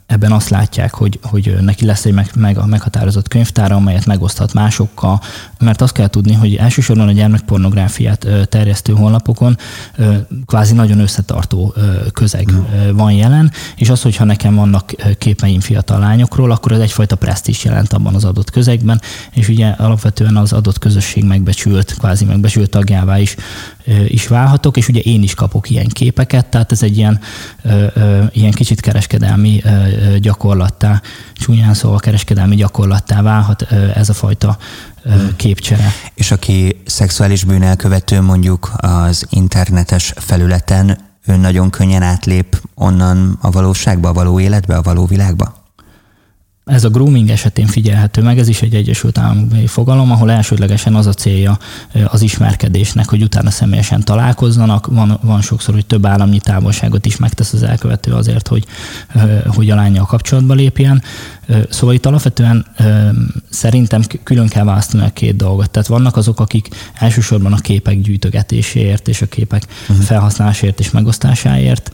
ebben 0.07 0.33
azt 0.33 0.49
látják, 0.49 0.95
hogy, 0.95 1.19
hogy 1.23 1.57
neki 1.61 1.85
lesz 1.85 2.05
egy 2.05 2.13
meg, 2.13 2.31
meg, 2.35 2.67
meghatározott 2.67 3.29
könyvtára, 3.29 3.75
amelyet 3.75 4.07
megoszthat 4.07 4.53
másokkal, 4.53 5.21
mert 5.59 5.81
azt 5.81 5.93
kell 5.93 6.09
tudni, 6.09 6.33
hogy 6.33 6.55
elsősorban 6.55 7.09
a 7.09 7.13
gyermekpornográfiát 7.13 8.27
terjesztő 8.49 8.93
honlapokon 8.93 9.57
kvázi 10.47 10.75
nagyon 10.75 10.99
összetartó 10.99 11.75
közeg 12.13 12.53
van 12.93 13.13
jelen, 13.13 13.53
és 13.77 13.89
az, 13.89 14.03
hogyha 14.03 14.25
nekem 14.25 14.55
vannak 14.55 14.93
képeim 15.19 15.61
fiatal 15.61 15.99
lányokról, 15.99 16.51
akkor 16.51 16.73
ez 16.73 16.81
egyfajta 16.81 17.17
presztis 17.17 17.65
jelent 17.65 17.93
abban 17.93 18.15
az 18.15 18.25
adott 18.25 18.51
közegben, 18.51 19.01
és 19.31 19.49
ugye 19.49 19.67
alapvetően 19.67 20.37
az 20.37 20.53
adott 20.53 20.79
közösség 20.79 21.25
megbecsült, 21.25 21.95
kvázi 21.99 22.25
megbecsült 22.25 22.71
tagjává 22.71 23.19
is 23.19 23.37
is 24.09 24.27
válhatok, 24.27 24.77
és 24.77 24.89
ugye 24.89 25.01
én 25.01 25.23
is 25.23 25.35
kapok 25.35 25.71
ilyen 25.71 25.89
képeket, 25.89 26.47
tehát 26.47 26.73
ez 26.73 26.83
egy 26.83 26.97
ilyen, 26.97 27.21
ilyen 28.33 28.53
kicsit 28.53 28.81
kereskedelmi 28.81 29.63
gyakorlattá, 30.19 31.03
csúnyán 31.35 31.75
szóval 31.75 31.99
kereskedelmi 31.99 32.57
gyakorlattá 32.57 33.23
válhat 33.23 33.63
ez 33.95 34.09
a 34.09 34.13
fajta 34.15 34.59
képcsere. 35.37 35.93
És 36.15 36.31
aki 36.31 36.81
szexuális 36.87 37.45
bűnelkövető 37.45 38.21
mondjuk 38.21 38.73
az 38.77 39.27
internetes 39.31 40.13
felületen, 40.17 40.99
ő 41.27 41.37
nagyon 41.37 41.71
könnyen 41.71 42.03
átlép 42.03 42.63
onnan 42.75 43.39
a 43.41 43.51
valóságba, 43.51 44.09
a 44.09 44.13
való 44.13 44.41
életbe, 44.41 44.77
a 44.77 44.83
való 44.83 45.07
világba? 45.07 45.58
Ez 46.69 46.85
a 46.85 46.89
grooming 46.89 47.31
esetén 47.31 47.67
figyelhető 47.67 48.23
meg, 48.23 48.39
ez 48.39 48.49
is 48.49 48.63
egy 48.63 48.75
Egyesült 48.75 49.19
Államokbeli 49.19 49.67
fogalom, 49.67 50.11
ahol 50.11 50.31
elsődlegesen 50.31 50.95
az 50.95 51.07
a 51.07 51.13
célja 51.13 51.59
az 52.07 52.23
ismerkedésnek, 52.23 53.09
hogy 53.09 53.23
utána 53.23 53.51
személyesen 53.51 54.05
találkozzanak. 54.05 54.87
Van, 54.87 55.19
van 55.23 55.41
sokszor, 55.41 55.75
hogy 55.75 55.87
több 55.87 56.07
államnyi 56.07 56.39
távolságot 56.39 57.07
is 57.07 57.17
megtesz 57.17 57.53
az 57.53 57.63
elkövető 57.63 58.13
azért, 58.13 58.49
hogy, 58.49 58.65
hogy 59.47 59.71
a 59.71 59.75
lányjal 59.75 60.07
kapcsolatba 60.07 60.55
lépjen. 60.55 61.03
Szóval 61.71 61.95
itt 61.95 62.07
alapvetően 62.07 62.67
szerintem 63.51 64.03
külön 64.23 64.49
kell 64.49 64.65
választani 64.65 65.05
a 65.05 65.11
két 65.13 65.37
dolgot. 65.37 65.71
Tehát 65.71 65.89
vannak 65.89 66.17
azok, 66.17 66.41
akik 66.41 66.69
elsősorban 66.95 67.53
a 67.53 67.57
képek 67.57 68.01
gyűjtögetéséért 68.01 69.09
és 69.09 69.23
a 69.23 69.27
képek 69.27 69.67
uh-huh. 69.89 70.05
felhasználásáért 70.05 70.81
és 70.81 70.91
megosztásáért 70.91 71.93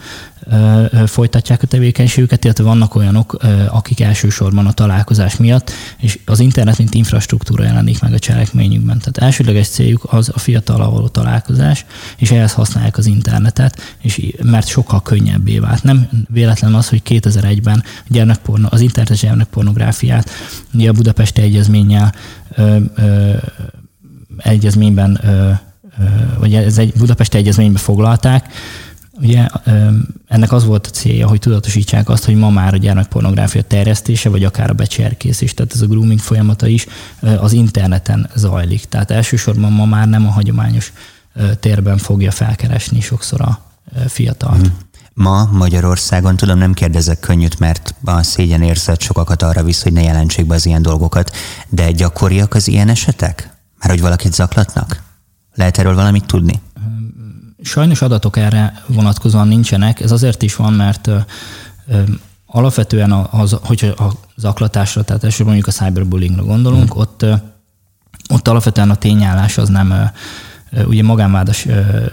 folytatják 1.07 1.63
a 1.63 1.67
tevékenységüket, 1.67 2.45
illetve 2.45 2.65
vannak 2.65 2.95
olyanok, 2.95 3.37
akik 3.69 4.01
elsősorban 4.01 4.67
a 4.67 4.73
találkozás 4.73 5.37
miatt, 5.37 5.71
és 5.99 6.19
az 6.25 6.41
internet, 6.41 6.79
mint 6.79 6.95
infrastruktúra 6.95 7.65
jelenik 7.65 8.01
meg 8.01 8.13
a 8.13 8.19
cselekményükben. 8.19 8.99
Tehát 8.99 9.19
elsődleges 9.19 9.69
céljuk 9.69 10.07
az 10.13 10.31
a 10.35 10.39
fiatal 10.39 10.91
való 10.91 11.09
találkozás, 11.09 11.85
és 12.17 12.31
ehhez 12.31 12.53
használják 12.53 12.99
az 12.99 13.07
internetet, 13.07 13.97
és 14.03 14.33
mert 14.43 14.67
sokkal 14.67 15.03
könnyebbé 15.03 15.59
vált. 15.59 15.83
Nem 15.83 16.09
véletlen 16.29 16.75
az, 16.75 16.89
hogy 16.89 17.03
2001-ben 17.09 17.85
gyermekporno, 18.09 18.69
az 18.71 18.81
internetes 18.81 19.21
gyermekpornográfiát 19.21 20.31
a 20.79 20.93
Budapesti 20.93 21.41
Egyezménnyel 21.41 22.15
ö, 22.57 22.77
ö, 22.95 23.33
egyezményben, 24.37 25.21
ö, 25.23 25.51
vagy 26.39 26.55
ez 26.55 26.79
egy 26.79 26.93
Budapesti 26.97 27.37
Egyezményben 27.37 27.83
foglalták, 27.83 28.53
Ugye 29.21 29.47
ennek 30.29 30.53
az 30.53 30.65
volt 30.65 30.87
a 30.87 30.91
célja, 30.91 31.29
hogy 31.29 31.39
tudatosítsák 31.39 32.09
azt, 32.09 32.25
hogy 32.25 32.35
ma 32.35 32.51
már 32.51 32.75
a 32.75 32.77
gyermekpornográfia 32.77 33.63
terjesztése, 33.63 34.29
vagy 34.29 34.45
akár 34.45 34.71
a 34.71 34.75
becserkészés, 34.75 35.55
tehát 35.55 35.73
ez 35.73 35.81
a 35.81 35.87
grooming 35.87 36.19
folyamata 36.19 36.67
is 36.67 36.87
az 37.39 37.53
interneten 37.53 38.31
zajlik. 38.35 38.85
Tehát 38.85 39.11
elsősorban 39.11 39.73
ma 39.73 39.85
már 39.85 40.09
nem 40.09 40.27
a 40.27 40.31
hagyományos 40.31 40.93
térben 41.61 41.99
fogja 41.99 42.31
felkeresni 42.31 43.01
sokszor 43.01 43.41
a 43.41 43.61
fiatalt. 44.09 44.61
Hmm. 44.61 44.77
Ma 45.15 45.49
Magyarországon, 45.53 46.37
tudom, 46.37 46.59
nem 46.59 46.73
kérdezek 46.73 47.21
könnyűt, 47.21 47.59
mert 47.59 47.95
a 48.05 48.23
szégyen 48.23 48.63
érzet 48.63 49.01
sokakat 49.01 49.43
arra 49.43 49.63
visz, 49.63 49.83
hogy 49.83 49.93
ne 49.93 50.03
jelentsék 50.03 50.47
be 50.47 50.55
az 50.55 50.67
ilyen 50.67 50.83
dolgokat, 50.83 51.37
de 51.69 51.91
gyakoriak 51.91 52.55
az 52.55 52.69
ilyen 52.69 52.89
esetek? 52.89 53.57
Már 53.81 53.91
hogy 53.91 54.01
valakit 54.01 54.35
zaklatnak? 54.35 55.03
Lehet 55.55 55.79
erről 55.79 55.95
valamit 55.95 56.27
tudni? 56.27 56.61
Sajnos 57.65 58.03
adatok 58.03 58.37
erre 58.37 58.83
vonatkozóan 58.87 59.49
nincsenek. 59.49 60.01
Ez 60.01 60.11
azért 60.11 60.43
is 60.43 60.57
van, 60.57 60.73
mert 60.73 61.11
alapvetően 62.47 63.13
az, 63.13 63.57
hogyha 63.63 64.05
a 64.05 64.13
zaklatásra, 64.37 65.03
tehát 65.03 65.25
elsősorban 65.25 65.55
mondjuk 65.55 65.77
a 65.77 65.85
cyberbullyingra 65.85 66.45
gondolunk, 66.45 66.93
hmm. 66.93 67.01
ott, 67.01 67.27
ott 68.29 68.49
alapvetően 68.49 68.91
a 68.91 68.95
tényállás 68.95 69.59
az 69.59 69.69
nem 69.69 70.11
ugye 70.87 71.03
magánvádas 71.03 71.67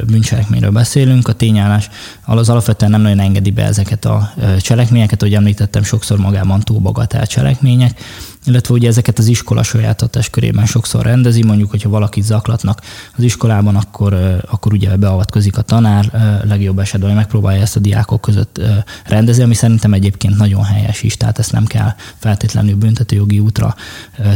bűncselekményről 0.07 0.71
beszélünk, 0.71 1.27
a 1.27 1.33
tényállás 1.33 1.89
az 2.25 2.49
alapvetően 2.49 2.91
nem 2.91 3.01
nagyon 3.01 3.19
engedi 3.19 3.51
be 3.51 3.63
ezeket 3.63 4.05
a 4.05 4.33
cselekményeket, 4.59 5.21
ahogy 5.21 5.35
említettem, 5.35 5.83
sokszor 5.83 6.17
magában 6.17 6.59
túl 6.59 6.79
bagatel 6.79 7.25
cselekmények, 7.25 7.99
illetve 8.45 8.73
ugye 8.73 8.87
ezeket 8.87 9.17
az 9.17 9.27
iskola 9.27 9.63
saját 9.63 10.29
körében 10.31 10.65
sokszor 10.65 11.05
rendezi, 11.05 11.43
mondjuk, 11.43 11.69
hogyha 11.69 11.89
valakit 11.89 12.23
zaklatnak 12.23 12.81
az 13.17 13.23
iskolában, 13.23 13.75
akkor, 13.75 14.41
akkor 14.49 14.73
ugye 14.73 14.97
beavatkozik 14.97 15.57
a 15.57 15.61
tanár, 15.61 16.11
legjobb 16.47 16.79
esetben 16.79 17.15
megpróbálja 17.15 17.61
ezt 17.61 17.75
a 17.75 17.79
diákok 17.79 18.21
között 18.21 18.61
rendezni, 19.05 19.43
ami 19.43 19.53
szerintem 19.53 19.93
egyébként 19.93 20.37
nagyon 20.37 20.63
helyes 20.63 21.03
is, 21.03 21.17
tehát 21.17 21.39
ezt 21.39 21.51
nem 21.51 21.65
kell 21.65 21.93
feltétlenül 22.17 22.75
büntetőjogi 22.75 23.39
útra 23.39 23.75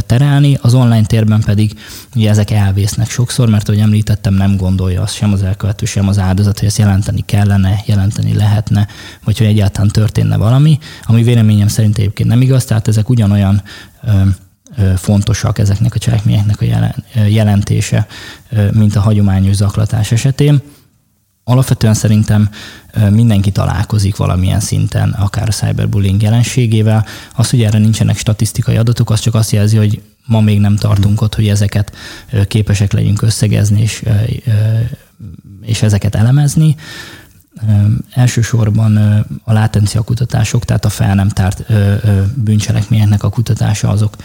terelni. 0.06 0.58
Az 0.60 0.74
online 0.74 1.06
térben 1.06 1.40
pedig 1.40 1.78
ugye 2.14 2.30
ezek 2.30 2.50
elvésznek 2.50 3.10
sokszor, 3.10 3.48
mert 3.48 3.68
ahogy 3.68 3.80
említettem, 3.80 4.34
nem 4.34 4.56
gondolja 4.56 5.02
azt 5.02 5.14
sem 5.14 5.32
az 5.32 5.42
elkövető, 5.42 5.86
sem 5.86 6.08
az 6.08 6.18
áldozat, 6.18 6.58
hogy 6.58 6.68
ezt 6.68 6.78
jelenteni 6.78 7.22
kellene, 7.24 7.82
jelenteni 7.86 8.34
lehetne, 8.34 8.86
vagy 9.24 9.38
hogy 9.38 9.46
egyáltalán 9.46 9.88
történne 9.88 10.36
valami, 10.36 10.78
ami 11.04 11.22
véleményem 11.22 11.68
szerint 11.68 11.98
egyébként 11.98 12.28
nem 12.28 12.42
igaz, 12.42 12.64
tehát 12.64 12.88
ezek 12.88 13.08
ugyanolyan 13.08 13.62
fontosak 14.96 15.58
ezeknek 15.58 15.94
a 15.94 15.98
cselekményeknek 15.98 16.60
a 16.60 16.94
jelentése, 17.26 18.06
mint 18.72 18.96
a 18.96 19.00
hagyományos 19.00 19.54
zaklatás 19.54 20.12
esetén. 20.12 20.60
Alapvetően 21.44 21.94
szerintem 21.94 22.50
mindenki 23.10 23.50
találkozik 23.50 24.16
valamilyen 24.16 24.60
szinten, 24.60 25.10
akár 25.10 25.48
a 25.48 25.52
cyberbullying 25.52 26.22
jelenségével. 26.22 27.06
Az, 27.34 27.50
hogy 27.50 27.62
erre 27.62 27.78
nincsenek 27.78 28.16
statisztikai 28.16 28.76
adatok, 28.76 29.10
az 29.10 29.20
csak 29.20 29.34
azt 29.34 29.50
jelzi, 29.50 29.76
hogy 29.76 30.02
ma 30.24 30.40
még 30.40 30.60
nem 30.60 30.76
tartunk 30.76 31.20
ott, 31.20 31.34
hogy 31.34 31.48
ezeket 31.48 31.92
képesek 32.48 32.92
legyünk 32.92 33.22
összegezni 33.22 33.80
és, 33.80 34.04
és 35.62 35.82
ezeket 35.82 36.14
elemezni. 36.14 36.76
Elsősorban 38.10 38.96
a 39.44 39.52
látencia 39.52 40.02
kutatások, 40.02 40.64
tehát 40.64 40.84
a 40.84 40.88
fel 40.88 41.14
nem 41.14 41.28
tárt 41.28 41.64
bűncselekményeknek 42.34 43.22
a 43.22 43.28
kutatása 43.28 43.88
azok, 43.88 44.16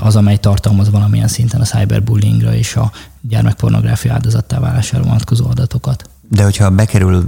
az, 0.00 0.16
amely 0.16 0.36
tartalmaz 0.36 0.90
valamilyen 0.90 1.28
szinten 1.28 1.60
a 1.60 1.64
cyberbullyingra 1.64 2.54
és 2.54 2.76
a 2.76 2.92
gyermekpornográfia 3.20 4.12
áldozattá 4.12 4.58
válására 4.58 5.02
vonatkozó 5.02 5.46
adatokat. 5.46 6.08
De 6.28 6.42
hogyha 6.42 6.70
bekerül 6.70 7.24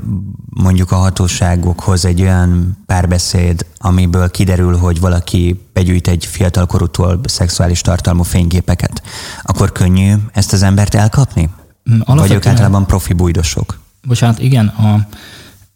mondjuk 0.48 0.90
a 0.90 0.96
hatóságokhoz 0.96 2.04
egy 2.04 2.20
olyan 2.20 2.78
párbeszéd, 2.86 3.66
amiből 3.78 4.30
kiderül, 4.30 4.76
hogy 4.76 5.00
valaki 5.00 5.68
begyűjt 5.72 6.08
egy 6.08 6.24
fiatalkorútól 6.24 7.20
szexuális 7.24 7.80
tartalmú 7.80 8.22
fényképeket, 8.22 9.02
akkor 9.42 9.72
könnyű 9.72 10.14
ezt 10.32 10.52
az 10.52 10.62
embert 10.62 10.94
elkapni? 10.94 11.48
Alapvetően... 11.84 12.16
Vagy 12.16 12.32
ők 12.32 12.46
általában 12.46 12.86
profi 12.86 13.12
bújdosok? 13.12 13.78
Bocsánat, 14.08 14.38
igen, 14.38 14.66
a, 14.66 15.06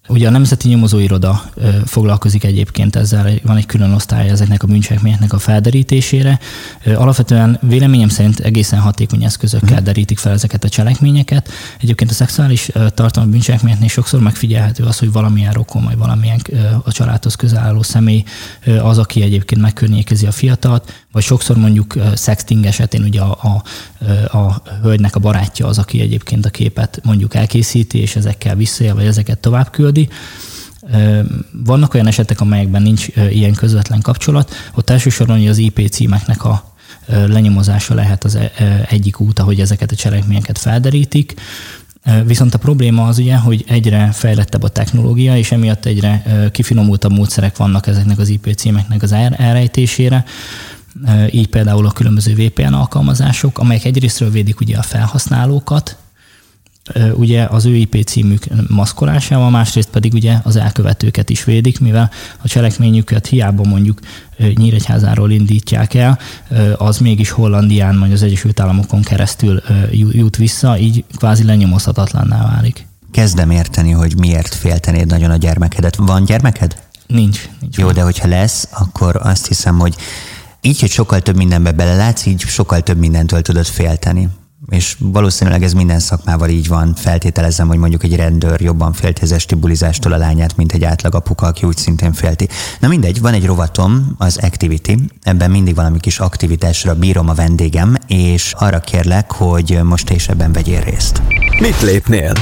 Ugye 0.09 0.27
a 0.27 0.31
Nemzeti 0.31 0.69
Nyomozóiroda 0.69 1.43
foglalkozik 1.85 2.45
egyébként 2.45 2.97
ezzel, 2.97 3.33
van 3.43 3.57
egy 3.57 3.67
külön 3.67 3.93
osztály 3.93 4.29
ezeknek 4.29 4.63
a 4.63 4.67
bűncselekményeknek 4.67 5.33
a 5.33 5.39
felderítésére. 5.39 6.39
Alapvetően 6.85 7.59
véleményem 7.61 8.09
szerint 8.09 8.41
egészen 8.41 8.81
hatékony 8.81 9.25
eszközökkel 9.25 9.77
mhm. 9.77 9.85
derítik 9.85 10.19
fel 10.19 10.33
ezeket 10.33 10.65
a 10.65 10.69
cselekményeket. 10.69 11.49
Egyébként 11.81 12.11
a 12.11 12.15
szexuális 12.15 12.71
tartalmi 12.95 13.31
bűncselekményeknél 13.31 13.89
sokszor 13.89 14.21
megfigyelhető 14.21 14.85
az, 14.85 14.99
hogy 14.99 15.13
valamilyen 15.13 15.53
rokon, 15.53 15.85
vagy 15.85 15.97
valamilyen 15.97 16.41
a 16.85 16.93
családhoz 16.93 17.35
közel 17.35 17.63
álló 17.63 17.83
személy 17.83 18.25
az, 18.83 18.99
aki 18.99 19.23
egyébként 19.23 19.61
megkörnyékezi 19.61 20.27
a 20.27 20.33
fiatalt, 20.33 21.02
vagy 21.13 21.23
sokszor 21.23 21.57
mondjuk 21.57 21.95
sexting 22.17 22.67
esetén 22.67 23.03
ugye 23.03 23.21
a, 23.21 23.39
a, 23.43 24.39
a 24.39 24.63
hölgynek 24.83 25.17
a 25.17 25.21
barátja 25.21 25.67
az, 25.67 25.79
aki 25.79 26.01
egyébként 26.01 26.47
a 26.47 26.51
képet 26.51 27.01
mondjuk 27.03 27.35
elkészíti, 27.35 27.99
és 27.99 28.17
ezekkel 28.17 28.57
visszaél, 28.57 28.95
vagy 28.95 29.07
ezeket 29.07 29.39
tovább 29.39 29.71
küldi. 29.71 30.09
Vannak 31.65 31.95
olyan 31.95 32.07
esetek, 32.07 32.41
amelyekben 32.41 32.83
nincs 32.83 33.07
ilyen 33.31 33.55
közvetlen 33.55 34.01
kapcsolat, 34.01 34.55
ott 34.75 34.91
elsősorban 34.91 35.47
az 35.47 35.59
IP 35.59 35.89
címeknek 35.91 36.45
a 36.45 36.75
lenyomozása 37.07 37.95
lehet 37.95 38.25
az 38.25 38.39
egyik 38.89 39.21
út, 39.21 39.39
ahogy 39.39 39.61
ezeket 39.61 39.91
a 39.91 39.97
cselekményeket 39.97 40.59
felderítik. 40.59 41.35
Viszont 42.25 42.55
a 42.55 42.59
probléma 42.59 43.07
az 43.07 43.19
ugye, 43.19 43.37
hogy 43.37 43.65
egyre 43.69 44.11
fejlettebb 44.13 44.63
a 44.63 44.69
technológia, 44.69 45.37
és 45.37 45.53
emiatt 45.53 45.85
egyre 45.85 46.23
kifinomultabb 46.53 47.13
módszerek 47.13 47.57
vannak 47.57 47.87
ezeknek 47.87 48.19
az 48.19 48.29
IP 48.29 48.55
címeknek 48.55 49.03
az 49.03 49.13
elrejtésére 49.13 50.25
így 51.31 51.49
például 51.49 51.87
a 51.87 51.93
különböző 51.93 52.35
VPN 52.35 52.73
alkalmazások, 52.73 53.59
amelyek 53.59 53.85
egyrésztről 53.85 54.31
védik 54.31 54.61
ugye 54.61 54.77
a 54.77 54.83
felhasználókat, 54.83 55.97
ugye 57.15 57.45
az 57.45 57.65
ő 57.65 57.75
IP 57.75 58.05
címük 58.05 58.45
maszkolásával, 58.69 59.51
másrészt 59.51 59.89
pedig 59.89 60.13
ugye 60.13 60.39
az 60.43 60.57
elkövetőket 60.57 61.31
is 61.31 61.45
védik, 61.45 61.81
mivel 61.81 62.11
a 62.43 62.49
cselekményüket 62.49 63.27
hiába 63.27 63.65
mondjuk 63.65 63.99
Nyíregyházáról 64.55 65.31
indítják 65.31 65.95
el, 65.95 66.19
az 66.77 66.99
mégis 66.99 67.31
Hollandián, 67.31 67.99
vagy 67.99 68.13
az 68.13 68.23
Egyesült 68.23 68.61
Államokon 68.61 69.03
keresztül 69.03 69.63
jut 69.91 70.37
vissza, 70.37 70.79
így 70.79 71.05
kvázi 71.17 71.45
lenyomozhatatlanná 71.45 72.43
válik. 72.43 72.87
Kezdem 73.11 73.51
érteni, 73.51 73.91
hogy 73.91 74.19
miért 74.19 74.55
féltenéd 74.55 75.07
nagyon 75.07 75.31
a 75.31 75.37
gyermekedet. 75.37 75.97
Van 75.97 76.25
gyermeked? 76.25 76.77
Nincs. 77.07 77.49
nincs 77.61 77.77
Jó, 77.77 77.85
van. 77.85 77.95
de 77.95 78.03
hogyha 78.03 78.29
lesz, 78.29 78.69
akkor 78.71 79.21
azt 79.23 79.47
hiszem, 79.47 79.79
hogy 79.79 79.97
így, 80.63 80.81
hogy 80.81 80.91
sokkal 80.91 81.21
több 81.21 81.37
mindenbe 81.37 81.73
belelátsz, 81.73 82.27
így 82.27 82.41
sokkal 82.41 82.81
több 82.81 82.99
mindentől 82.99 83.43
tudod 83.43 83.67
félteni. 83.67 84.29
És 84.71 84.97
valószínűleg 84.99 85.63
ez 85.63 85.73
minden 85.73 85.99
szakmával 85.99 86.49
így 86.49 86.69
van. 86.69 86.95
Feltételezem, 86.95 87.69
hogy 87.69 87.79
mondjuk 87.79 88.03
egy 88.03 88.17
rendőr 88.17 88.61
jobban 88.61 88.93
félti 88.93 89.23
az 89.23 89.33
esti 89.33 89.55
bulizástól 89.55 90.13
a 90.13 90.17
lányát, 90.17 90.57
mint 90.57 90.73
egy 90.73 90.85
átlag 90.85 91.15
apuka, 91.15 91.47
aki 91.47 91.67
úgy 91.67 91.77
szintén 91.77 92.13
félti. 92.13 92.49
Na 92.81 92.89
mindegy, 92.89 93.21
van 93.21 93.35
egy 93.35 93.47
rovatom, 93.47 94.15
az 94.19 94.37
Activity. 94.37 94.93
Ebben 95.23 95.51
mindig 95.51 95.75
valami 95.75 96.01
kis 96.01 96.19
aktivitásra 96.19 96.95
bírom 96.95 97.29
a 97.29 97.35
vendégem, 97.35 97.97
és 98.07 98.53
arra 98.57 98.81
kérlek, 98.81 99.33
hogy 99.33 99.79
most 99.83 100.07
te 100.07 100.15
is 100.15 100.29
ebben 100.29 100.53
vegyél 100.53 100.81
részt. 100.81 101.23
Mit 101.61 101.81
lépnél? 101.81 102.33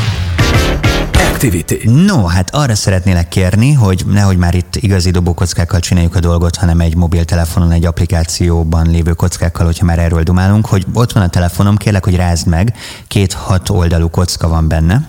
Activity. 1.30 1.88
No, 1.88 2.26
hát 2.26 2.54
arra 2.54 2.74
szeretnélek 2.74 3.28
kérni, 3.28 3.72
hogy 3.72 4.02
nehogy 4.06 4.36
már 4.36 4.54
itt 4.54 4.76
igazi 4.76 5.10
dobókockákkal 5.10 5.80
csináljuk 5.80 6.14
a 6.14 6.20
dolgot, 6.20 6.56
hanem 6.56 6.80
egy 6.80 6.96
mobiltelefonon, 6.96 7.72
egy 7.72 7.84
applikációban 7.84 8.90
lévő 8.90 9.12
kockákkal, 9.12 9.66
hogyha 9.66 9.84
már 9.84 9.98
erről 9.98 10.22
dumálunk, 10.22 10.66
hogy 10.66 10.86
ott 10.92 11.12
van 11.12 11.22
a 11.22 11.28
telefonom, 11.28 11.76
kérlek, 11.76 12.04
hogy 12.04 12.16
rázd 12.16 12.46
meg, 12.46 12.76
két 13.06 13.32
hat 13.32 13.68
oldalú 13.68 14.10
kocka 14.10 14.48
van 14.48 14.68
benne. 14.68 15.08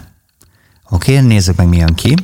Oké, 0.89 1.13
okay, 1.15 1.27
nézzük 1.27 1.55
meg, 1.55 1.67
mi 1.67 1.77
jön 1.77 1.95
ki. 1.95 2.15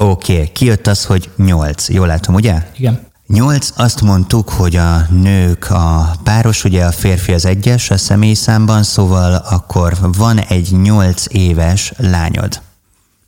Oké, 0.00 0.32
okay, 0.32 0.52
kijött 0.52 0.86
az, 0.86 1.04
hogy 1.04 1.30
nyolc. 1.36 1.88
Jól 1.88 2.06
látom, 2.06 2.34
ugye? 2.34 2.66
Igen. 2.76 3.05
Nyolc, 3.26 3.70
azt 3.76 4.00
mondtuk, 4.00 4.48
hogy 4.48 4.76
a 4.76 5.06
nők 5.10 5.70
a 5.70 6.16
páros, 6.22 6.64
ugye 6.64 6.84
a 6.84 6.92
férfi 6.92 7.32
az 7.32 7.44
egyes 7.44 7.90
a 7.90 7.96
személyszámban, 7.96 8.82
szóval 8.82 9.34
akkor 9.34 9.96
van 10.00 10.38
egy 10.38 10.80
nyolc 10.82 11.24
éves 11.28 11.92
lányod. 11.96 12.60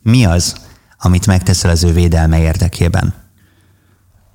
Mi 0.03 0.25
az, 0.25 0.55
amit 0.99 1.27
megteszel 1.27 1.71
az 1.71 1.85
ő 1.85 1.93
védelme 1.93 2.41
érdekében? 2.41 3.15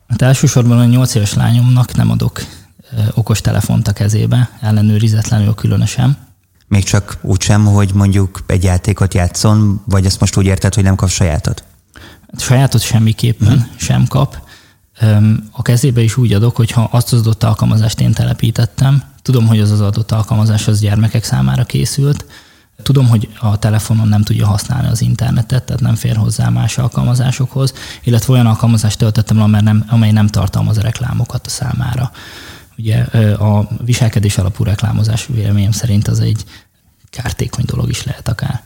Hát 0.08 0.22
elsősorban 0.22 0.80
a 0.80 0.86
nyolc 0.86 1.16
éves 1.16 1.34
lányomnak 1.34 1.96
nem 1.96 2.10
adok 2.12 2.42
okos 3.14 3.42
telefont 3.42 3.88
a 3.88 3.94
kezébe, 3.94 4.50
ellenőrizetlenül 4.62 5.54
különösen. 5.54 6.18
Még 6.68 6.84
csak 6.84 7.18
úgy 7.22 7.42
sem, 7.42 7.66
hogy 7.66 7.94
mondjuk 7.94 8.44
egy 8.48 8.64
játékot 8.64 9.14
játszon, 9.14 9.82
vagy 9.86 10.06
ezt 10.06 10.20
most 10.20 10.38
úgy 10.38 10.46
érted, 10.46 10.74
hogy 10.74 10.84
nem 10.84 10.96
kap 10.96 11.10
sajátot? 11.10 11.64
Sajátot 12.38 12.82
semmiképpen 12.82 13.48
hmm. 13.48 13.72
sem 13.76 14.08
kap. 14.08 14.38
A 15.52 15.62
kezébe 15.62 16.02
is 16.02 16.18
úgy 16.18 16.34
adok, 16.34 16.56
hogyha 16.56 16.82
azt 16.92 17.14
az 17.14 17.20
adott 17.20 17.44
alkalmazást 17.44 18.00
én 18.00 18.12
telepítettem, 18.12 19.04
tudom, 19.22 19.48
hogy 19.48 19.60
az 19.60 19.72
az 19.72 19.82
adott 19.82 20.12
alkalmazás 20.12 20.68
az 20.68 20.80
gyermekek 20.80 21.24
számára 21.24 21.64
készült, 21.64 22.26
Tudom, 22.84 23.08
hogy 23.08 23.30
a 23.40 23.60
telefonon 23.60 24.08
nem 24.08 24.22
tudja 24.22 24.48
használni 24.48 24.88
az 24.88 25.02
internetet, 25.02 25.64
tehát 25.64 25.82
nem 25.82 25.96
fér 25.96 26.16
hozzá 26.16 26.50
más 26.50 26.78
alkalmazásokhoz, 26.78 27.74
illetve 28.04 28.34
olyan 28.34 28.46
alkalmazást 28.46 28.98
töltöttem 28.98 29.52
le, 29.52 29.62
nem, 29.62 29.86
amely 29.88 30.12
nem 30.12 30.28
tartalmaz 30.28 30.78
reklámokat 30.78 31.46
a 31.46 31.50
számára. 31.50 32.12
Ugye 32.78 33.02
a 33.34 33.68
viselkedés 33.86 34.38
alapú 34.38 34.64
reklámozás 34.64 35.26
véleményem 35.26 35.72
szerint 35.72 36.08
az 36.08 36.20
egy 36.20 36.44
kártékony 37.10 37.66
dolog 37.66 37.90
is 37.90 38.04
lehet 38.04 38.28
akár. 38.28 38.64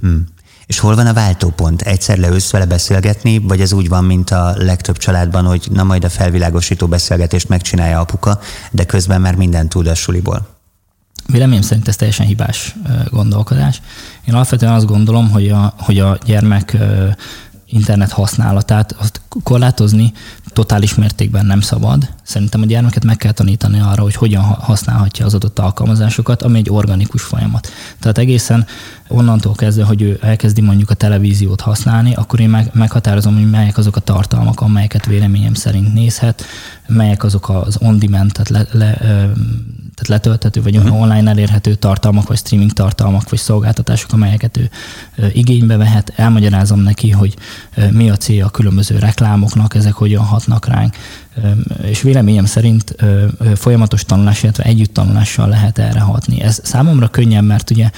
Hmm. 0.00 0.26
És 0.70 0.78
hol 0.78 0.94
van 0.94 1.06
a 1.06 1.12
váltópont? 1.12 1.82
Egyszer 1.82 2.18
leülsz 2.18 2.50
vele 2.50 2.64
beszélgetni, 2.64 3.38
vagy 3.38 3.60
ez 3.60 3.72
úgy 3.72 3.88
van, 3.88 4.04
mint 4.04 4.30
a 4.30 4.52
legtöbb 4.56 4.96
családban, 4.96 5.44
hogy 5.44 5.68
na 5.72 5.84
majd 5.84 6.04
a 6.04 6.08
felvilágosító 6.08 6.86
beszélgetést 6.86 7.48
megcsinálja 7.48 8.00
apuka, 8.00 8.40
de 8.70 8.84
közben 8.84 9.20
már 9.20 9.34
minden 9.34 9.68
tud 9.68 9.86
a 9.86 9.94
suliból? 9.94 10.48
Véleményem 11.26 11.62
szerint 11.62 11.88
ez 11.88 11.96
teljesen 11.96 12.26
hibás 12.26 12.74
gondolkodás. 13.08 13.80
Én 14.28 14.34
alapvetően 14.34 14.72
azt 14.72 14.86
gondolom, 14.86 15.30
hogy 15.30 15.48
a, 15.48 15.74
hogy 15.78 15.98
a 15.98 16.18
gyermek 16.24 16.76
internet 17.70 18.10
használatát 18.10 18.92
azt 18.98 19.20
korlátozni 19.42 20.12
totális 20.52 20.94
mértékben 20.94 21.46
nem 21.46 21.60
szabad. 21.60 22.08
Szerintem 22.22 22.62
a 22.62 22.66
gyermeket 22.66 23.04
meg 23.04 23.16
kell 23.16 23.32
tanítani 23.32 23.80
arra, 23.80 24.02
hogy 24.02 24.14
hogyan 24.14 24.42
használhatja 24.42 25.24
az 25.24 25.34
adott 25.34 25.58
alkalmazásokat, 25.58 26.42
ami 26.42 26.58
egy 26.58 26.70
organikus 26.70 27.22
folyamat. 27.22 27.68
Tehát 27.98 28.18
egészen 28.18 28.66
onnantól 29.08 29.54
kezdve, 29.54 29.84
hogy 29.84 30.02
ő 30.02 30.18
elkezdi 30.22 30.60
mondjuk 30.60 30.90
a 30.90 30.94
televíziót 30.94 31.60
használni, 31.60 32.14
akkor 32.14 32.40
én 32.40 32.48
meg, 32.48 32.70
meghatározom, 32.72 33.34
hogy 33.34 33.50
melyek 33.50 33.78
azok 33.78 33.96
a 33.96 34.00
tartalmak, 34.00 34.60
amelyeket 34.60 35.06
véleményem 35.06 35.54
szerint 35.54 35.94
nézhet, 35.94 36.44
melyek 36.86 37.24
azok 37.24 37.48
az 37.48 37.76
on-demand, 37.80 38.32
tehát 38.32 38.48
le, 38.48 38.78
le, 38.78 38.98
tehát 40.00 40.22
letölthető, 40.22 40.62
vagy 40.62 40.76
uh-huh. 40.76 41.00
online 41.00 41.30
elérhető 41.30 41.74
tartalmak, 41.74 42.28
vagy 42.28 42.36
streaming 42.36 42.72
tartalmak, 42.72 43.30
vagy 43.30 43.38
szolgáltatások, 43.38 44.12
amelyeket 44.12 44.56
ő 44.56 44.70
igénybe 45.32 45.76
vehet. 45.76 46.12
Elmagyarázom 46.16 46.80
neki, 46.80 47.10
hogy 47.10 47.36
mi 47.90 48.10
a 48.10 48.16
célja 48.16 48.46
a 48.46 48.50
különböző 48.50 48.98
reklámoknak, 48.98 49.74
ezek 49.74 49.92
hogyan 49.92 50.24
hatnak 50.24 50.66
ránk, 50.66 50.96
és 51.82 52.02
véleményem 52.02 52.44
szerint 52.44 52.94
folyamatos 53.54 54.04
tanulás, 54.04 54.42
illetve 54.42 54.62
együtt 54.64 54.94
tanulással 54.94 55.48
lehet 55.48 55.78
erre 55.78 56.00
hatni. 56.00 56.42
Ez 56.42 56.60
számomra 56.62 57.08
könnyen, 57.08 57.44
mert 57.44 57.70
ugye 57.70 57.90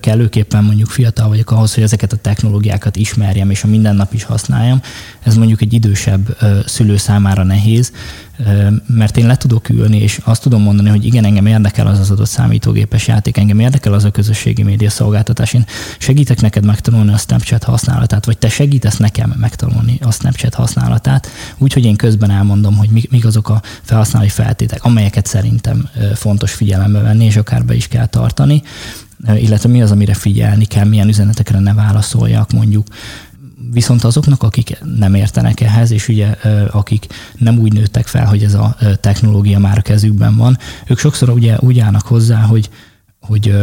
kellőképpen 0.00 0.64
mondjuk 0.64 0.88
fiatal 0.88 1.28
vagyok 1.28 1.50
ahhoz, 1.50 1.74
hogy 1.74 1.82
ezeket 1.82 2.12
a 2.12 2.16
technológiákat 2.16 2.96
ismerjem, 2.96 3.50
és 3.50 3.64
a 3.64 3.66
mindennap 3.66 4.12
is 4.12 4.24
használjam. 4.24 4.80
Ez 5.22 5.36
mondjuk 5.36 5.60
egy 5.60 5.72
idősebb 5.72 6.36
szülő 6.66 6.96
számára 6.96 7.42
nehéz, 7.42 7.92
mert 8.86 9.16
én 9.16 9.26
le 9.26 9.36
tudok 9.36 9.68
ülni, 9.68 9.98
és 9.98 10.20
azt 10.24 10.42
tudom 10.42 10.62
mondani, 10.62 10.88
hogy 10.88 11.04
igen, 11.04 11.24
engem 11.24 11.46
érdekel 11.46 11.86
az 11.86 11.98
az 11.98 12.10
adott 12.10 12.28
számítógépes 12.28 13.06
játék, 13.06 13.36
engem 13.36 13.58
érdekel 13.58 13.92
az 13.92 14.04
a 14.04 14.10
közösségi 14.10 14.62
média 14.62 14.90
szolgáltatás. 14.90 15.52
Én 15.52 15.64
segítek 15.98 16.40
neked 16.40 16.64
megtanulni 16.64 17.12
a 17.12 17.16
Snapchat 17.16 17.64
használatát, 17.64 18.24
vagy 18.24 18.38
te 18.38 18.48
segítesz 18.48 18.96
nekem 18.96 19.34
megtanulni 19.36 19.98
a 20.02 20.12
Snapchat 20.12 20.54
használatát, 20.54 21.28
úgyhogy 21.58 21.84
én 21.84 21.96
közben 21.96 22.30
elmondom, 22.30 22.76
hogy 22.76 22.88
mik, 22.90 23.24
azok 23.24 23.48
a 23.48 23.62
felhasználói 23.82 24.28
feltétek, 24.28 24.84
amelyeket 24.84 25.26
szerintem 25.26 25.88
fontos 26.14 26.52
figyelembe 26.52 27.00
venni, 27.00 27.24
és 27.24 27.36
akár 27.36 27.64
be 27.64 27.74
is 27.74 27.88
kell 27.88 28.06
tartani 28.06 28.62
illetve 29.36 29.68
mi 29.68 29.82
az, 29.82 29.90
amire 29.90 30.14
figyelni 30.14 30.64
kell, 30.64 30.84
milyen 30.84 31.08
üzenetekre 31.08 31.58
ne 31.58 31.74
válaszoljak 31.74 32.52
mondjuk. 32.52 32.86
Viszont 33.70 34.04
azoknak, 34.04 34.42
akik 34.42 34.78
nem 34.96 35.14
értenek 35.14 35.60
ehhez, 35.60 35.90
és 35.90 36.08
ugye 36.08 36.26
akik 36.70 37.06
nem 37.38 37.58
úgy 37.58 37.72
nőttek 37.72 38.06
fel, 38.06 38.26
hogy 38.26 38.42
ez 38.42 38.54
a 38.54 38.76
technológia 39.00 39.58
már 39.58 39.78
a 39.78 39.82
kezükben 39.82 40.36
van, 40.36 40.58
ők 40.86 40.98
sokszor 40.98 41.30
ugye 41.30 41.56
úgy 41.60 41.78
állnak 41.78 42.06
hozzá, 42.06 42.40
hogy, 42.40 42.70
hogy 43.20 43.54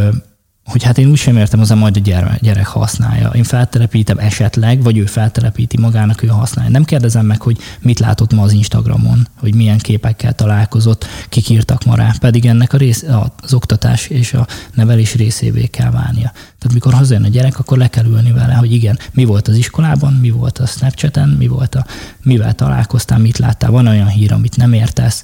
hogy 0.65 0.83
hát 0.83 0.97
én 0.97 1.09
úgy 1.09 1.17
sem 1.17 1.37
értem, 1.37 1.59
hozzá 1.59 1.75
majd 1.75 1.95
a 1.95 1.99
gyerek, 1.99 2.41
gyerek 2.41 2.67
használja. 2.67 3.29
Én 3.29 3.43
feltelepítem 3.43 4.17
esetleg, 4.17 4.83
vagy 4.83 4.97
ő 4.97 5.05
feltelepíti 5.05 5.77
magának, 5.77 6.23
ő 6.23 6.27
használja. 6.27 6.71
Nem 6.71 6.83
kérdezem 6.83 7.25
meg, 7.25 7.41
hogy 7.41 7.57
mit 7.81 7.99
látott 7.99 8.33
ma 8.33 8.41
az 8.41 8.51
Instagramon, 8.51 9.27
hogy 9.39 9.55
milyen 9.55 9.77
képekkel 9.77 10.33
találkozott, 10.33 11.05
kik 11.29 11.49
írtak 11.49 11.83
ma 11.83 11.95
rá, 11.95 12.13
pedig 12.19 12.45
ennek 12.45 12.73
a 12.73 12.77
rész, 12.77 13.05
az 13.41 13.53
oktatás 13.53 14.07
és 14.07 14.33
a 14.33 14.47
nevelés 14.73 15.15
részévé 15.15 15.65
kell 15.65 15.91
válnia. 15.91 16.31
Tehát 16.31 16.73
mikor 16.73 16.93
hazajön 16.93 17.23
a 17.23 17.27
gyerek, 17.27 17.59
akkor 17.59 17.77
le 17.77 17.87
kell 17.87 18.05
ülni 18.05 18.31
vele, 18.31 18.53
hogy 18.53 18.73
igen, 18.73 18.99
mi 19.11 19.25
volt 19.25 19.47
az 19.47 19.55
iskolában, 19.55 20.13
mi 20.13 20.29
volt 20.29 20.57
a 20.57 20.65
Snapchaten, 20.65 21.29
mi 21.29 21.47
volt 21.47 21.75
a, 21.75 21.85
mivel 22.21 22.53
találkoztál, 22.53 23.19
mit 23.19 23.37
láttál, 23.37 23.71
van 23.71 23.87
olyan 23.87 24.07
hír, 24.07 24.31
amit 24.31 24.57
nem 24.57 24.73
értesz, 24.73 25.23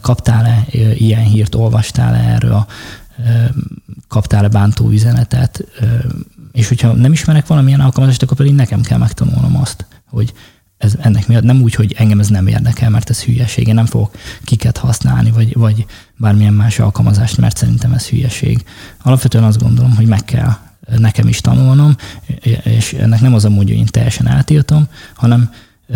kaptál-e 0.00 0.66
ilyen 0.94 1.22
hírt, 1.22 1.54
olvastál-e 1.54 2.32
erről, 2.32 2.66
kaptál-e 4.08 4.48
bántó 4.48 4.90
üzenetet, 4.90 5.64
és 6.52 6.68
hogyha 6.68 6.92
nem 6.92 7.12
ismerek 7.12 7.46
valamilyen 7.46 7.80
alkalmazást, 7.80 8.22
akkor 8.22 8.36
pedig 8.36 8.54
nekem 8.54 8.80
kell 8.80 8.98
megtanulnom 8.98 9.56
azt, 9.56 9.86
hogy 10.06 10.32
ez 10.78 10.94
ennek 11.00 11.28
miatt 11.28 11.42
nem 11.42 11.62
úgy, 11.62 11.74
hogy 11.74 11.94
engem 11.98 12.20
ez 12.20 12.28
nem 12.28 12.46
érdekel, 12.46 12.90
mert 12.90 13.10
ez 13.10 13.22
hülyeség, 13.22 13.66
én 13.66 13.74
nem 13.74 13.86
fogok 13.86 14.16
kiket 14.44 14.76
használni, 14.76 15.30
vagy, 15.30 15.56
vagy 15.56 15.86
bármilyen 16.16 16.54
más 16.54 16.78
alkalmazást, 16.78 17.36
mert 17.36 17.56
szerintem 17.56 17.92
ez 17.92 18.06
hülyeség. 18.06 18.64
Alapvetően 19.02 19.44
azt 19.44 19.62
gondolom, 19.62 19.96
hogy 19.96 20.06
meg 20.06 20.24
kell 20.24 20.56
nekem 20.96 21.28
is 21.28 21.40
tanulnom, 21.40 21.96
és 22.62 22.92
ennek 22.92 23.20
nem 23.20 23.34
az 23.34 23.44
a 23.44 23.48
módja, 23.48 23.74
hogy 23.74 23.82
én 23.82 23.90
teljesen 23.90 24.28
eltiltom, 24.28 24.86
hanem 25.14 25.50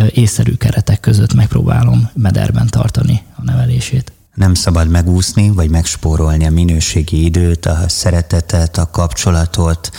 észszerű 0.09 0.53
keretek 0.53 0.99
között 0.99 1.33
megpróbálom 1.33 2.09
mederben 2.13 2.67
tartani 2.67 3.21
a 3.35 3.43
nevelését. 3.43 4.11
Nem 4.35 4.53
szabad 4.53 4.89
megúszni, 4.89 5.49
vagy 5.49 5.69
megspórolni 5.69 6.45
a 6.45 6.51
minőségi 6.51 7.23
időt, 7.25 7.65
a 7.65 7.77
szeretetet, 7.87 8.77
a 8.77 8.89
kapcsolatot, 8.91 9.91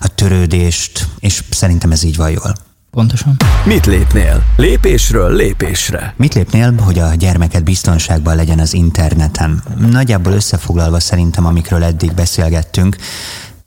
a 0.00 0.08
törődést, 0.14 1.08
és 1.18 1.44
szerintem 1.50 1.90
ez 1.90 2.02
így 2.02 2.16
van 2.16 2.30
jól. 2.30 2.54
Pontosan. 2.90 3.36
Mit 3.64 3.86
lépnél? 3.86 4.44
Lépésről 4.56 5.32
lépésre. 5.32 6.14
Mit 6.16 6.34
lépnél, 6.34 6.74
hogy 6.74 6.98
a 6.98 7.14
gyermeket 7.14 7.64
biztonságban 7.64 8.36
legyen 8.36 8.58
az 8.58 8.74
interneten? 8.74 9.62
Nagyjából 9.90 10.32
összefoglalva 10.32 11.00
szerintem, 11.00 11.46
amikről 11.46 11.84
eddig 11.84 12.14
beszélgettünk, 12.14 12.96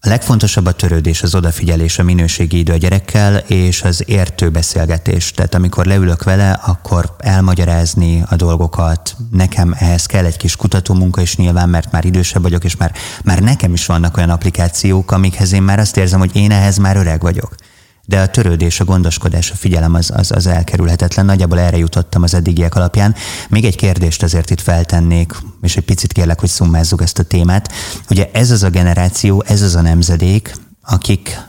a 0.05 0.09
legfontosabb 0.09 0.65
a 0.65 0.71
törődés, 0.71 1.23
az 1.23 1.35
odafigyelés, 1.35 1.99
a 1.99 2.03
minőségi 2.03 2.57
idő 2.57 2.73
a 2.73 2.77
gyerekkel, 2.77 3.35
és 3.37 3.81
az 3.81 4.03
értő 4.05 4.49
beszélgetés. 4.49 5.31
Tehát 5.31 5.55
amikor 5.55 5.85
leülök 5.85 6.23
vele, 6.23 6.51
akkor 6.51 7.15
elmagyarázni 7.17 8.23
a 8.29 8.35
dolgokat. 8.35 9.15
Nekem 9.31 9.75
ehhez 9.79 10.05
kell 10.05 10.25
egy 10.25 10.37
kis 10.37 10.55
kutatómunka 10.55 11.21
is 11.21 11.35
nyilván, 11.35 11.69
mert 11.69 11.91
már 11.91 12.05
idősebb 12.05 12.41
vagyok, 12.41 12.63
és 12.63 12.75
már, 12.75 12.91
már 13.23 13.39
nekem 13.39 13.73
is 13.73 13.85
vannak 13.85 14.17
olyan 14.17 14.29
applikációk, 14.29 15.11
amikhez 15.11 15.53
én 15.53 15.61
már 15.61 15.79
azt 15.79 15.97
érzem, 15.97 16.19
hogy 16.19 16.35
én 16.35 16.51
ehhez 16.51 16.77
már 16.77 16.95
öreg 16.95 17.21
vagyok 17.21 17.55
de 18.05 18.21
a 18.21 18.27
törődés, 18.27 18.79
a 18.79 18.85
gondoskodás, 18.85 19.51
a 19.51 19.55
figyelem 19.55 19.93
az, 19.93 20.11
az, 20.15 20.31
az 20.31 20.47
elkerülhetetlen. 20.47 21.25
Nagyjából 21.25 21.59
erre 21.59 21.77
jutottam 21.77 22.23
az 22.23 22.33
eddigiek 22.33 22.75
alapján. 22.75 23.15
Még 23.49 23.65
egy 23.65 23.75
kérdést 23.75 24.23
azért 24.23 24.49
itt 24.49 24.61
feltennék, 24.61 25.35
és 25.61 25.77
egy 25.77 25.83
picit 25.83 26.13
kérlek, 26.13 26.39
hogy 26.39 26.49
szummázzuk 26.49 27.01
ezt 27.01 27.19
a 27.19 27.23
témát. 27.23 27.71
Ugye 28.09 28.29
ez 28.33 28.51
az 28.51 28.63
a 28.63 28.69
generáció, 28.69 29.43
ez 29.47 29.61
az 29.61 29.75
a 29.75 29.81
nemzedék, 29.81 30.55
akik 30.81 31.39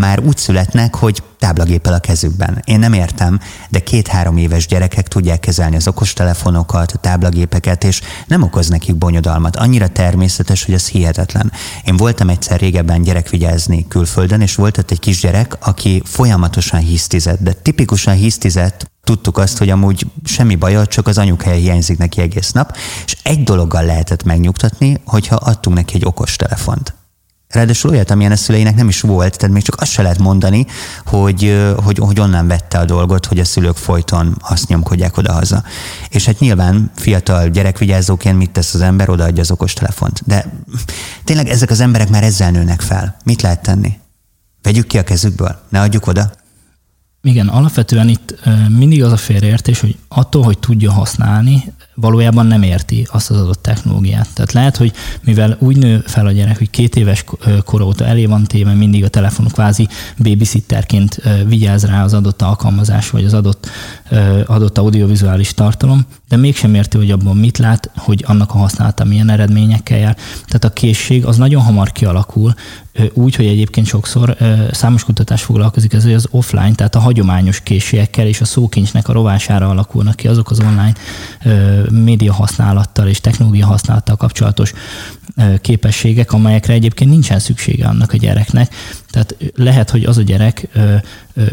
már 0.00 0.20
úgy 0.20 0.36
születnek, 0.36 0.94
hogy 0.94 1.22
táblagéppel 1.38 1.92
a 1.92 1.98
kezükben. 1.98 2.62
Én 2.64 2.78
nem 2.78 2.92
értem, 2.92 3.40
de 3.68 3.78
két-három 3.78 4.36
éves 4.36 4.66
gyerekek 4.66 5.08
tudják 5.08 5.40
kezelni 5.40 5.76
az 5.76 5.88
okostelefonokat, 5.88 6.92
a 6.92 6.98
táblagépeket, 6.98 7.84
és 7.84 8.00
nem 8.26 8.42
okoz 8.42 8.68
nekik 8.68 8.96
bonyodalmat. 8.96 9.56
Annyira 9.56 9.88
természetes, 9.88 10.64
hogy 10.64 10.74
ez 10.74 10.88
hihetetlen. 10.88 11.52
Én 11.84 11.96
voltam 11.96 12.28
egyszer 12.28 12.60
régebben 12.60 13.02
gyerekvigyázni 13.02 13.88
külföldön, 13.88 14.40
és 14.40 14.54
volt 14.54 14.78
ott 14.78 14.90
egy 14.90 14.98
kisgyerek, 14.98 15.56
aki 15.60 16.02
folyamatosan 16.04 16.80
hisztizett, 16.80 17.40
de 17.40 17.52
tipikusan 17.52 18.14
hisztizett, 18.14 18.90
Tudtuk 19.04 19.38
azt, 19.38 19.58
hogy 19.58 19.70
amúgy 19.70 20.06
semmi 20.24 20.54
baja, 20.54 20.86
csak 20.86 21.06
az 21.06 21.18
anyukája 21.18 21.56
hiányzik 21.56 21.98
neki 21.98 22.20
egész 22.20 22.52
nap, 22.52 22.76
és 23.04 23.16
egy 23.22 23.44
dologgal 23.44 23.84
lehetett 23.84 24.22
megnyugtatni, 24.22 25.00
hogyha 25.04 25.36
adtunk 25.36 25.76
neki 25.76 25.94
egy 25.94 26.04
okos 26.04 26.36
telefont 26.36 26.94
Ráadásul 27.52 27.90
olyat, 27.90 28.10
amilyen 28.10 28.32
a 28.32 28.36
szüleinek 28.36 28.74
nem 28.74 28.88
is 28.88 29.00
volt, 29.00 29.36
tehát 29.38 29.54
még 29.54 29.62
csak 29.62 29.80
azt 29.80 29.90
se 29.90 30.02
lehet 30.02 30.18
mondani, 30.18 30.66
hogy, 31.04 31.72
hogy, 31.84 31.98
hogy 31.98 32.20
onnan 32.20 32.46
vette 32.46 32.78
a 32.78 32.84
dolgot, 32.84 33.26
hogy 33.26 33.38
a 33.38 33.44
szülők 33.44 33.76
folyton 33.76 34.36
azt 34.40 34.68
nyomkodják 34.68 35.16
oda-haza. 35.16 35.62
És 36.08 36.24
hát 36.24 36.38
nyilván 36.38 36.90
fiatal 36.96 37.48
gyerekvigyázóként 37.48 38.38
mit 38.38 38.50
tesz 38.50 38.74
az 38.74 38.80
ember, 38.80 39.08
odaadja 39.08 39.42
az 39.42 39.50
okostelefont. 39.50 40.22
De 40.24 40.52
tényleg 41.24 41.48
ezek 41.48 41.70
az 41.70 41.80
emberek 41.80 42.08
már 42.08 42.22
ezzel 42.22 42.50
nőnek 42.50 42.80
fel. 42.80 43.16
Mit 43.24 43.42
lehet 43.42 43.62
tenni? 43.62 43.98
Vegyük 44.62 44.86
ki 44.86 44.98
a 44.98 45.04
kezükből, 45.04 45.60
ne 45.68 45.80
adjuk 45.80 46.06
oda. 46.06 46.30
Igen, 47.24 47.48
alapvetően 47.48 48.08
itt 48.08 48.38
mindig 48.68 49.02
az 49.02 49.12
a 49.12 49.16
félreértés, 49.16 49.80
hogy 49.80 49.96
attól, 50.08 50.42
hogy 50.42 50.58
tudja 50.58 50.92
használni, 50.92 51.72
valójában 51.94 52.46
nem 52.46 52.62
érti 52.62 53.06
azt 53.10 53.30
az 53.30 53.40
adott 53.40 53.62
technológiát. 53.62 54.28
Tehát 54.34 54.52
lehet, 54.52 54.76
hogy 54.76 54.92
mivel 55.20 55.56
úgy 55.60 55.76
nő 55.76 56.02
fel 56.06 56.26
a 56.26 56.32
gyerek, 56.32 56.58
hogy 56.58 56.70
két 56.70 56.96
éves 56.96 57.24
kor 57.64 57.80
óta 57.80 58.04
elé 58.04 58.26
van 58.26 58.44
téve 58.44 58.72
mindig 58.72 59.04
a 59.04 59.08
telefon 59.08 59.46
kvázi 59.46 59.88
babysitterként 60.16 61.20
vigyáz 61.46 61.84
rá 61.84 62.04
az 62.04 62.14
adott 62.14 62.42
alkalmazás, 62.42 63.10
vagy 63.10 63.24
az 63.24 63.34
adott, 63.34 63.70
adott 64.46 64.78
audiovizuális 64.78 65.54
tartalom, 65.54 66.06
de 66.32 66.38
mégsem 66.38 66.74
érti, 66.74 66.96
hogy 66.96 67.10
abban 67.10 67.36
mit 67.36 67.58
lát, 67.58 67.90
hogy 67.96 68.24
annak 68.26 68.54
a 68.54 68.58
használata 68.58 69.04
milyen 69.04 69.30
eredményekkel 69.30 69.98
jár. 69.98 70.16
Tehát 70.46 70.64
a 70.64 70.72
készség 70.72 71.24
az 71.24 71.36
nagyon 71.36 71.62
hamar 71.62 71.92
kialakul, 71.92 72.54
úgy, 73.12 73.34
hogy 73.34 73.46
egyébként 73.46 73.86
sokszor 73.86 74.36
számos 74.70 75.04
kutatás 75.04 75.42
foglalkozik 75.42 75.92
ez, 75.92 76.02
hogy 76.02 76.14
az 76.14 76.28
offline, 76.30 76.74
tehát 76.74 76.94
a 76.94 77.00
hagyományos 77.00 77.60
készségekkel 77.60 78.26
és 78.26 78.40
a 78.40 78.44
szókincsnek 78.44 79.08
a 79.08 79.12
rovására 79.12 79.68
alakulnak 79.68 80.16
ki 80.16 80.28
azok 80.28 80.50
az 80.50 80.60
online 80.60 80.94
média 81.90 82.32
használattal 82.32 83.08
és 83.08 83.20
technológia 83.20 83.66
használattal 83.66 84.16
kapcsolatos 84.16 84.72
képességek, 85.60 86.32
amelyekre 86.32 86.72
egyébként 86.72 87.10
nincsen 87.10 87.38
szüksége 87.38 87.86
annak 87.86 88.12
a 88.12 88.16
gyereknek. 88.16 88.74
Tehát 89.10 89.36
lehet, 89.54 89.90
hogy 89.90 90.04
az 90.04 90.18
a 90.18 90.22
gyerek 90.22 90.68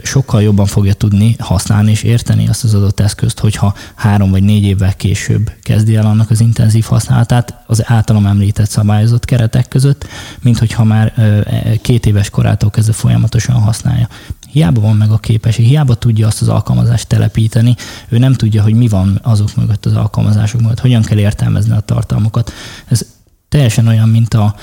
sokkal 0.04 0.42
jobban 0.42 0.66
fogja 0.66 0.94
tudni 0.94 1.36
használni 1.40 1.92
és 1.92 2.04
érteni 2.04 2.48
azt 2.48 2.64
az 2.64 2.74
adott 2.74 3.00
eszközt, 3.00 3.40
hogyha 3.40 3.76
három 3.96 4.32
vagy 4.32 4.44
négy 4.44 4.64
évvel 4.64 4.94
később 4.94 5.52
kezdi 5.62 5.96
el 5.96 6.06
annak 6.06 6.30
az 6.30 6.42
intenzív 6.42 6.84
használatát 6.84 7.64
az 7.68 7.90
általam 7.90 8.26
említett 8.26 8.70
szabályozott 8.70 9.26
keretek 9.26 9.68
között, 9.68 10.08
mint 10.42 10.58
hogyha 10.58 10.84
már 10.84 11.14
e, 11.16 11.76
két 11.82 12.06
éves 12.06 12.30
korától 12.30 12.70
kezdve 12.70 12.94
folyamatosan 12.94 13.56
használja. 13.56 14.08
Hiába 14.48 14.82
van 14.82 14.96
meg 14.96 15.12
a 15.12 15.18
képesség, 15.18 15.66
hiába 15.66 15.96
tudja 15.96 16.28
azt 16.28 16.42
az 16.42 16.48
alkalmazást 16.48 17.08
telepíteni, 17.08 17.76
ő 18.10 18.18
nem 18.18 18.34
tudja, 18.34 18.64
hogy 18.64 18.74
mi 18.74 18.88
van 18.88 19.20
azok 19.24 19.56
mögött 19.56 19.86
az 19.86 19.96
alkalmazások 19.96 20.62
mögött, 20.62 20.80
hogyan 20.80 21.02
kell 21.02 21.18
értelmezni 21.18 21.72
a 21.72 21.80
tartalmakat. 21.80 22.52
Ez 22.86 23.06
teljesen 23.50 23.88
olyan, 23.88 24.10
mint, 24.10 24.34
a, 24.34 24.56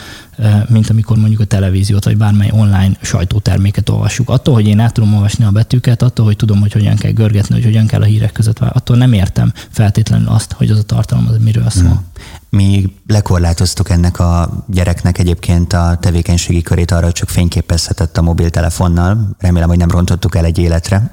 mint 0.68 0.91
amikor 0.91 1.16
mondjuk 1.16 1.41
a 1.41 1.45
televíziót, 1.45 2.05
vagy 2.05 2.16
bármely 2.16 2.51
online 2.53 2.91
sajtóterméket 3.01 3.89
olvassuk. 3.89 4.30
Attól, 4.30 4.55
hogy 4.55 4.66
én 4.66 4.78
át 4.78 4.93
tudom 4.93 5.14
olvasni 5.14 5.45
a 5.45 5.51
betűket, 5.51 6.03
attól, 6.03 6.24
hogy 6.24 6.37
tudom, 6.37 6.61
hogy 6.61 6.72
hogyan 6.72 6.97
kell 6.97 7.11
görgetni, 7.11 7.55
hogy 7.55 7.64
hogyan 7.64 7.87
kell 7.87 8.01
a 8.01 8.05
hírek 8.05 8.32
között, 8.32 8.59
attól 8.59 8.97
nem 8.97 9.12
értem 9.12 9.53
feltétlenül 9.70 10.28
azt, 10.28 10.53
hogy 10.53 10.70
az 10.70 10.78
a 10.78 10.82
tartalom 10.82 11.26
az 11.28 11.37
miről 11.41 11.70
szól. 11.70 11.82
Hmm. 11.82 12.05
Mi 12.51 12.93
lekorlátoztuk 13.07 13.91
ennek 13.91 14.18
a 14.18 14.64
gyereknek 14.66 15.18
egyébként 15.18 15.72
a 15.72 15.99
tevékenységi 16.01 16.62
körét 16.62 16.91
arra, 16.91 17.05
hogy 17.05 17.12
csak 17.12 17.28
fényképezhetett 17.28 18.16
a 18.16 18.22
mobiltelefonnal. 18.22 19.30
Remélem, 19.39 19.68
hogy 19.68 19.78
nem 19.78 19.91
rontottuk 19.91 20.37
el 20.37 20.45
egy 20.45 20.59
életre. 20.59 21.11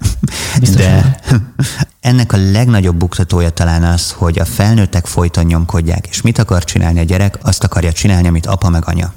Biztos 0.59 0.81
De 0.81 1.19
ennek 2.03 2.33
a 2.33 2.37
legnagyobb 2.51 2.95
buktatója 2.95 3.49
talán 3.49 3.83
az, 3.83 4.11
hogy 4.11 4.39
a 4.39 4.45
felnőttek 4.45 5.05
folyton 5.05 5.45
nyomkodják. 5.45 6.07
És 6.07 6.21
mit 6.21 6.37
akar 6.37 6.63
csinálni 6.63 6.99
a 6.99 7.03
gyerek? 7.03 7.37
Azt 7.41 7.63
akarja 7.63 7.91
csinálni, 7.91 8.27
amit 8.27 8.45
apa 8.45 8.69
meg 8.69 8.83
anya. 8.85 9.13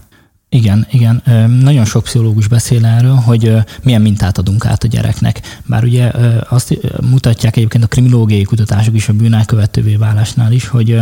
Igen, 0.48 0.86
igen. 0.90 1.22
Nagyon 1.60 1.84
sok 1.84 2.02
pszichológus 2.02 2.48
beszél 2.48 2.86
erről, 2.86 3.14
hogy 3.14 3.56
milyen 3.82 4.02
mintát 4.02 4.38
adunk 4.38 4.66
át 4.66 4.84
a 4.84 4.86
gyereknek. 4.86 5.40
Bár 5.64 5.84
ugye 5.84 6.10
azt 6.48 6.78
mutatják 7.10 7.56
egyébként 7.56 7.84
a 7.84 7.86
kriminológiai 7.86 8.42
kutatások 8.42 8.94
is 8.94 9.08
a 9.08 9.12
bűnelkövetővé 9.12 9.96
válásnál 9.96 10.52
is, 10.52 10.68
hogy 10.68 11.00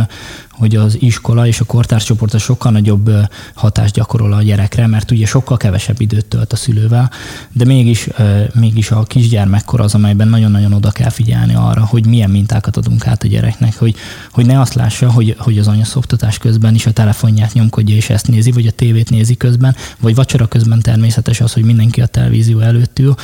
hogy 0.57 0.75
az 0.75 0.97
iskola 1.01 1.47
és 1.47 1.59
a 1.59 1.65
kortárscsoport 1.65 2.33
a 2.33 2.37
sokkal 2.37 2.71
nagyobb 2.71 3.11
hatást 3.53 3.93
gyakorol 3.93 4.33
a 4.33 4.41
gyerekre, 4.41 4.87
mert 4.87 5.11
ugye 5.11 5.25
sokkal 5.25 5.57
kevesebb 5.57 6.01
időt 6.01 6.25
tölt 6.25 6.53
a 6.53 6.55
szülővel, 6.55 7.11
de 7.51 7.65
mégis, 7.65 8.07
mégis 8.53 8.91
a 8.91 9.03
kisgyermekkor 9.03 9.81
az, 9.81 9.93
amelyben 9.93 10.27
nagyon-nagyon 10.27 10.73
oda 10.73 10.91
kell 10.91 11.09
figyelni 11.09 11.55
arra, 11.55 11.85
hogy 11.85 12.05
milyen 12.05 12.29
mintákat 12.29 12.77
adunk 12.77 13.07
át 13.07 13.23
a 13.23 13.27
gyereknek, 13.27 13.77
hogy, 13.77 13.95
hogy 14.31 14.45
ne 14.45 14.59
azt 14.59 14.73
lássa, 14.73 15.11
hogy, 15.11 15.35
hogy 15.39 15.57
az 15.57 15.67
anyaszoktatás 15.67 16.37
közben 16.37 16.75
is 16.75 16.85
a 16.85 16.91
telefonját 16.91 17.53
nyomkodja 17.53 17.95
és 17.95 18.09
ezt 18.09 18.27
nézi, 18.27 18.51
vagy 18.51 18.67
a 18.67 18.71
tévét 18.71 19.09
nézi 19.09 19.35
közben, 19.35 19.75
vagy 19.99 20.15
vacsora 20.15 20.47
közben 20.47 20.81
természetes 20.81 21.41
az, 21.41 21.53
hogy 21.53 21.63
mindenki 21.63 22.01
a 22.01 22.05
televízió 22.05 22.59
előtt 22.59 22.99
ül, 22.99 23.15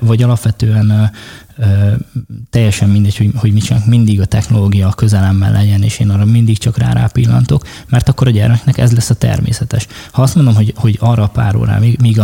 vagy 0.00 0.22
alapvetően 0.22 1.10
teljesen 2.50 2.88
mindegy, 2.88 3.16
hogy, 3.16 3.30
hogy 3.36 3.52
mit 3.52 3.64
csinálunk, 3.64 3.90
mindig 3.90 4.20
a 4.20 4.24
technológia 4.24 4.88
a 4.88 4.92
közelemmel 4.92 5.52
legyen, 5.52 5.82
és 5.82 5.98
én 5.98 6.10
arra 6.10 6.24
mindig 6.24 6.58
csak 6.58 6.78
rá, 6.78 6.92
rá 6.92 7.06
pillantok, 7.06 7.66
mert 7.88 8.08
akkor 8.08 8.26
a 8.26 8.30
gyermeknek 8.30 8.78
ez 8.78 8.92
lesz 8.92 9.10
a 9.10 9.14
természetes. 9.14 9.86
Ha 10.10 10.22
azt 10.22 10.34
mondom, 10.34 10.54
hogy, 10.54 10.72
hogy 10.76 10.96
arra 11.00 11.26
pár 11.26 11.56
órá, 11.56 11.78
míg 11.78 12.20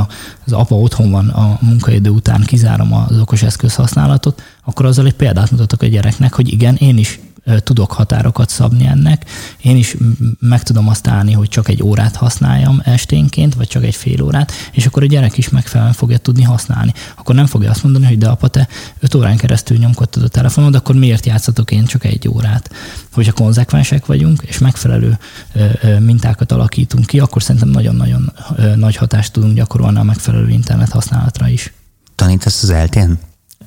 az 0.47 0.53
apa 0.53 0.75
otthon 0.75 1.11
van 1.11 1.29
a 1.29 1.59
munkaidő 1.61 2.11
után, 2.11 2.43
kizárom 2.45 2.93
az 2.93 3.21
okos 3.21 3.43
eszköz 3.43 3.75
használatot, 3.75 4.43
akkor 4.65 4.87
azzal 4.87 5.07
egy 5.07 5.15
példát 5.15 5.51
mutatok 5.51 5.83
a 5.83 5.87
gyereknek, 5.87 6.35
hogy 6.35 6.53
igen, 6.53 6.75
én 6.75 6.99
is 6.99 7.21
tudok 7.59 7.93
határokat 7.93 8.49
szabni 8.49 8.87
ennek. 8.87 9.25
Én 9.63 9.77
is 9.77 9.97
meg 10.41 10.63
tudom 10.63 10.89
azt 10.89 11.07
állni, 11.07 11.33
hogy 11.33 11.49
csak 11.49 11.69
egy 11.69 11.83
órát 11.83 12.17
használjam 12.17 12.81
esténként, 12.85 13.55
vagy 13.55 13.69
csak 13.69 13.85
egy 13.85 13.95
fél 13.95 14.23
órát, 14.23 14.53
és 14.73 14.87
akkor 14.87 15.03
a 15.03 15.07
gyerek 15.07 15.39
is 15.39 15.49
megfelelően 15.49 15.95
fogja 15.95 16.19
tudni 16.19 16.43
használni. 16.43 16.93
Akkor 17.17 17.35
nem 17.35 17.47
fogja 17.47 17.71
azt 17.71 17.83
mondani, 17.83 18.07
hogy 18.07 18.19
de 18.19 18.29
apa, 18.29 18.49
te 18.49 18.69
öt 19.01 19.15
órán 19.15 19.37
keresztül 19.37 19.77
nyomkodtad 19.77 20.23
a 20.23 20.29
telefonod, 20.29 20.75
akkor 20.75 20.95
miért 20.95 21.27
játszatok 21.27 21.71
én 21.71 21.85
csak 21.85 22.05
egy 22.05 22.29
órát? 22.29 22.71
Hogyha 23.13 23.33
konzekvensek 23.33 24.07
vagyunk, 24.07 24.43
és 24.47 24.59
megfelelő 24.59 25.19
mintákat 25.99 26.53
alakítunk 26.53 27.07
ki, 27.07 27.19
akkor 27.19 27.43
szerintem 27.43 27.71
nagyon-nagyon 27.71 28.33
nagy 28.77 28.97
hatást 28.97 29.33
tudunk 29.33 29.55
gyakorolni 29.55 29.99
a 29.99 30.03
megfelelő 30.03 30.49
internet 30.49 30.91
használatra 30.91 31.49
is. 31.49 31.73
Tanítasz 32.15 32.63
az 32.63 32.71
eltén? 32.71 33.19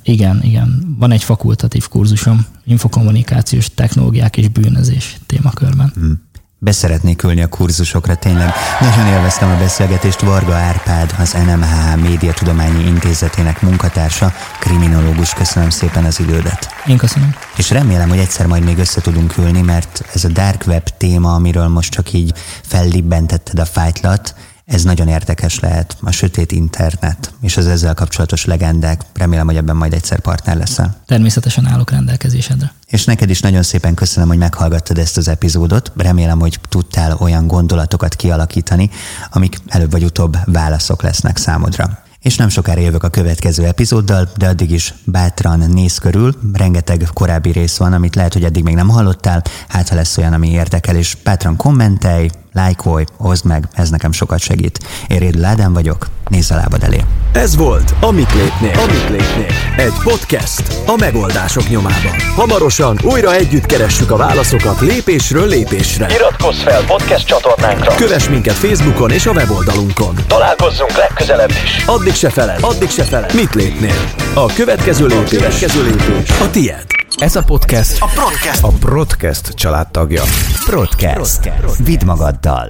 Igen, 0.02 0.40
igen. 0.42 0.96
Van 0.98 1.10
egy 1.10 1.24
fakultatív 1.24 1.88
kurzusom, 1.88 2.46
infokommunikációs 2.64 3.74
technológiák 3.74 4.36
és 4.36 4.48
bűnözés 4.48 5.16
témakörben. 5.26 5.92
Hmm. 5.94 6.22
Beszeretnék 6.58 7.22
ülni 7.22 7.42
a 7.42 7.48
kurzusokra, 7.48 8.14
tényleg. 8.14 8.52
Nagyon 8.80 9.06
élveztem 9.06 9.50
a 9.50 9.58
beszélgetést. 9.58 10.20
Varga 10.20 10.54
Árpád, 10.54 11.14
az 11.18 11.32
NMH 11.32 11.96
Médiatudományi 12.02 12.86
Intézetének 12.86 13.62
munkatársa, 13.62 14.32
kriminológus. 14.60 15.32
Köszönöm 15.32 15.70
szépen 15.70 16.04
az 16.04 16.20
idődet. 16.20 16.68
Én 16.86 16.96
köszönöm. 16.96 17.34
És 17.56 17.70
remélem, 17.70 18.08
hogy 18.08 18.18
egyszer 18.18 18.46
majd 18.46 18.64
még 18.64 18.78
össze 18.78 19.00
tudunk 19.00 19.36
ülni, 19.38 19.60
mert 19.60 20.04
ez 20.14 20.24
a 20.24 20.28
dark 20.28 20.64
web 20.66 20.88
téma, 20.88 21.34
amiről 21.34 21.68
most 21.68 21.92
csak 21.92 22.12
így 22.12 22.32
fellibbentetted 22.62 23.58
a 23.58 23.64
fájtlat, 23.64 24.34
ez 24.64 24.84
nagyon 24.84 25.08
érdekes 25.08 25.60
lehet, 25.60 25.96
a 26.00 26.10
sötét 26.10 26.52
internet 26.52 27.32
és 27.40 27.56
az 27.56 27.66
ezzel 27.66 27.94
kapcsolatos 27.94 28.44
legendák. 28.44 29.02
Remélem, 29.14 29.46
hogy 29.46 29.56
ebben 29.56 29.76
majd 29.76 29.92
egyszer 29.92 30.20
partner 30.20 30.56
leszel. 30.56 30.96
Természetesen 31.06 31.66
állok 31.66 31.90
rendelkezésedre. 31.90 32.72
És 32.86 33.04
neked 33.04 33.30
is 33.30 33.40
nagyon 33.40 33.62
szépen 33.62 33.94
köszönöm, 33.94 34.28
hogy 34.28 34.38
meghallgattad 34.38 34.98
ezt 34.98 35.16
az 35.16 35.28
epizódot. 35.28 35.92
Remélem, 35.96 36.40
hogy 36.40 36.58
tudtál 36.68 37.16
olyan 37.20 37.46
gondolatokat 37.46 38.14
kialakítani, 38.14 38.90
amik 39.30 39.58
előbb 39.66 39.90
vagy 39.90 40.04
utóbb 40.04 40.36
válaszok 40.44 41.02
lesznek 41.02 41.36
számodra. 41.36 42.02
És 42.20 42.36
nem 42.36 42.48
sokára 42.48 42.80
jövök 42.80 43.02
a 43.02 43.08
következő 43.08 43.64
epizóddal, 43.64 44.28
de 44.36 44.48
addig 44.48 44.70
is 44.70 44.94
bátran 45.04 45.58
néz 45.58 45.98
körül, 45.98 46.34
rengeteg 46.52 47.08
korábbi 47.12 47.50
rész 47.50 47.76
van, 47.76 47.92
amit 47.92 48.14
lehet, 48.14 48.32
hogy 48.32 48.44
eddig 48.44 48.62
még 48.62 48.74
nem 48.74 48.88
hallottál, 48.88 49.42
hát 49.68 49.88
ha 49.88 49.94
lesz 49.94 50.16
olyan, 50.16 50.32
ami 50.32 50.50
érdekel, 50.50 50.96
és 50.96 51.16
bátran 51.24 51.56
kommentelj, 51.56 52.28
lájkolj, 52.54 53.04
oszd 53.16 53.44
meg, 53.44 53.68
ez 53.72 53.90
nekem 53.90 54.12
sokat 54.12 54.38
segít. 54.38 54.78
Én 55.08 55.18
Rédl 55.18 55.44
Ádám 55.44 55.72
vagyok, 55.72 56.06
nézz 56.28 56.50
a 56.50 56.54
lábad 56.54 56.82
elé. 56.82 57.04
Ez 57.32 57.56
volt 57.56 57.94
a 58.00 58.10
Mit 58.10 58.34
lépnél? 58.34 58.78
A 58.78 58.86
Mit 58.86 59.08
lépnél? 59.08 59.56
Egy 59.76 59.92
podcast 60.02 60.62
a 60.86 60.96
megoldások 60.98 61.68
nyomában. 61.68 62.12
Hamarosan 62.34 62.98
újra 63.02 63.34
együtt 63.34 63.66
keressük 63.66 64.10
a 64.10 64.16
válaszokat 64.16 64.80
lépésről 64.80 65.48
lépésre. 65.48 66.06
Iratkozz 66.14 66.62
fel 66.62 66.84
podcast 66.84 67.26
csatornánkra. 67.26 67.94
Kövess 67.94 68.28
minket 68.28 68.54
Facebookon 68.54 69.10
és 69.10 69.26
a 69.26 69.32
weboldalunkon. 69.32 70.14
Találkozzunk 70.26 70.96
legközelebb 70.96 71.50
is. 71.50 71.84
Addig 71.86 72.14
se 72.14 72.30
feled, 72.30 72.58
addig 72.62 72.90
se 72.90 73.04
feled. 73.04 73.34
Mit 73.34 73.54
lépnél? 73.54 74.12
A 74.34 74.46
következő 74.46 75.06
lépés, 75.06 75.32
a, 75.32 75.36
következő 75.36 75.82
lépés 75.84 76.30
a 76.40 76.50
tied. 76.50 76.93
Ez 77.16 77.36
a 77.36 77.44
podcast 77.44 78.02
a 78.02 78.06
Broadcast, 78.14 78.64
a 78.64 78.70
Broadcast 78.80 79.48
családtagja. 79.54 80.22
Broadcast. 80.66 81.50
Vidd 81.84 82.04
magaddal. 82.04 82.66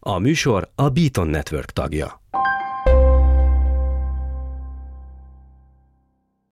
A 0.00 0.18
műsor 0.18 0.72
a 0.74 0.88
Beaton 0.88 1.26
Network 1.26 1.70
tagja. 1.70 2.23